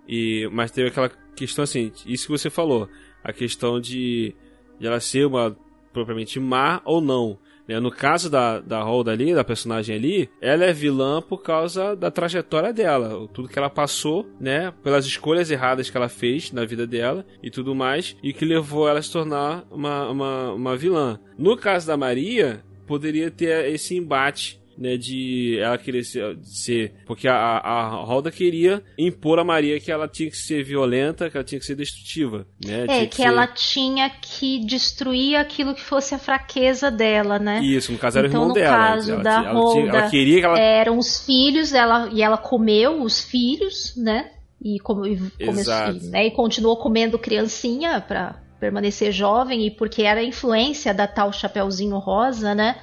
E 0.08 0.48
mas 0.52 0.72
teve 0.72 0.90
aquela 0.90 1.10
questão 1.36 1.64
assim, 1.64 1.92
isso 2.06 2.28
que 2.28 2.32
você 2.32 2.50
falou, 2.50 2.88
a 3.24 3.34
questão 3.34 3.80
de, 3.80 4.36
de 4.80 4.86
ela 4.88 5.00
ser 5.00 5.26
uma 5.26 5.58
propriamente 5.92 6.40
má 6.40 6.82
ou 6.86 7.02
não. 7.02 7.38
Né? 7.68 7.80
No 7.80 7.92
caso 7.92 8.30
da, 8.30 8.60
da 8.60 8.82
Holda 8.82 9.12
ali, 9.12 9.34
da 9.34 9.44
personagem 9.44 9.96
ali, 9.96 10.30
ela 10.42 10.66
é 10.66 10.74
vilã 10.74 11.22
por 11.22 11.42
causa 11.42 11.96
da 11.96 12.12
trajetória 12.12 12.74
dela, 12.74 13.28
tudo 13.34 13.48
que 13.48 13.58
ela 13.58 13.70
passou, 13.70 14.28
né? 14.40 14.74
Pelas 14.84 15.06
escolhas 15.06 15.50
erradas 15.50 15.90
que 15.90 15.98
ela 15.98 16.10
fez 16.10 16.52
na 16.52 16.66
vida 16.66 16.86
dela 16.86 17.26
e 17.42 17.50
tudo 17.50 17.76
mais, 17.76 18.16
e 18.22 18.34
que 18.34 18.46
levou 18.46 18.88
ela 18.88 19.00
a 19.00 19.02
se 19.02 19.12
tornar 19.12 19.66
uma, 19.72 20.10
uma, 20.10 20.54
uma 20.54 20.78
vilã. 20.78 21.20
No 21.38 21.58
caso 21.58 21.88
da 21.88 21.98
Maria, 21.98 22.64
poderia 22.86 23.32
ter 23.32 23.72
esse 23.72 23.96
embate 23.96 24.62
né, 24.78 24.98
de 24.98 25.58
ela 25.60 25.78
querer 25.78 26.04
ser, 26.04 26.38
ser 26.44 26.94
porque 27.06 27.28
a, 27.28 27.36
a 27.36 27.88
Roda 28.04 28.32
queria 28.32 28.82
impor 28.98 29.40
a 29.40 29.44
Maria 29.44 29.80
que 29.80 29.92
ela 29.92 30.08
tinha 30.08 30.30
que 30.30 30.38
ser 30.38 30.64
violenta, 30.64 31.30
que 31.30 31.38
ela 31.38 31.44
tinha 31.44 31.60
que 31.60 31.66
ser 31.66 31.76
destrutiva, 31.76 32.46
né? 32.64 32.86
É, 32.88 33.00
que, 33.02 33.08
que 33.08 33.16
ser... 33.18 33.24
ela 33.24 33.48
tinha 33.48 34.10
que 34.10 34.60
destruir 34.66 35.36
aquilo 35.36 35.74
que 35.74 35.82
fosse 35.82 36.16
a 36.16 36.20
fraqueza 36.20 36.90
dela, 36.90 37.40
né? 37.40 37.62
Isso, 37.64 37.92
no 37.92 37.98
caso 37.98 38.20
era 38.20 38.28
então, 38.28 38.42
o 38.42 38.44
irmão 38.44 38.54
dela. 38.54 38.78
caso 38.78 39.12
ela, 39.12 39.24
da 39.24 39.44
ela, 39.44 39.72
Tinha, 39.74 39.90
ela 39.90 40.10
queria 40.10 40.40
que 40.40 40.46
ela... 40.46 40.60
eram 40.60 40.98
os 40.98 41.26
filhos, 41.26 41.74
ela, 41.74 42.10
e 42.12 42.22
ela 42.22 42.38
comeu 42.38 43.02
os 43.02 43.22
filhos, 43.24 43.96
né? 43.96 44.32
E, 44.62 44.80
come, 44.80 45.20
e, 45.40 45.46
começou, 45.46 45.94
né? 46.10 46.28
e 46.28 46.32
continuou 46.32 46.78
comendo 46.78 47.20
criancinha 47.20 48.00
para 48.00 48.42
permanecer 48.60 49.12
jovem 49.12 49.68
e 49.68 49.72
porque 49.72 50.04
era 50.04 50.22
a 50.22 50.24
influência 50.24 50.94
da 50.94 51.06
tal 51.06 51.34
Chapeuzinho 51.34 51.98
Rosa, 51.98 52.56
né? 52.56 52.78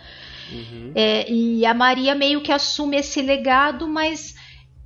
Uhum. 0.52 0.92
É, 0.94 1.30
e 1.30 1.64
a 1.64 1.74
Maria 1.74 2.14
meio 2.14 2.40
que 2.42 2.52
assume 2.52 2.96
esse 2.96 3.22
legado, 3.22 3.86
mas 3.88 4.34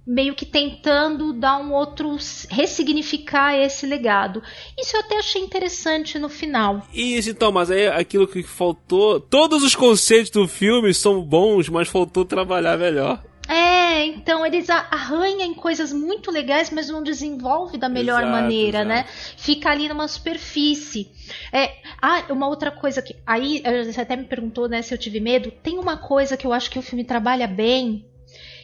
meio 0.07 0.35
que 0.35 0.45
tentando 0.45 1.33
dar 1.33 1.59
um 1.59 1.73
outro 1.73 2.17
ressignificar 2.51 3.55
esse 3.55 3.87
legado. 3.87 4.43
Isso 4.79 4.97
eu 4.97 5.01
até 5.01 5.19
achei 5.19 5.41
interessante 5.41 6.19
no 6.19 6.29
final. 6.29 6.87
Isso 6.93 7.31
então, 7.31 7.51
mas 7.51 7.71
aí 7.71 7.87
aquilo 7.87 8.27
que 8.27 8.43
faltou, 8.43 9.19
todos 9.19 9.63
os 9.63 9.75
conceitos 9.75 10.31
do 10.31 10.47
filme 10.47 10.93
são 10.93 11.23
bons, 11.23 11.69
mas 11.69 11.89
faltou 11.89 12.25
trabalhar 12.25 12.77
melhor. 12.77 13.23
É, 13.49 14.07
então 14.07 14.45
eles 14.45 14.71
arranham 14.71 15.43
em 15.43 15.55
coisas 15.55 15.93
muito 15.93 16.31
legais, 16.31 16.71
mas 16.71 16.89
não 16.89 17.03
desenvolve 17.03 17.77
da 17.77 17.89
melhor 17.89 18.23
exato, 18.23 18.33
maneira, 18.33 18.79
exato. 18.79 18.89
né? 18.89 19.05
Fica 19.37 19.71
ali 19.71 19.89
numa 19.89 20.09
superfície. 20.09 21.11
É, 21.53 21.77
ah, 22.01 22.25
uma 22.31 22.49
outra 22.49 22.71
coisa 22.71 23.03
que. 23.03 23.17
Aí 23.27 23.63
você 23.85 24.01
até 24.01 24.17
me 24.17 24.25
perguntou 24.25 24.69
né, 24.69 24.81
se 24.81 24.95
eu 24.95 24.99
tive 24.99 25.21
medo. 25.21 25.51
Tem 25.51 25.79
uma 25.79 25.97
coisa 25.97 26.37
que 26.37 26.47
eu 26.47 26.53
acho 26.53 26.71
que 26.71 26.79
o 26.79 26.83
filme 26.83 27.05
trabalha 27.05 27.47
bem, 27.47 28.07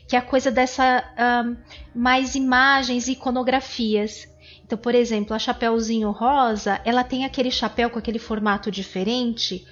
que 0.09 0.17
é 0.17 0.19
a 0.19 0.23
coisa 0.23 0.51
dessa 0.51 1.05
um, 1.47 1.57
mais 1.95 2.35
imagens 2.35 3.07
e 3.07 3.13
iconografias. 3.13 4.29
Então, 4.65 4.79
por 4.79 4.95
exemplo, 4.95 5.35
a 5.35 5.39
Chapeuzinho 5.39 6.11
Rosa, 6.11 6.81
ela 6.85 7.05
tem 7.05 7.25
aquele 7.25 7.51
chapéu 7.51 7.91
com 7.91 7.99
aquele 7.99 8.19
formato 8.19 8.71
diferente 8.71 9.67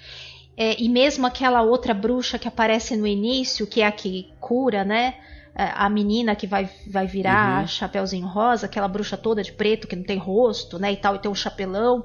é, 0.59 0.74
e 0.76 0.88
mesmo 0.88 1.24
aquela 1.24 1.62
outra 1.62 1.94
bruxa 1.94 2.36
que 2.36 2.48
aparece 2.48 2.96
no 2.96 3.06
início, 3.06 3.64
que 3.64 3.80
é 3.80 3.86
a 3.86 3.92
que 3.92 4.28
cura, 4.40 4.84
né? 4.84 5.14
é, 5.59 5.72
a 5.74 5.90
menina 5.90 6.36
que 6.36 6.46
vai, 6.46 6.70
vai 6.86 7.04
virar 7.04 7.62
uhum. 7.62 7.66
Chapeuzinho 7.66 8.28
Rosa, 8.28 8.66
aquela 8.66 8.86
bruxa 8.86 9.16
toda 9.16 9.42
de 9.42 9.50
preto 9.50 9.88
que 9.88 9.96
não 9.96 10.04
tem 10.04 10.16
rosto, 10.16 10.78
né, 10.78 10.92
e 10.92 10.96
tal, 10.96 11.16
e 11.16 11.18
tem 11.18 11.28
um 11.28 11.34
chapelão. 11.34 12.04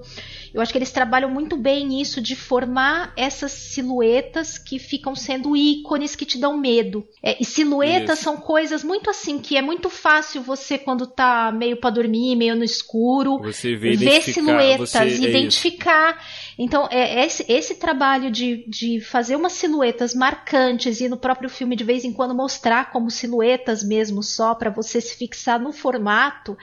Eu 0.51 0.59
acho 0.59 0.71
que 0.71 0.77
eles 0.79 0.91
trabalham 0.91 1.29
muito 1.29 1.55
bem 1.55 1.85
nisso 1.85 2.19
de 2.19 2.35
formar 2.35 3.13
essas 3.15 3.51
silhuetas 3.51 4.57
que 4.57 4.79
ficam 4.79 5.15
sendo 5.15 5.55
ícones 5.55 6.15
que 6.15 6.25
te 6.25 6.39
dão 6.39 6.57
medo. 6.57 7.07
É, 7.21 7.37
e 7.39 7.45
silhuetas 7.45 8.17
Isso. 8.17 8.23
são 8.23 8.37
coisas 8.37 8.83
muito 8.83 9.07
assim 9.07 9.37
que 9.37 9.55
é 9.55 9.61
muito 9.61 9.87
fácil 9.87 10.41
você 10.41 10.79
quando 10.79 11.05
tá 11.05 11.51
meio 11.51 11.77
para 11.77 11.91
dormir, 11.91 12.35
meio 12.35 12.55
no 12.55 12.63
escuro, 12.63 13.37
você 13.37 13.75
vê 13.75 13.95
ver 13.95 14.21
silhuetas, 14.23 14.89
você, 14.89 14.97
é 14.97 15.29
identificar. 15.29 16.17
Então, 16.57 16.87
é 16.91 17.25
esse, 17.25 17.45
esse 17.51 17.75
trabalho 17.75 18.29
de, 18.29 18.63
de 18.67 18.99
fazer 18.99 19.35
umas 19.35 19.53
silhuetas 19.53 20.13
marcantes 20.13 21.01
e 21.01 21.09
no 21.09 21.17
próprio 21.17 21.49
filme 21.49 21.75
de 21.75 21.83
vez 21.83 22.03
em 22.05 22.13
quando 22.13 22.35
mostrar 22.35 22.91
como 22.91 23.09
silhuetas 23.09 23.83
mesmo 23.83 24.21
só 24.21 24.53
para 24.53 24.69
você 24.69 25.01
se 25.01 25.15
fixar 25.15 25.59
no 25.59 25.71
formato 25.71 26.57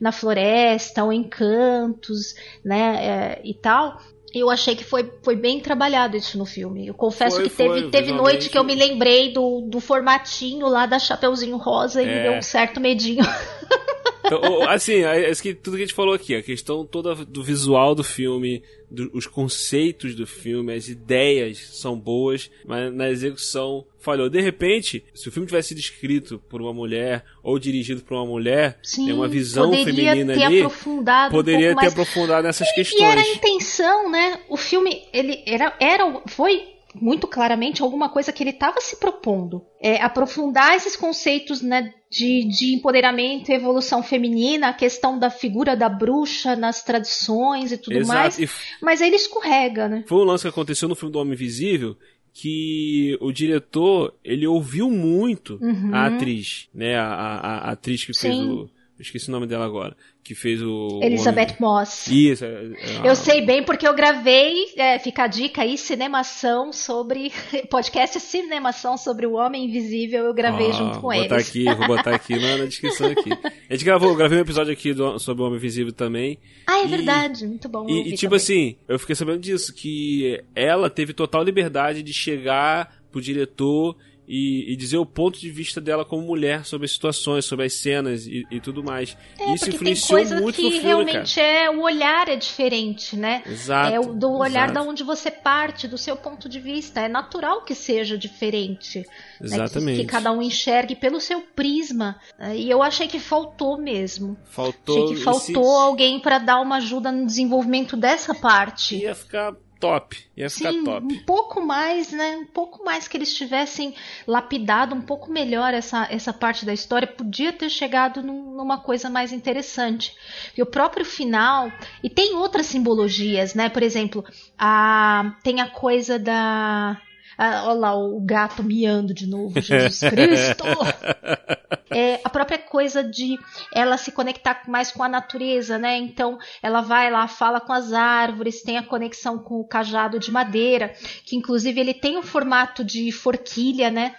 na 0.00 0.12
floresta 0.12 1.04
ou 1.04 1.12
em 1.12 1.22
cantos, 1.22 2.34
né, 2.64 3.06
é, 3.06 3.40
e 3.44 3.54
tal. 3.54 4.00
Eu 4.34 4.48
achei 4.48 4.74
que 4.74 4.82
foi, 4.82 5.12
foi 5.22 5.36
bem 5.36 5.60
trabalhado 5.60 6.16
isso 6.16 6.38
no 6.38 6.46
filme. 6.46 6.86
Eu 6.86 6.94
confesso 6.94 7.36
foi, 7.36 7.48
que 7.48 7.54
teve, 7.54 7.80
foi, 7.80 7.90
teve 7.90 8.12
noite 8.12 8.48
que 8.48 8.56
eu 8.56 8.64
me 8.64 8.74
lembrei 8.74 9.32
do, 9.32 9.60
do 9.60 9.78
formatinho 9.78 10.68
lá 10.68 10.86
da 10.86 10.98
Chapeuzinho 10.98 11.56
Rosa 11.58 12.02
e 12.02 12.08
é. 12.08 12.14
me 12.14 12.22
deu 12.22 12.32
um 12.38 12.42
certo 12.42 12.80
medinho. 12.80 13.24
Então, 14.24 14.68
assim, 14.68 15.04
é, 15.04 15.30
é 15.30 15.34
que 15.34 15.54
tudo 15.54 15.76
que 15.76 15.82
a 15.82 15.86
gente 15.86 15.94
falou 15.94 16.14
aqui, 16.14 16.34
a 16.34 16.42
questão 16.42 16.86
toda 16.86 17.14
do 17.14 17.42
visual 17.42 17.94
do 17.94 18.04
filme, 18.04 18.62
do, 18.90 19.10
os 19.14 19.26
conceitos 19.26 20.14
do 20.14 20.26
filme, 20.26 20.74
as 20.74 20.88
ideias 20.88 21.58
são 21.72 21.98
boas, 21.98 22.50
mas 22.64 22.92
na 22.92 23.10
execução 23.10 23.86
falhou. 23.98 24.28
De 24.28 24.40
repente, 24.40 25.04
se 25.14 25.28
o 25.28 25.32
filme 25.32 25.46
tivesse 25.46 25.68
sido 25.68 25.78
escrito 25.78 26.38
por 26.48 26.60
uma 26.60 26.72
mulher 26.72 27.24
ou 27.42 27.58
dirigido 27.58 28.02
por 28.02 28.14
uma 28.14 28.26
mulher, 28.26 28.78
Sim, 28.82 29.06
tem 29.06 29.14
uma 29.14 29.28
visão 29.28 29.72
feminina 29.72 30.34
ter 30.34 30.42
ali, 30.42 30.58
aprofundado 30.58 31.34
poderia 31.34 31.66
um 31.66 31.70
ter 31.70 31.74
mais... 31.74 31.92
aprofundado 31.92 32.46
nessas 32.46 32.68
e, 32.68 32.74
questões. 32.74 33.00
E 33.00 33.04
era 33.04 33.20
a 33.20 33.28
intenção, 33.28 34.10
né? 34.10 34.40
O 34.48 34.56
filme, 34.56 35.02
ele 35.12 35.42
era, 35.46 35.74
era 35.80 36.22
foi 36.26 36.72
muito 36.94 37.26
claramente 37.26 37.82
alguma 37.82 38.08
coisa 38.08 38.32
que 38.32 38.42
ele 38.42 38.50
estava 38.50 38.80
se 38.80 38.96
propondo. 38.96 39.64
É, 39.80 40.02
aprofundar 40.02 40.74
esses 40.74 40.96
conceitos 40.96 41.62
né, 41.62 41.92
de, 42.12 42.44
de 42.44 42.74
empoderamento 42.74 43.50
e 43.50 43.54
evolução 43.54 44.02
feminina, 44.02 44.68
a 44.68 44.74
questão 44.74 45.18
da 45.18 45.30
figura 45.30 45.74
da 45.74 45.88
bruxa 45.88 46.54
nas 46.54 46.84
tradições 46.84 47.72
e 47.72 47.78
tudo 47.78 47.96
Exato. 47.96 48.18
mais. 48.18 48.38
E 48.38 48.48
mas 48.82 49.00
aí 49.00 49.08
ele 49.08 49.16
escorrega, 49.16 49.88
né? 49.88 50.04
Foi 50.06 50.18
um 50.18 50.24
lance 50.24 50.42
que 50.42 50.48
aconteceu 50.48 50.90
no 50.90 50.94
filme 50.94 51.10
do 51.10 51.18
Homem 51.18 51.32
Invisível 51.32 51.96
que 52.34 53.16
o 53.18 53.32
diretor 53.32 54.14
ele 54.22 54.46
ouviu 54.46 54.90
muito 54.90 55.58
uhum. 55.62 55.90
a 55.94 56.06
atriz, 56.06 56.68
né? 56.74 56.96
A, 56.96 57.06
a, 57.06 57.58
a 57.68 57.70
atriz 57.72 58.04
que 58.04 58.12
Sim. 58.12 58.20
fez 58.20 58.38
o. 58.40 58.70
Eu 58.98 59.02
esqueci 59.02 59.30
o 59.30 59.32
nome 59.32 59.46
dela 59.46 59.64
agora 59.64 59.96
que 60.22 60.34
fez 60.34 60.62
o. 60.62 61.00
Elizabeth 61.02 61.56
o 61.58 61.62
Moss. 61.62 62.06
Isso. 62.06 62.44
É, 62.44 62.48
é, 62.48 63.10
eu 63.10 63.16
sei 63.16 63.40
bem 63.44 63.62
porque 63.62 63.86
eu 63.86 63.94
gravei, 63.94 64.72
é, 64.76 64.98
fica 64.98 65.24
a 65.24 65.26
dica 65.26 65.62
aí, 65.62 65.76
cinemação 65.76 66.72
sobre. 66.72 67.32
podcast 67.68 68.20
Cinemação 68.20 68.96
sobre 68.96 69.26
o 69.26 69.32
Homem 69.32 69.64
Invisível, 69.64 70.24
eu 70.24 70.34
gravei 70.34 70.68
ah, 70.68 70.72
junto 70.72 70.94
com 70.96 71.02
vou 71.02 71.14
eles. 71.14 71.28
Botar 71.28 71.40
aqui, 71.40 71.64
vou 71.64 71.86
botar 71.86 72.14
aqui 72.14 72.36
na, 72.36 72.58
na 72.58 72.64
descrição 72.66 73.08
aqui. 73.08 73.30
A 73.68 73.74
gente 73.74 73.84
gravou, 73.84 74.14
gravei 74.14 74.38
um 74.38 74.42
episódio 74.42 74.72
aqui 74.72 74.92
do, 74.92 75.18
sobre 75.18 75.42
o 75.42 75.46
Homem 75.46 75.58
Invisível 75.58 75.92
também. 75.92 76.38
Ah, 76.66 76.78
é 76.78 76.84
e, 76.84 76.88
verdade, 76.88 77.46
muito 77.46 77.68
bom. 77.68 77.88
E, 77.88 78.00
e 78.00 78.12
tipo 78.14 78.30
também. 78.30 78.36
assim, 78.36 78.76
eu 78.86 78.98
fiquei 78.98 79.16
sabendo 79.16 79.40
disso, 79.40 79.74
que 79.74 80.42
ela 80.54 80.88
teve 80.88 81.12
total 81.12 81.42
liberdade 81.42 82.02
de 82.02 82.12
chegar 82.12 83.02
pro 83.10 83.20
diretor 83.20 83.96
e, 84.34 84.72
e, 84.72 84.76
dizer 84.76 84.96
o 84.96 85.04
ponto 85.04 85.38
de 85.38 85.50
vista 85.50 85.78
dela 85.78 86.06
como 86.06 86.22
mulher 86.22 86.64
sobre 86.64 86.86
as 86.86 86.92
situações, 86.92 87.44
sobre 87.44 87.66
as 87.66 87.74
cenas 87.74 88.26
e, 88.26 88.46
e 88.50 88.60
tudo 88.62 88.82
mais. 88.82 89.14
É, 89.38 89.52
Isso 89.52 89.68
influenciou 89.68 90.24
muito 90.40 90.56
que 90.56 90.62
no 90.62 90.70
filme, 90.70 90.78
realmente 90.78 91.34
cara. 91.34 91.46
é 91.46 91.70
o 91.70 91.82
olhar 91.82 92.28
é 92.30 92.36
diferente, 92.36 93.14
né? 93.14 93.42
Exato. 93.44 93.94
É 93.94 94.00
o, 94.00 94.14
do 94.14 94.32
olhar 94.32 94.70
exato. 94.70 94.72
da 94.72 94.82
onde 94.90 95.02
você 95.02 95.30
parte, 95.30 95.86
do 95.86 95.98
seu 95.98 96.16
ponto 96.16 96.48
de 96.48 96.58
vista. 96.58 97.02
É 97.02 97.08
natural 97.08 97.62
que 97.62 97.74
seja 97.74 98.16
diferente. 98.16 99.04
Exatamente. 99.38 99.84
Né? 99.84 99.96
Que, 99.96 100.00
que, 100.00 100.06
cada 100.06 100.32
um 100.32 100.40
enxergue 100.40 100.96
pelo 100.96 101.20
seu 101.20 101.42
prisma. 101.42 102.18
Né? 102.38 102.56
E 102.56 102.70
eu 102.70 102.82
achei 102.82 103.08
que 103.08 103.20
faltou 103.20 103.76
mesmo. 103.76 104.38
Faltou. 104.46 105.04
Achei 105.04 105.14
que 105.14 105.22
faltou 105.22 105.62
esse... 105.62 105.84
alguém 105.84 106.18
para 106.18 106.38
dar 106.38 106.58
uma 106.62 106.76
ajuda 106.76 107.12
no 107.12 107.26
desenvolvimento 107.26 107.98
dessa 107.98 108.34
parte. 108.34 108.96
Ia 108.96 109.14
ficar 109.14 109.54
top. 109.82 110.16
Ia 110.36 110.48
ficar 110.48 110.70
Sim, 110.70 110.84
top. 110.84 111.04
Um 111.12 111.24
pouco 111.24 111.60
mais, 111.60 112.12
né? 112.12 112.36
Um 112.36 112.46
pouco 112.46 112.84
mais 112.84 113.08
que 113.08 113.16
eles 113.16 113.34
tivessem 113.34 113.92
lapidado 114.24 114.94
um 114.94 115.02
pouco 115.02 115.28
melhor 115.28 115.74
essa, 115.74 116.06
essa 116.08 116.32
parte 116.32 116.64
da 116.64 116.72
história. 116.72 117.08
Podia 117.08 117.52
ter 117.52 117.68
chegado 117.68 118.22
num, 118.22 118.54
numa 118.54 118.78
coisa 118.78 119.10
mais 119.10 119.32
interessante. 119.32 120.14
E 120.56 120.62
o 120.62 120.66
próprio 120.66 121.04
final. 121.04 121.72
E 122.00 122.08
tem 122.08 122.36
outras 122.36 122.66
simbologias, 122.66 123.54
né? 123.54 123.68
Por 123.68 123.82
exemplo, 123.82 124.24
a, 124.56 125.34
tem 125.42 125.60
a 125.60 125.68
coisa 125.68 126.16
da 126.16 127.00
ah, 127.36 127.64
olha 127.66 127.78
lá, 127.78 127.94
o 127.94 128.20
gato 128.20 128.62
miando 128.62 129.14
de 129.14 129.26
novo, 129.26 129.60
Jesus 129.60 130.00
Cristo! 130.00 130.64
é, 131.90 132.20
a 132.24 132.30
própria 132.30 132.58
coisa 132.58 133.02
de 133.02 133.38
ela 133.74 133.96
se 133.96 134.12
conectar 134.12 134.62
mais 134.66 134.90
com 134.90 135.02
a 135.02 135.08
natureza, 135.08 135.78
né? 135.78 135.96
Então 135.98 136.38
ela 136.62 136.80
vai 136.80 137.10
lá, 137.10 137.28
fala 137.28 137.60
com 137.60 137.72
as 137.72 137.92
árvores, 137.92 138.62
tem 138.62 138.78
a 138.78 138.82
conexão 138.82 139.38
com 139.38 139.60
o 139.60 139.66
cajado 139.66 140.18
de 140.18 140.30
madeira, 140.30 140.92
que 141.24 141.36
inclusive 141.36 141.80
ele 141.80 141.94
tem 141.94 142.18
um 142.18 142.22
formato 142.22 142.82
de 142.84 143.12
forquilha, 143.12 143.90
né? 143.90 144.14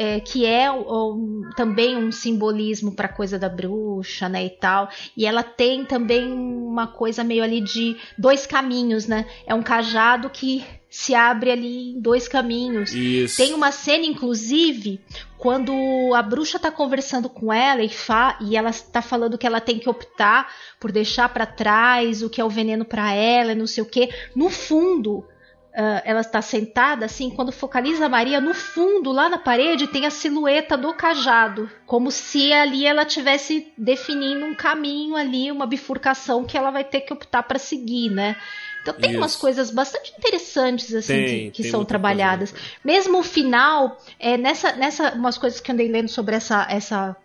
É, 0.00 0.20
que 0.20 0.46
é 0.46 0.70
um, 0.70 1.40
também 1.56 1.96
um 1.96 2.12
simbolismo 2.12 2.94
para 2.94 3.06
a 3.06 3.12
coisa 3.12 3.36
da 3.36 3.48
bruxa, 3.48 4.28
né, 4.28 4.44
e 4.44 4.50
tal. 4.50 4.88
E 5.16 5.26
ela 5.26 5.42
tem 5.42 5.84
também 5.84 6.32
uma 6.32 6.86
coisa 6.86 7.24
meio 7.24 7.42
ali 7.42 7.60
de 7.60 7.96
dois 8.16 8.46
caminhos, 8.46 9.08
né? 9.08 9.26
É 9.44 9.52
um 9.52 9.62
cajado 9.62 10.30
que 10.30 10.64
se 10.90 11.14
abre 11.14 11.50
ali 11.50 11.92
em 11.92 12.00
dois 12.00 12.26
caminhos. 12.26 12.92
Isso. 12.92 13.36
Tem 13.36 13.52
uma 13.52 13.70
cena, 13.70 14.04
inclusive, 14.06 15.00
quando 15.36 15.72
a 16.14 16.22
bruxa 16.22 16.58
tá 16.58 16.70
conversando 16.70 17.28
com 17.28 17.52
ela 17.52 17.82
e, 17.82 17.88
fa 17.88 18.38
e 18.40 18.56
ela 18.56 18.72
tá 18.72 19.02
falando 19.02 19.36
que 19.36 19.46
ela 19.46 19.60
tem 19.60 19.78
que 19.78 19.88
optar 19.88 20.50
por 20.80 20.90
deixar 20.90 21.28
para 21.28 21.46
trás 21.46 22.22
o 22.22 22.30
que 22.30 22.40
é 22.40 22.44
o 22.44 22.50
veneno 22.50 22.84
para 22.84 23.12
ela, 23.12 23.54
não 23.54 23.66
sei 23.66 23.82
o 23.82 23.86
que. 23.86 24.08
No 24.34 24.48
fundo, 24.48 25.24
Uh, 25.70 26.02
ela 26.04 26.22
está 26.22 26.42
sentada 26.42 27.04
assim, 27.06 27.30
quando 27.30 27.52
focaliza 27.52 28.06
a 28.06 28.08
Maria, 28.08 28.40
no 28.40 28.52
fundo, 28.52 29.12
lá 29.12 29.28
na 29.28 29.38
parede, 29.38 29.86
tem 29.86 30.06
a 30.06 30.10
silhueta 30.10 30.76
do 30.76 30.92
cajado, 30.92 31.70
como 31.86 32.10
se 32.10 32.52
ali 32.52 32.84
ela 32.84 33.04
tivesse 33.04 33.72
definindo 33.78 34.44
um 34.44 34.56
caminho 34.56 35.14
ali, 35.14 35.52
uma 35.52 35.66
bifurcação 35.66 36.44
que 36.44 36.58
ela 36.58 36.72
vai 36.72 36.82
ter 36.82 37.02
que 37.02 37.12
optar 37.12 37.44
para 37.44 37.60
seguir, 37.60 38.10
né? 38.10 38.34
Então 38.88 39.00
tem 39.00 39.10
Isso. 39.10 39.20
umas 39.20 39.36
coisas 39.36 39.70
bastante 39.70 40.12
interessantes 40.16 40.94
assim 40.94 41.14
tem, 41.14 41.50
que, 41.50 41.62
que 41.62 41.70
são 41.70 41.84
trabalhadas. 41.84 42.50
Coisa. 42.50 42.66
Mesmo 42.84 43.18
o 43.18 43.22
final, 43.22 43.98
é, 44.18 44.36
nessa, 44.36 44.72
nessa 44.72 45.12
umas 45.14 45.36
coisas 45.36 45.60
que 45.60 45.70
eu 45.70 45.74
andei 45.74 45.88
lendo 45.88 46.08
sobre 46.08 46.34
essa 46.34 46.66
essa 46.70 47.16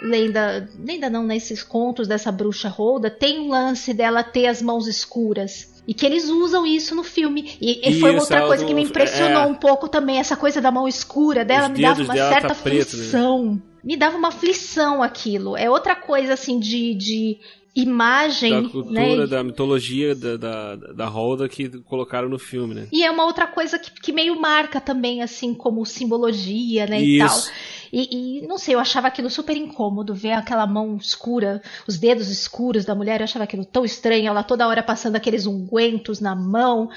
lenda, 0.00 0.68
lenda 0.78 1.10
não, 1.10 1.24
nesses 1.24 1.60
né, 1.60 1.66
contos 1.68 2.06
dessa 2.06 2.30
bruxa 2.30 2.68
roda, 2.68 3.10
tem 3.10 3.40
um 3.40 3.48
lance 3.48 3.92
dela 3.92 4.22
ter 4.22 4.46
as 4.46 4.62
mãos 4.62 4.86
escuras. 4.86 5.76
E 5.86 5.94
que 5.94 6.04
eles 6.04 6.28
usam 6.28 6.66
isso 6.66 6.94
no 6.94 7.02
filme. 7.02 7.56
E, 7.60 7.80
e 7.88 7.98
foi 7.98 8.10
uma 8.10 8.20
outra 8.20 8.46
coisa 8.46 8.62
do, 8.62 8.68
que 8.68 8.74
me 8.74 8.82
impressionou 8.82 9.42
é, 9.42 9.46
um 9.46 9.54
pouco 9.54 9.88
também, 9.88 10.18
essa 10.18 10.36
coisa 10.36 10.60
da 10.60 10.70
mão 10.70 10.86
escura 10.86 11.46
dela, 11.46 11.70
me 11.70 11.80
dava 11.80 12.02
uma 12.02 12.14
certa 12.14 12.48
tá 12.48 12.52
aflição. 12.52 13.38
Preto, 13.38 13.54
né? 13.54 13.62
Me 13.82 13.96
dava 13.96 14.18
uma 14.18 14.28
aflição 14.28 15.02
aquilo. 15.02 15.56
É 15.56 15.70
outra 15.70 15.96
coisa 15.96 16.34
assim 16.34 16.58
de, 16.60 16.94
de 16.94 17.38
imagem. 17.74 18.62
Da 18.62 18.68
cultura, 18.68 19.16
né? 19.16 19.26
da 19.26 19.44
mitologia 19.44 20.14
da, 20.14 20.36
da, 20.36 20.76
da 20.76 21.06
Holda 21.06 21.48
que 21.48 21.68
colocaram 21.82 22.28
no 22.28 22.38
filme, 22.38 22.74
né? 22.74 22.88
E 22.92 23.04
é 23.04 23.10
uma 23.10 23.24
outra 23.24 23.46
coisa 23.46 23.78
que, 23.78 23.90
que 23.90 24.12
meio 24.12 24.40
marca 24.40 24.80
também, 24.80 25.22
assim, 25.22 25.54
como 25.54 25.84
simbologia, 25.84 26.86
né? 26.86 27.00
Isso. 27.00 27.14
E 27.14 27.28
tal. 27.28 27.78
E, 27.92 28.42
e, 28.42 28.46
não 28.46 28.58
sei, 28.58 28.74
eu 28.74 28.78
achava 28.78 29.08
aquilo 29.08 29.30
super 29.30 29.56
incômodo, 29.56 30.14
ver 30.14 30.32
aquela 30.32 30.66
mão 30.66 30.96
escura, 30.96 31.62
os 31.86 31.98
dedos 31.98 32.28
escuros 32.28 32.84
da 32.84 32.94
mulher, 32.94 33.20
eu 33.20 33.24
achava 33.24 33.44
aquilo 33.44 33.64
tão 33.64 33.84
estranho, 33.84 34.28
ela 34.28 34.42
toda 34.42 34.66
hora 34.68 34.82
passando 34.82 35.16
aqueles 35.16 35.46
ungüentos 35.46 36.20
na 36.20 36.34
mão. 36.34 36.90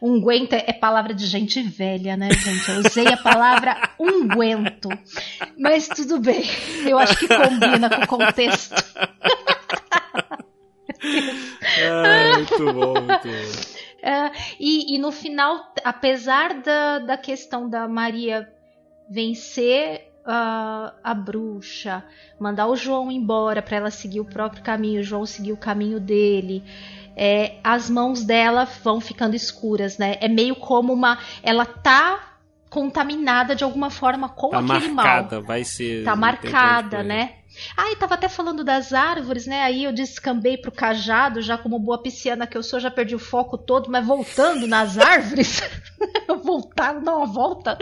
Unguento 0.00 0.54
é, 0.54 0.64
é 0.68 0.72
palavra 0.72 1.12
de 1.12 1.26
gente 1.26 1.60
velha, 1.62 2.16
né, 2.16 2.30
gente? 2.30 2.70
Eu 2.70 2.80
usei 2.80 3.08
a 3.08 3.16
palavra 3.16 3.76
unguento. 4.00 4.88
Mas 5.58 5.88
tudo 5.88 6.18
bem, 6.18 6.44
eu 6.86 6.98
acho 6.98 7.18
que 7.18 7.28
combina 7.28 7.90
com 7.90 8.02
o 8.02 8.06
contexto. 8.06 8.74
muito 12.36 12.72
bom, 12.72 12.94
muito 12.94 13.28
bom. 13.28 13.78
Uh, 13.98 14.30
e, 14.60 14.94
e, 14.94 14.98
no 14.98 15.10
final, 15.10 15.72
apesar 15.84 16.54
da, 16.62 17.00
da 17.00 17.16
questão 17.16 17.68
da 17.68 17.88
Maria 17.88 18.48
vencer 19.10 20.12
uh, 20.20 20.92
a 21.02 21.14
bruxa, 21.14 22.04
mandar 22.38 22.68
o 22.68 22.76
João 22.76 23.10
embora 23.10 23.60
para 23.60 23.76
ela 23.76 23.90
seguir 23.90 24.20
o 24.20 24.24
próprio 24.24 24.62
caminho, 24.62 25.00
o 25.00 25.04
João 25.04 25.26
seguir 25.26 25.52
o 25.52 25.56
caminho 25.56 25.98
dele, 25.98 26.62
é, 27.16 27.56
as 27.64 27.90
mãos 27.90 28.22
dela 28.22 28.64
vão 28.64 29.00
ficando 29.00 29.34
escuras, 29.34 29.98
né? 29.98 30.16
É 30.20 30.28
meio 30.28 30.54
como 30.54 30.92
uma. 30.92 31.18
Ela 31.42 31.66
tá 31.66 32.36
contaminada 32.70 33.56
de 33.56 33.64
alguma 33.64 33.90
forma 33.90 34.28
com 34.28 34.50
tá 34.50 34.60
aquele 34.60 34.88
marcada, 34.92 35.36
mal. 35.36 35.44
vai 35.44 35.64
ser. 35.64 36.04
Tá 36.04 36.14
marcada, 36.14 37.02
né? 37.02 37.37
Ah, 37.76 37.90
e 37.90 37.96
tava 37.96 38.14
até 38.14 38.28
falando 38.28 38.64
das 38.64 38.92
árvores, 38.92 39.46
né? 39.46 39.62
Aí 39.62 39.84
eu 39.84 39.92
descambei 39.92 40.56
pro 40.56 40.72
cajado, 40.72 41.42
já 41.42 41.56
como 41.58 41.78
boa 41.78 42.02
pisciana 42.02 42.46
que 42.46 42.56
eu 42.56 42.62
sou, 42.62 42.80
já 42.80 42.90
perdi 42.90 43.14
o 43.14 43.18
foco 43.18 43.56
todo, 43.56 43.90
mas 43.90 44.06
voltando 44.06 44.66
nas 44.66 44.96
árvores, 44.98 45.60
voltar, 46.42 47.00
dar 47.00 47.16
uma 47.16 47.26
volta. 47.26 47.78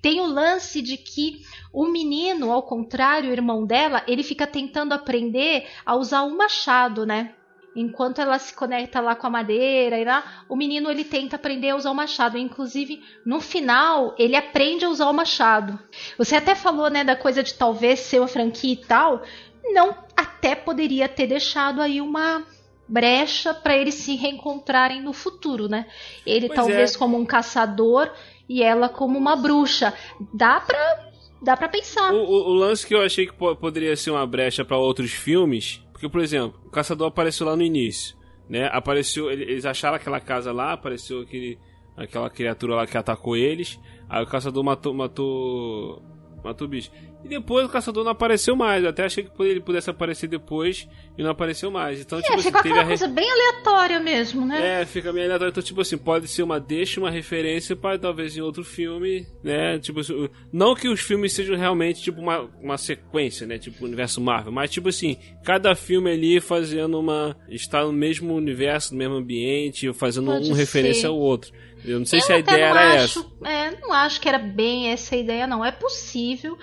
Tem 0.00 0.20
o 0.20 0.26
lance 0.26 0.80
de 0.82 0.96
que 0.96 1.42
o 1.72 1.86
menino, 1.86 2.50
ao 2.52 2.62
contrário, 2.62 3.30
o 3.30 3.32
irmão 3.32 3.66
dela, 3.66 4.02
ele 4.06 4.22
fica 4.22 4.46
tentando 4.46 4.92
aprender 4.92 5.66
a 5.84 5.94
usar 5.96 6.22
o 6.22 6.36
machado, 6.36 7.04
né? 7.04 7.34
Enquanto 7.80 8.20
ela 8.20 8.38
se 8.38 8.52
conecta 8.54 9.00
lá 9.00 9.14
com 9.14 9.26
a 9.26 9.30
madeira 9.30 9.98
e 9.98 10.04
lá, 10.04 10.44
o 10.48 10.56
menino 10.56 10.90
ele 10.90 11.04
tenta 11.04 11.36
aprender 11.36 11.70
a 11.70 11.76
usar 11.76 11.90
o 11.90 11.94
machado. 11.94 12.36
Inclusive, 12.36 13.00
no 13.24 13.40
final, 13.40 14.14
ele 14.18 14.34
aprende 14.34 14.84
a 14.84 14.88
usar 14.88 15.08
o 15.08 15.12
machado. 15.14 15.78
Você 16.18 16.34
até 16.34 16.54
falou, 16.54 16.90
né, 16.90 17.04
da 17.04 17.14
coisa 17.14 17.42
de 17.42 17.54
talvez 17.54 18.00
ser 18.00 18.18
uma 18.18 18.26
franquia 18.28 18.72
e 18.72 18.76
tal. 18.76 19.22
Não, 19.64 19.94
até 20.16 20.54
poderia 20.54 21.08
ter 21.08 21.26
deixado 21.26 21.80
aí 21.80 22.00
uma 22.00 22.44
brecha 22.88 23.52
para 23.52 23.76
eles 23.76 23.94
se 23.94 24.16
reencontrarem 24.16 25.02
no 25.02 25.12
futuro, 25.12 25.68
né? 25.68 25.86
Ele 26.26 26.46
Pois 26.48 26.56
talvez 26.56 26.94
é. 26.94 26.98
como 26.98 27.16
um 27.18 27.24
caçador 27.26 28.10
e 28.48 28.62
ela 28.62 28.88
como 28.88 29.18
uma 29.18 29.36
bruxa. 29.36 29.92
Dá 30.32 30.58
pra, 30.58 31.10
dá 31.42 31.56
pra 31.56 31.68
pensar. 31.68 32.12
O, 32.14 32.16
o- 32.24 32.48
o 32.50 32.54
lance 32.54 32.86
que 32.86 32.94
eu 32.94 33.02
achei 33.02 33.26
que 33.26 33.32
po- 33.34 33.54
poderia 33.56 33.94
ser 33.94 34.10
uma 34.10 34.26
brecha 34.26 34.64
pra 34.64 34.78
outros 34.78 35.10
filmes, 35.12 35.82
porque, 35.98 36.08
por 36.08 36.20
exemplo, 36.20 36.60
o 36.64 36.70
caçador 36.70 37.08
apareceu 37.08 37.44
lá 37.44 37.56
no 37.56 37.62
início, 37.62 38.16
né? 38.48 38.68
Apareceu, 38.72 39.30
ele- 39.32 39.42
eles 39.42 39.66
acharam 39.66 39.96
aquela 39.96 40.20
casa 40.20 40.52
lá, 40.52 40.72
apareceu 40.72 41.22
aquele, 41.22 41.58
aquela 41.96 42.30
criatura 42.30 42.76
lá 42.76 42.86
que 42.86 42.96
atacou 42.96 43.36
eles, 43.36 43.80
aí 44.08 44.22
o 44.22 44.26
caçador 44.26 44.62
matou, 44.62 44.94
matou, 44.94 46.00
matou 46.44 46.68
o 46.68 46.70
bicho. 46.70 46.92
E 47.24 47.28
depois 47.28 47.66
o 47.66 47.68
caçador 47.68 48.04
não 48.04 48.12
apareceu 48.12 48.54
mais. 48.54 48.82
Eu 48.84 48.90
até 48.90 49.04
achei 49.04 49.24
que 49.24 49.42
ele 49.42 49.60
pudesse 49.60 49.90
aparecer 49.90 50.28
depois 50.28 50.88
e 51.16 51.22
não 51.22 51.30
apareceu 51.30 51.68
mais. 51.70 52.00
Então, 52.00 52.20
tipo 52.20 52.32
É, 52.32 52.36
assim, 52.36 52.44
fica 52.44 52.62
teve 52.62 52.74
aquela 52.74 52.84
re- 52.90 52.98
coisa 52.98 53.08
bem 53.08 53.28
aleatória 53.30 53.98
mesmo, 53.98 54.46
né? 54.46 54.82
é, 54.82 54.86
fica 54.86 55.12
meio 55.12 55.26
aleatório. 55.26 55.50
Então, 55.50 55.62
tipo 55.62 55.80
assim, 55.80 55.98
pode 55.98 56.28
ser 56.28 56.42
uma 56.44 56.60
deixa, 56.60 57.00
uma 57.00 57.10
referência 57.10 57.74
para 57.74 57.98
talvez 57.98 58.36
em 58.36 58.40
outro 58.40 58.62
filme, 58.64 59.26
né? 59.42 59.78
Tipo, 59.80 60.00
assim, 60.00 60.28
não 60.52 60.74
que 60.76 60.88
os 60.88 61.00
filmes 61.00 61.32
sejam 61.32 61.56
realmente 61.56 62.00
tipo 62.02 62.20
uma, 62.20 62.42
uma 62.62 62.78
sequência, 62.78 63.46
né? 63.46 63.58
Tipo 63.58 63.82
o 63.82 63.86
universo 63.88 64.20
Marvel, 64.20 64.52
mas 64.52 64.70
tipo 64.70 64.88
assim, 64.88 65.16
cada 65.44 65.74
filme 65.74 66.10
ali 66.12 66.40
fazendo 66.40 66.98
uma. 67.00 67.36
está 67.48 67.84
no 67.84 67.92
mesmo 67.92 68.32
universo, 68.34 68.92
no 68.92 68.98
mesmo 68.98 69.14
ambiente, 69.16 69.92
fazendo 69.92 70.26
Pode 70.30 70.52
referência 70.52 71.00
ser. 71.02 71.06
ao 71.08 71.18
outro. 71.18 71.52
Eu 71.84 71.98
não 72.00 72.06
sei 72.06 72.18
Eu 72.18 72.22
se 72.22 72.32
a 72.32 72.38
ideia 72.38 72.64
era 72.64 73.02
acho, 73.04 73.20
essa. 73.20 73.48
É, 73.50 73.80
não 73.80 73.92
acho 73.92 74.20
que 74.20 74.28
era 74.28 74.38
bem 74.38 74.88
essa 74.90 75.14
a 75.14 75.18
ideia, 75.18 75.46
não. 75.46 75.64
É 75.64 75.70
possível, 75.70 76.58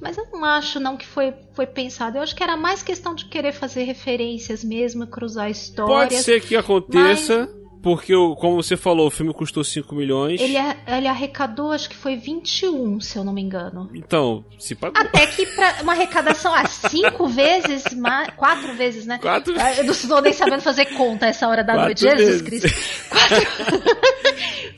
mas 0.00 0.16
eu 0.16 0.26
não 0.32 0.44
acho 0.44 0.80
não 0.80 0.96
que 0.96 1.06
foi, 1.06 1.32
foi 1.54 1.66
pensado. 1.66 2.16
Eu 2.18 2.22
acho 2.22 2.34
que 2.34 2.42
era 2.42 2.56
mais 2.56 2.82
questão 2.82 3.14
de 3.14 3.26
querer 3.26 3.52
fazer 3.52 3.84
referências 3.84 4.64
mesmo, 4.64 5.06
cruzar 5.06 5.50
histórias. 5.50 5.94
Pode 6.10 6.16
ser 6.22 6.40
que 6.40 6.56
aconteça, 6.56 7.48
porque, 7.82 8.14
o- 8.14 8.34
como 8.36 8.56
você 8.62 8.76
falou, 8.76 9.06
o 9.06 9.10
filme 9.10 9.32
custou 9.32 9.64
5 9.64 9.94
milhões. 9.94 10.38
Ele, 10.40 10.56
a- 10.56 10.76
ele 10.86 11.06
arrecadou, 11.08 11.72
acho 11.72 11.88
que 11.88 11.96
foi 11.96 12.14
21, 12.16 13.00
se 13.00 13.16
eu 13.18 13.24
não 13.24 13.32
me 13.32 13.40
engano. 13.40 13.88
Então, 13.94 14.44
se 14.58 14.74
pagou. 14.74 15.00
Até 15.00 15.26
que 15.26 15.46
pra 15.46 15.76
uma 15.82 15.92
arrecadação, 15.92 16.52
ah, 16.54 16.66
cinco 16.66 17.26
vezes, 17.28 17.84
mais, 17.94 18.28
quatro 18.36 18.74
vezes, 18.74 19.06
né? 19.06 19.18
Quatro 19.18 19.54
Ah, 19.58 19.74
Eu 19.76 19.84
não 19.84 19.92
estou 19.92 20.20
nem 20.20 20.32
sabendo 20.32 20.60
fazer 20.62 20.86
conta 20.94 21.26
essa 21.26 21.48
hora 21.48 21.62
da 21.64 21.72
Quatro 21.74 21.84
noite. 21.86 22.00
Jesus 22.00 22.40
vezes. 22.40 22.42
Cristo. 22.42 22.68
Quatro, 23.10 23.46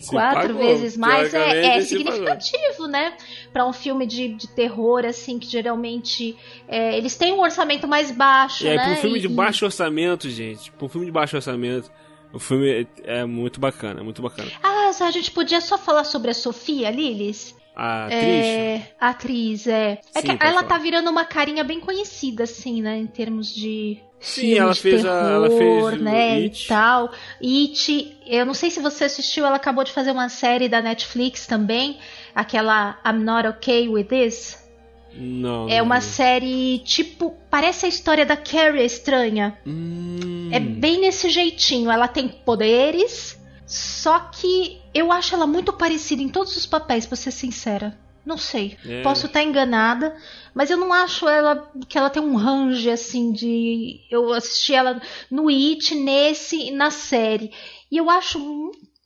Se 0.01 0.11
quatro 0.11 0.49
pagou. 0.55 0.63
vezes 0.67 0.97
mais 0.97 1.33
é, 1.35 1.77
é 1.79 1.81
significativo, 1.81 2.87
né? 2.89 3.15
Pra 3.53 3.67
um 3.67 3.73
filme 3.73 4.07
de, 4.07 4.29
de 4.29 4.49
terror, 4.49 5.05
assim, 5.05 5.39
que 5.39 5.47
geralmente 5.47 6.37
é, 6.67 6.97
eles 6.97 7.17
têm 7.17 7.33
um 7.33 7.41
orçamento 7.41 7.87
mais 7.87 8.11
baixo, 8.11 8.67
aí, 8.67 8.77
né? 8.77 8.83
pra 8.85 8.93
um 8.95 8.97
filme 8.97 9.19
E- 9.19 9.23
de 9.23 9.29
baixo 9.29 9.65
orçamento, 9.65 10.31
gente, 10.31 10.71
pra 10.73 10.87
um 10.87 10.89
filme 10.89 11.07
de 11.07 11.13
baixo 11.13 11.37
orçamento, 11.37 11.91
o 12.33 12.39
filme 12.39 12.71
é, 13.05 13.21
é 13.21 13.25
muito 13.27 13.61
bacana, 13.61 14.01
é 14.01 14.03
muito 14.03 14.23
bacana. 14.23 14.51
Ah, 14.63 14.91
a 15.01 15.11
gente 15.11 15.31
podia 15.31 15.61
só 15.61 15.77
falar 15.77 16.05
sobre 16.05 16.31
a 16.31 16.35
Sofia 16.35 16.91
Lilis? 16.91 17.55
A 17.75 18.05
atriz, 18.07 18.23
É, 18.47 18.95
a 19.01 19.09
atriz, 19.09 19.67
é. 19.67 20.01
É 20.15 20.21
Sim, 20.21 20.27
que 20.29 20.37
pode 20.37 20.43
ela 20.45 20.61
falar. 20.61 20.65
tá 20.69 20.79
virando 20.79 21.11
uma 21.11 21.25
carinha 21.25 21.65
bem 21.65 21.81
conhecida, 21.81 22.45
assim, 22.45 22.83
né? 22.83 22.99
Em 22.99 23.07
termos 23.07 23.55
de. 23.55 23.99
Sim, 24.23 24.55
ela 24.55 24.75
fez 24.75 25.05
a- 25.05 25.09
terror, 25.09 25.33
ela 25.33 25.51
fez 25.51 26.01
né? 26.01 26.35
It. 26.37 26.65
E 26.65 26.69
tal. 26.69 27.13
It, 27.43 28.17
eu 28.27 28.47
não 28.47 28.55
sei 28.55 28.71
se 28.71 28.81
você 28.81 29.05
assistiu, 29.05 29.45
ela 29.45 29.57
acabou 29.57 29.83
de 29.85 29.93
fazer 29.93 30.13
uma 30.13 30.29
série 30.29 30.69
da 30.69 30.81
Netflix 30.81 31.47
também. 31.47 31.99
Aquela 32.35 32.99
I'm 33.05 33.19
Not 33.25 33.47
Okay 33.49 33.89
With 33.89 34.05
This. 34.05 34.59
não. 35.15 35.69
É 35.69 35.83
uma 35.83 35.97
não. 35.97 36.01
série 36.01 36.79
tipo. 36.85 37.35
Parece 37.51 37.85
a 37.85 37.89
história 37.89 38.25
da 38.25 38.37
Carrie 38.37 38.81
a 38.81 38.85
Estranha. 38.85 39.59
Hum, 39.67 40.49
É 40.53 40.61
bem 40.61 41.01
nesse 41.01 41.29
jeitinho. 41.29 41.91
Ela 41.91 42.07
tem 42.09 42.29
poderes, 42.29 43.39
só 43.67 44.19
que 44.21 44.81
eu 44.95 45.11
acho 45.13 45.35
ela 45.35 45.47
muito 45.47 45.73
parecida 45.73 46.23
em 46.23 46.29
todos 46.29 46.57
os 46.57 46.65
papéis, 46.65 47.05
pra 47.07 47.17
ser 47.17 47.31
sincera. 47.33 47.99
Não 48.25 48.37
sei. 48.39 48.77
É. 48.87 49.03
Posso 49.03 49.27
estar 49.27 49.43
enganada, 49.43 50.15
mas 50.55 50.71
eu 50.71 50.77
não 50.77 50.93
acho 50.93 51.29
ela 51.29 51.71
que 51.89 51.99
ela 51.99 52.09
tem 52.11 52.23
um 52.23 52.37
range 52.37 52.89
assim 52.91 53.33
de. 53.33 54.01
Eu 54.11 54.33
assisti 54.33 54.75
ela 54.75 55.01
no 55.31 55.49
It, 55.49 55.95
nesse 55.95 56.69
e 56.69 56.71
na 56.71 56.91
série. 56.91 57.51
E 57.91 57.97
eu 57.97 58.09
acho 58.09 58.39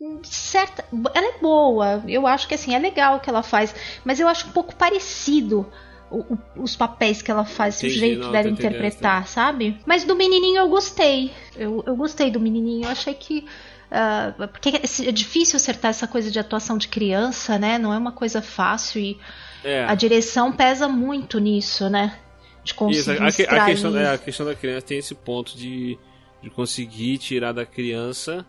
hum, 0.01 0.21
certa. 0.23 0.85
Ela 1.15 1.27
é 1.35 1.39
boa. 1.41 2.05
Eu 2.07 2.27
acho 2.27 2.47
que 2.47 2.55
assim, 2.55 2.75
é 2.75 2.79
legal 2.79 3.17
o 3.17 3.21
que 3.21 3.31
ela 3.31 3.43
faz. 3.43 3.75
Mas 4.05 4.21
eu 4.21 4.29
acho 4.29 4.49
um 4.49 4.53
pouco 4.53 4.75
parecido 4.77 5.67
o- 6.11 6.35
o- 6.35 6.63
os 6.63 6.77
papéis 6.77 7.23
que 7.23 7.31
ela 7.31 7.45
faz, 7.45 7.77
o 7.77 7.87
Entendi, 7.87 7.99
jeito 7.99 8.21
não, 8.25 8.33
dela 8.33 8.49
interpretar, 8.49 9.27
sabe? 9.27 9.79
Mas 9.87 10.05
do 10.05 10.15
menininho 10.15 10.59
eu 10.59 10.69
gostei. 10.69 11.33
Eu, 11.57 11.83
eu 11.87 11.97
gostei 11.97 12.31
do 12.31 12.39
menininho. 12.39 12.85
Eu 12.85 12.91
achei 12.91 13.15
que. 13.15 13.47
Ah, 13.91 14.35
porque 14.49 14.71
é 14.71 15.13
difícil 15.13 15.57
acertar 15.57 15.91
essa 15.91 16.07
coisa 16.07 16.31
de 16.31 16.39
atuação 16.39 16.77
de 16.77 16.89
criança, 16.89 17.59
né? 17.59 17.79
Não 17.79 17.93
é 17.93 17.99
uma 17.99 18.13
coisa 18.13 18.43
fácil 18.43 19.01
e 19.01 19.19
é. 19.65 19.85
a 19.85 19.95
direção 19.95 20.53
pesa 20.53 20.89
muito 20.89 21.39
nisso, 21.39 21.89
né? 21.89 22.19
De 22.65 22.73
Isso, 22.73 22.77
conseguir 22.79 23.13
a, 23.13 23.19
que- 23.19 23.25
a 23.25 23.29
extrair 23.29 23.65
questão, 23.67 23.97
é, 23.97 24.15
a 24.15 24.19
questão 24.19 24.47
da 24.47 24.55
criança 24.55 24.87
tem 24.87 24.99
esse 24.99 25.15
ponto 25.15 25.57
de, 25.57 25.97
de 26.43 26.51
conseguir 26.51 27.19
tirar 27.19 27.53
da 27.53 27.65
criança 27.65 28.45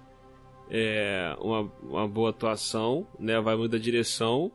é, 0.70 1.36
uma, 1.40 1.72
uma 1.84 2.08
boa 2.08 2.32
atuação, 2.32 3.08
né? 3.20 3.40
Vai 3.40 3.56
muito 3.56 3.72
da 3.72 3.78
direção. 3.78 4.52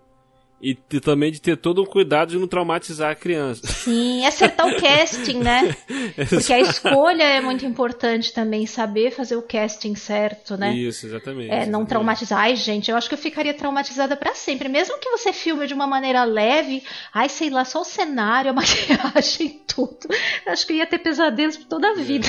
E 0.62 0.76
também 1.00 1.32
de 1.32 1.40
ter 1.40 1.56
todo 1.56 1.82
o 1.82 1.86
cuidado 1.86 2.30
de 2.30 2.38
não 2.38 2.46
traumatizar 2.46 3.10
a 3.10 3.14
criança. 3.16 3.66
Sim, 3.66 4.24
acertar 4.24 4.68
o 4.68 4.76
casting, 4.80 5.38
né? 5.38 5.74
Porque 6.28 6.52
a 6.52 6.60
escolha 6.60 7.24
é 7.24 7.40
muito 7.40 7.66
importante 7.66 8.32
também, 8.32 8.64
saber 8.64 9.10
fazer 9.10 9.34
o 9.34 9.42
casting 9.42 9.96
certo, 9.96 10.56
né? 10.56 10.72
Isso, 10.72 11.04
exatamente. 11.04 11.48
É, 11.48 11.50
não 11.50 11.62
exatamente. 11.62 11.88
traumatizar. 11.88 12.38
Ai, 12.38 12.54
gente, 12.54 12.92
eu 12.92 12.96
acho 12.96 13.08
que 13.08 13.14
eu 13.16 13.18
ficaria 13.18 13.52
traumatizada 13.52 14.16
pra 14.16 14.34
sempre. 14.34 14.68
Mesmo 14.68 15.00
que 15.00 15.10
você 15.10 15.32
filme 15.32 15.66
de 15.66 15.74
uma 15.74 15.88
maneira 15.88 16.22
leve, 16.22 16.84
ai, 17.12 17.28
sei 17.28 17.50
lá, 17.50 17.64
só 17.64 17.80
o 17.80 17.84
cenário, 17.84 18.52
a 18.52 18.54
maquiagem, 18.54 19.62
tudo. 19.66 20.06
Acho 20.46 20.64
que 20.64 20.74
eu 20.74 20.76
ia 20.76 20.86
ter 20.86 21.00
pesadelos 21.00 21.56
por 21.56 21.66
toda 21.66 21.90
a 21.90 21.94
vida. 21.94 22.28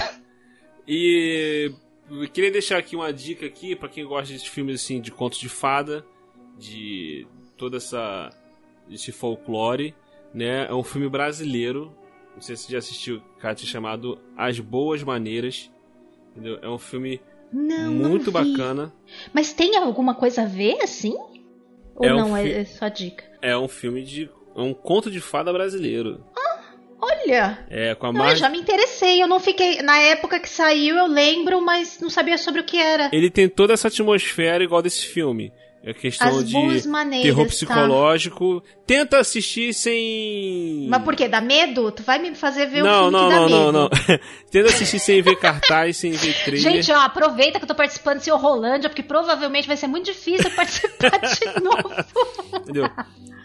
E 0.88 1.72
eu 2.10 2.28
queria 2.30 2.52
deixar 2.52 2.80
aqui 2.80 2.96
uma 2.96 3.14
dica 3.14 3.46
aqui 3.46 3.76
para 3.76 3.90
quem 3.90 4.04
gosta 4.04 4.34
de 4.34 4.50
filmes 4.50 4.82
assim 4.82 5.00
de 5.00 5.12
contos 5.12 5.38
de 5.38 5.50
fada, 5.50 6.04
de 6.58 7.28
toda 7.58 7.78
essa 7.78 8.30
esse 8.92 9.12
folclore, 9.12 9.96
né? 10.34 10.68
É 10.70 10.74
um 10.74 10.84
filme 10.84 11.08
brasileiro. 11.10 11.94
Não 12.36 12.42
sei 12.42 12.56
se 12.56 12.64
você 12.64 12.72
já 12.74 12.78
assistiu, 12.80 13.22
Kátia, 13.40 13.68
chamado 13.68 14.20
As 14.36 14.60
Boas 14.60 15.04
Maneiras. 15.04 15.72
Entendeu? 16.32 16.58
É 16.62 16.70
um 16.70 16.80
filme 16.80 17.22
Não, 17.52 17.92
muito 17.92 18.32
não 18.32 18.34
bacana. 18.34 18.94
Mas 19.32 19.54
tem 19.54 19.76
alguma 19.78 20.16
coisa 20.16 20.42
a 20.42 20.46
ver, 20.46 20.82
assim? 20.82 21.16
Ou 21.96 22.06
É 22.06 22.14
um 22.14 22.18
não, 22.18 22.36
fi- 22.36 22.52
é, 22.52 22.62
é 22.62 22.66
só 22.66 22.88
dica? 22.88 23.24
É 23.42 23.56
um 23.58 23.68
filme 23.68 24.04
de 24.04 24.30
é 24.56 24.62
um 24.62 24.74
conto 24.74 25.10
de 25.12 25.20
fada 25.20 25.52
brasileiro. 25.54 26.24
Olha, 27.00 27.66
É 27.70 27.94
com 27.96 28.08
a 28.08 28.14
não, 28.14 28.22
eu 28.22 28.28
Mar... 28.28 28.36
já 28.38 28.50
me 28.50 28.58
interessei. 28.60 29.22
Eu 29.22 29.28
não 29.28 29.40
fiquei. 29.40 29.82
Na 29.82 29.98
época 30.00 30.40
que 30.40 30.48
saiu, 30.48 30.96
eu 30.96 31.06
lembro, 31.08 31.60
mas 31.62 32.00
não 32.00 32.10
sabia 32.10 32.38
sobre 32.38 32.62
o 32.62 32.64
que 32.64 32.78
era. 32.78 33.10
Ele 33.12 33.30
tem 33.30 33.50
toda 33.50 33.74
essa 33.74 33.90
atmosfera 33.90 34.64
igual 34.64 34.82
desse 34.82 35.06
filme. 35.06 35.52
É 35.86 35.94
questão 35.94 36.38
As 36.38 36.48
de 36.48 36.88
maneiras. 36.88 37.26
terror 37.26 37.44
tá? 37.44 37.50
psicológico. 37.50 38.64
Tenta 38.88 39.18
assistir 39.20 39.74
sem. 39.74 40.88
Mas 40.90 41.04
por 41.04 41.14
quê? 41.14 41.28
Dá 41.28 41.42
medo? 41.42 41.92
Tu 41.92 42.02
vai 42.04 42.20
me 42.20 42.34
fazer 42.36 42.68
ver 42.68 42.82
não, 42.82 43.10
um 43.10 43.12
filme 43.12 43.18
não, 43.18 43.28
que 43.28 43.34
dá 43.34 43.40
não, 43.40 43.46
medo. 43.50 43.72
não, 43.72 43.72
não. 43.72 43.90
Tenta 44.50 44.70
assistir 44.70 45.00
sem 45.00 45.22
ver 45.22 45.36
cartaz, 45.36 45.98
sem 45.98 46.14
ver 46.14 46.34
trailer. 46.46 46.72
Gente, 46.72 46.90
ó, 46.90 47.02
aproveita 47.02 47.60
que 47.60 47.66
eu 47.66 47.68
tô 47.68 47.76
participando 47.76 48.20
desse 48.20 48.32
Rolândia, 48.32 48.90
porque 48.90 49.04
provavelmente 49.04 49.68
vai 49.68 49.76
ser 49.76 49.88
muito 49.88 50.06
difícil 50.06 50.50
participar 50.52 51.20
de 51.20 51.46
novo. 51.62 51.92
Entendeu? 52.62 52.90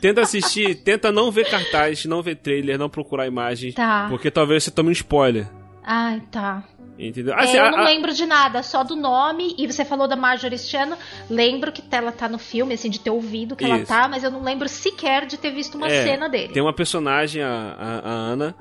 Tenta 0.01 0.21
assistir, 0.21 0.77
tenta 0.77 1.11
não 1.11 1.33
ver 1.33 1.51
cartaz, 1.51 2.05
não 2.05 2.23
ver 2.23 2.37
trailer, 2.37 2.79
não 2.79 2.89
procurar 2.89 3.27
imagem. 3.27 3.73
Tá. 3.73 4.07
Porque 4.09 4.31
talvez 4.31 4.63
você 4.63 4.71
tome 4.71 4.91
um 4.91 4.93
spoiler. 4.93 5.49
Ai, 5.83 6.23
tá. 6.31 6.63
Entendeu? 6.99 7.33
Assim, 7.37 7.57
é, 7.57 7.61
eu 7.61 7.71
não 7.71 7.79
a, 7.79 7.85
lembro 7.85 8.13
de 8.13 8.27
nada, 8.27 8.61
só 8.63 8.83
do 8.83 8.97
nome. 8.97 9.55
E 9.57 9.67
você 9.67 9.85
falou 9.85 10.09
da 10.09 10.17
Marjorie 10.17 10.59
Stiano. 10.59 10.97
Lembro 11.31 11.71
que 11.71 11.83
ela 11.93 12.11
tá 12.11 12.29
no 12.29 12.39
filme, 12.39 12.75
assim, 12.75 12.91
de 12.91 12.99
ter 12.99 13.11
ouvido 13.11 13.55
que 13.55 13.65
isso. 13.65 13.73
ela 13.73 13.87
tá, 13.87 14.09
mas 14.09 14.25
eu 14.25 14.31
não 14.33 14.43
lembro 14.43 14.69
sequer 14.69 15.25
de 15.25 15.39
ter 15.39 15.53
visto 15.53 15.77
uma 15.77 15.87
é, 15.87 16.03
cena 16.03 16.29
dele. 16.29 16.53
Tem 16.53 16.61
uma 16.61 16.73
personagem, 16.73 17.41
a, 17.41 17.77
a, 17.79 17.99
a 18.01 18.13
Ana, 18.13 18.55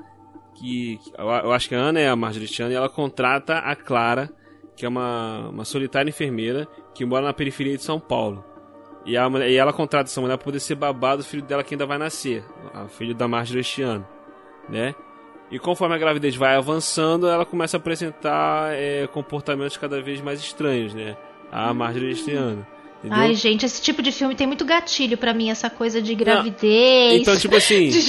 que. 0.54 1.00
Eu 1.18 1.52
acho 1.52 1.68
que 1.68 1.74
a 1.74 1.78
Ana 1.78 1.98
é 1.98 2.08
a 2.08 2.14
Marjorie 2.14 2.46
Stiano, 2.46 2.72
e 2.72 2.76
ela 2.76 2.88
contrata 2.88 3.58
a 3.58 3.74
Clara, 3.74 4.30
que 4.76 4.86
é 4.86 4.88
uma, 4.88 5.48
uma 5.48 5.64
solitária 5.64 6.08
enfermeira 6.08 6.68
que 6.94 7.04
mora 7.04 7.26
na 7.26 7.32
periferia 7.32 7.76
de 7.76 7.82
São 7.82 7.98
Paulo. 7.98 8.44
E, 9.04 9.16
a, 9.16 9.28
e 9.48 9.56
ela 9.56 9.72
contrata 9.72 10.08
essa 10.08 10.20
mulher 10.20 10.36
pra 10.36 10.44
poder 10.44 10.60
ser 10.60 10.76
babado 10.76 11.22
do 11.22 11.24
filho 11.24 11.42
dela 11.42 11.64
que 11.64 11.74
ainda 11.74 11.86
vai 11.86 11.98
nascer, 11.98 12.44
o 12.84 12.88
filho 12.88 13.14
da 13.14 13.26
Marjorie 13.26 13.64
Stiano, 13.64 14.06
né? 14.68 14.94
E 15.50 15.58
conforme 15.58 15.94
a 15.94 15.98
gravidez 15.98 16.36
vai 16.36 16.56
avançando, 16.56 17.26
ela 17.26 17.46
começa 17.46 17.76
a 17.76 17.78
apresentar 17.78 18.72
é, 18.74 19.06
comportamentos 19.06 19.76
cada 19.76 20.00
vez 20.02 20.20
mais 20.20 20.40
estranhos, 20.40 20.92
né? 20.92 21.16
A 21.50 21.72
Marjorie 21.72 22.14
Stiano. 22.14 22.66
Entendeu? 22.98 23.18
Ai, 23.18 23.34
gente, 23.34 23.64
esse 23.64 23.80
tipo 23.80 24.02
de 24.02 24.10
filme 24.10 24.34
tem 24.34 24.46
muito 24.46 24.64
gatilho 24.64 25.16
para 25.16 25.32
mim, 25.32 25.50
essa 25.50 25.70
coisa 25.70 26.02
de 26.02 26.14
gravidez. 26.14 27.12
Não. 27.12 27.20
Então, 27.20 27.36
tipo 27.36 27.54
assim, 27.56 27.88
de, 27.88 28.02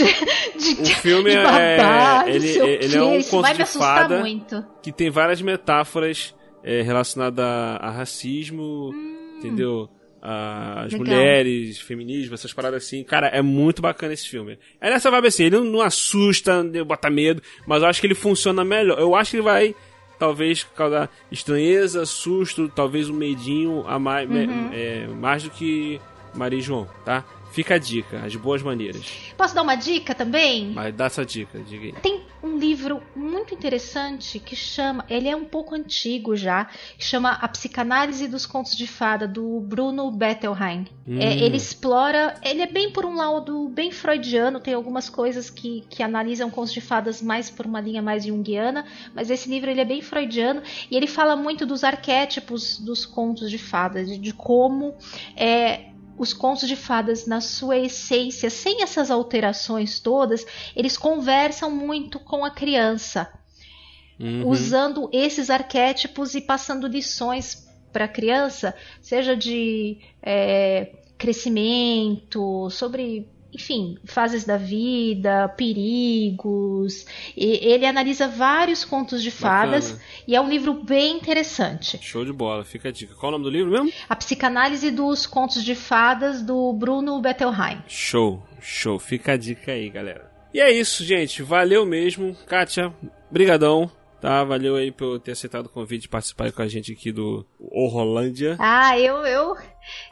de, 0.81 0.91
o 0.91 0.95
filme 0.95 1.31
é, 1.31 1.43
babado, 1.77 2.29
é, 2.29 2.35
ele, 2.35 2.57
ele 2.57 2.97
é 2.97 3.01
um 3.03 3.21
conto 3.21 3.53
de 3.53 3.65
fada 3.65 4.19
muito. 4.19 4.65
que 4.81 4.91
tem 4.91 5.11
várias 5.11 5.41
metáforas 5.41 6.33
é, 6.63 6.81
relacionadas 6.81 7.45
a, 7.45 7.77
a 7.81 7.91
racismo, 7.91 8.89
hum. 8.89 9.35
entendeu? 9.37 9.89
As 10.22 10.91
Legal. 10.91 10.99
mulheres, 10.99 11.80
feminismo, 11.80 12.34
essas 12.34 12.53
paradas 12.53 12.84
assim. 12.84 13.03
Cara, 13.03 13.28
é 13.28 13.41
muito 13.41 13.82
bacana 13.82 14.13
esse 14.13 14.28
filme. 14.28 14.57
É 14.80 14.89
nessa 14.89 15.09
vibe 15.09 15.28
assim, 15.28 15.43
ele 15.43 15.59
não 15.59 15.82
assusta, 15.82 16.63
bota 16.86 17.09
medo, 17.09 17.41
mas 17.65 17.82
eu 17.82 17.89
acho 17.89 18.01
que 18.01 18.07
ele 18.07 18.15
funciona 18.15 18.63
melhor. 18.63 18.99
Eu 18.99 19.15
acho 19.15 19.32
que 19.32 19.38
ele 19.38 19.43
vai, 19.43 19.76
talvez, 20.17 20.63
causar 20.76 21.09
estranheza, 21.32 22.05
susto, 22.05 22.70
talvez 22.70 23.09
um 23.09 23.15
medinho 23.15 23.86
a 23.88 23.97
mais, 23.97 24.30
uhum. 24.30 24.70
é, 24.74 25.07
mais 25.07 25.43
do 25.43 25.49
que 25.49 25.99
Maria 26.34 26.59
e 26.59 26.61
João, 26.61 26.88
tá? 27.05 27.24
Fica 27.52 27.76
a 27.76 27.78
dica, 27.78 28.24
as 28.24 28.36
boas 28.36 28.62
maneiras. 28.62 29.34
Posso 29.36 29.56
dar 29.56 29.64
uma 29.64 29.76
dica 29.76 30.14
também? 30.14 30.72
Mas 30.74 30.93
dá 30.93 31.06
essa 31.06 31.26
dica, 31.26 31.60
diga 31.60 31.86
aí. 31.86 31.93
Tem 31.93 32.22
um 32.43 32.58
livro 32.58 33.02
muito 33.16 33.54
interessante 33.54 34.39
que 34.39 34.56
chama, 34.56 35.04
ele 35.10 35.28
é 35.28 35.36
um 35.36 35.45
pouco 35.45 35.76
antigo 35.76 36.36
já, 36.36 36.66
que 36.97 37.04
chama 37.04 37.32
A 37.32 37.47
Psicanálise 37.47 38.28
dos 38.28 38.45
Contos 38.45 38.76
de 38.76 38.88
Fada, 38.88 39.28
do 39.28 39.60
Bruno 39.62 40.12
Bettelheim. 40.12 40.88
É, 41.08 41.12
hum. 41.12 41.20
É, 41.20 41.38
ele 41.38 41.58
explora, 41.58 42.36
ele 42.43 42.62
é 42.62 42.68
bem 42.68 42.91
por 42.91 43.06
um 43.06 43.16
lado 43.16 43.68
bem 43.70 43.91
freudiano, 43.91 44.60
tem 44.60 44.74
algumas 44.74 45.10
coisas 45.10 45.50
que, 45.50 45.84
que 45.89 46.04
analisam 46.04 46.50
contos 46.50 46.74
de 46.74 46.82
fadas 46.82 47.22
mais 47.22 47.50
por 47.50 47.66
uma 47.66 47.82
linha 47.82 48.02
mais 48.02 48.26
junguiana, 48.26 48.86
mas 49.14 49.30
esse 49.30 49.50
livro 49.50 49.70
ele 49.70 49.82
é 49.82 49.86
bem 49.86 50.02
freudiano 50.02 50.62
e 50.89 50.95
ele 50.95 51.08
fala 51.08 51.36
muito 51.36 51.66
dos 51.66 51.84
arquétipos 51.84 52.78
dos 52.78 53.06
contos 53.06 53.50
de 53.50 53.58
fadas, 53.58 54.08
de, 54.08 54.18
de 54.18 54.34
como 54.34 54.95
é, 55.36 55.89
os 56.20 56.34
contos 56.34 56.67
de 56.67 56.76
fadas, 56.76 57.26
na 57.26 57.39
sua 57.39 57.78
essência, 57.78 58.49
sem 58.49 58.84
essas 58.84 59.09
alterações 59.09 60.01
todas, 60.01 60.45
eles 60.76 60.97
conversam 60.97 61.72
muito 61.72 62.20
com 62.20 62.43
a 62.43 62.51
criança, 62.51 63.32
uhum. 64.20 64.45
usando 64.45 65.09
esses 65.13 65.49
arquétipos 65.49 66.36
e 66.36 66.41
passando 66.41 66.88
lições 66.88 67.65
para 67.93 68.03
a 68.03 68.09
criança, 68.09 68.76
seja 69.01 69.36
de 69.36 69.97
é, 70.22 70.91
crescimento, 71.17 72.70
sobre 72.70 73.26
enfim, 73.54 73.97
fases 74.06 74.43
da 74.45 74.58
vida, 74.58 75.50
perigos. 75.50 77.06
E 77.36 77.60
ele 77.66 77.86
analisa 77.86 78.28
vários 78.28 78.86
contos 78.86 79.24
de 79.24 79.32
fadas 79.32 79.91
Bacana. 79.91 80.10
e 80.28 80.36
é 80.36 80.41
um 80.41 80.50
livro 80.50 80.74
bem 80.74 81.18
interessante. 81.18 82.00
Show 82.02 82.24
de 82.26 82.34
bola, 82.34 82.64
fica 82.64 82.89
a 82.89 82.91
dica. 82.91 83.16
Qual 83.16 83.32
é 83.32 83.36
o 83.36 83.38
nome 83.38 83.52
do 83.52 83.56
livro 83.56 83.72
mesmo? 83.72 83.91
A 84.08 84.16
Psicanálise 84.16 84.91
dos 84.91 85.26
Contos 85.26 85.64
de 85.64 85.76
Fadas 85.76 86.41
do 86.41 86.72
Bruno 86.74 87.20
Bettelheim. 87.22 87.82
Show, 87.88 88.43
show. 88.62 89.00
Fica 89.00 89.34
a 89.34 89.38
dica 89.38 89.72
aí, 89.72 89.89
galera. 89.89 90.30
E 90.54 90.60
é 90.60 90.72
isso, 90.72 91.04
gente. 91.04 91.43
Valeu 91.43 91.86
mesmo. 91.86 92.36
Kátia, 92.47 92.93
brigadão. 93.32 93.91
Tá, 94.22 94.43
valeu 94.43 94.76
aí 94.76 94.91
por 94.91 95.20
ter 95.20 95.32
aceitado 95.32 95.67
o 95.67 95.70
convite 95.70 96.01
de 96.01 96.09
participar 96.09 96.51
com 96.51 96.61
a 96.61 96.67
gente 96.67 96.91
aqui 96.91 97.09
do 97.09 97.45
Horrolândia. 97.57 98.57
Ah, 98.59 98.99
eu, 98.99 99.26
eu, 99.26 99.55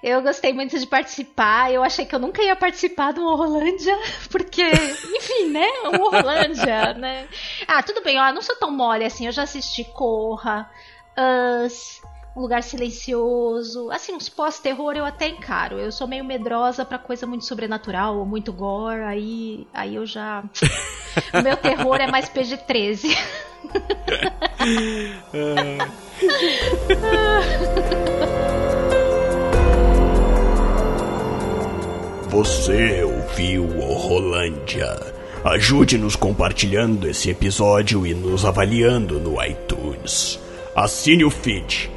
eu 0.01 0.21
gostei 0.21 0.53
muito 0.53 0.79
de 0.79 0.87
participar. 0.87 1.73
Eu 1.73 1.83
achei 1.83 2.05
que 2.05 2.15
eu 2.15 2.19
nunca 2.19 2.41
ia 2.41 2.55
participar 2.55 3.11
do 3.11 3.25
Horrolândia, 3.25 3.93
porque, 4.31 4.63
enfim, 4.63 5.49
né? 5.51 5.67
O 5.85 6.05
Horrolândia, 6.05 6.93
né? 6.95 7.27
Ah, 7.67 7.83
tudo 7.83 8.01
bem, 8.01 8.17
ó, 8.17 8.31
não 8.31 8.41
sou 8.41 8.55
tão 8.55 8.71
mole 8.71 9.03
assim. 9.03 9.25
Eu 9.25 9.33
já 9.33 9.43
assisti 9.43 9.83
Corra, 9.83 10.69
Us, 11.65 12.01
Um 12.37 12.41
Lugar 12.41 12.61
Silencioso. 12.61 13.89
Assim, 13.89 14.13
uns 14.13 14.29
pós-terror 14.29 14.93
eu 14.95 15.03
até 15.03 15.27
encaro. 15.27 15.79
Eu 15.79 15.91
sou 15.91 16.07
meio 16.07 16.23
medrosa 16.23 16.85
pra 16.85 16.99
coisa 16.99 17.25
muito 17.25 17.45
sobrenatural 17.45 18.15
ou 18.15 18.27
muito 18.27 18.53
gore. 18.53 19.01
Aí, 19.01 19.65
aí 19.73 19.95
eu 19.95 20.05
já. 20.05 20.43
o 21.33 21.41
meu 21.41 21.57
terror 21.57 21.95
é 21.95 22.05
mais 22.05 22.29
PG-13. 22.29 23.09
Você 32.29 33.03
ouviu 33.03 33.63
o 33.63 33.93
Rolândia? 33.95 35.15
Ajude-nos 35.43 36.15
compartilhando 36.15 37.07
esse 37.07 37.31
episódio 37.31 38.05
e 38.05 38.13
nos 38.13 38.45
avaliando 38.45 39.19
no 39.19 39.43
iTunes. 39.43 40.39
Assine 40.75 41.25
o 41.25 41.31
feed 41.31 41.96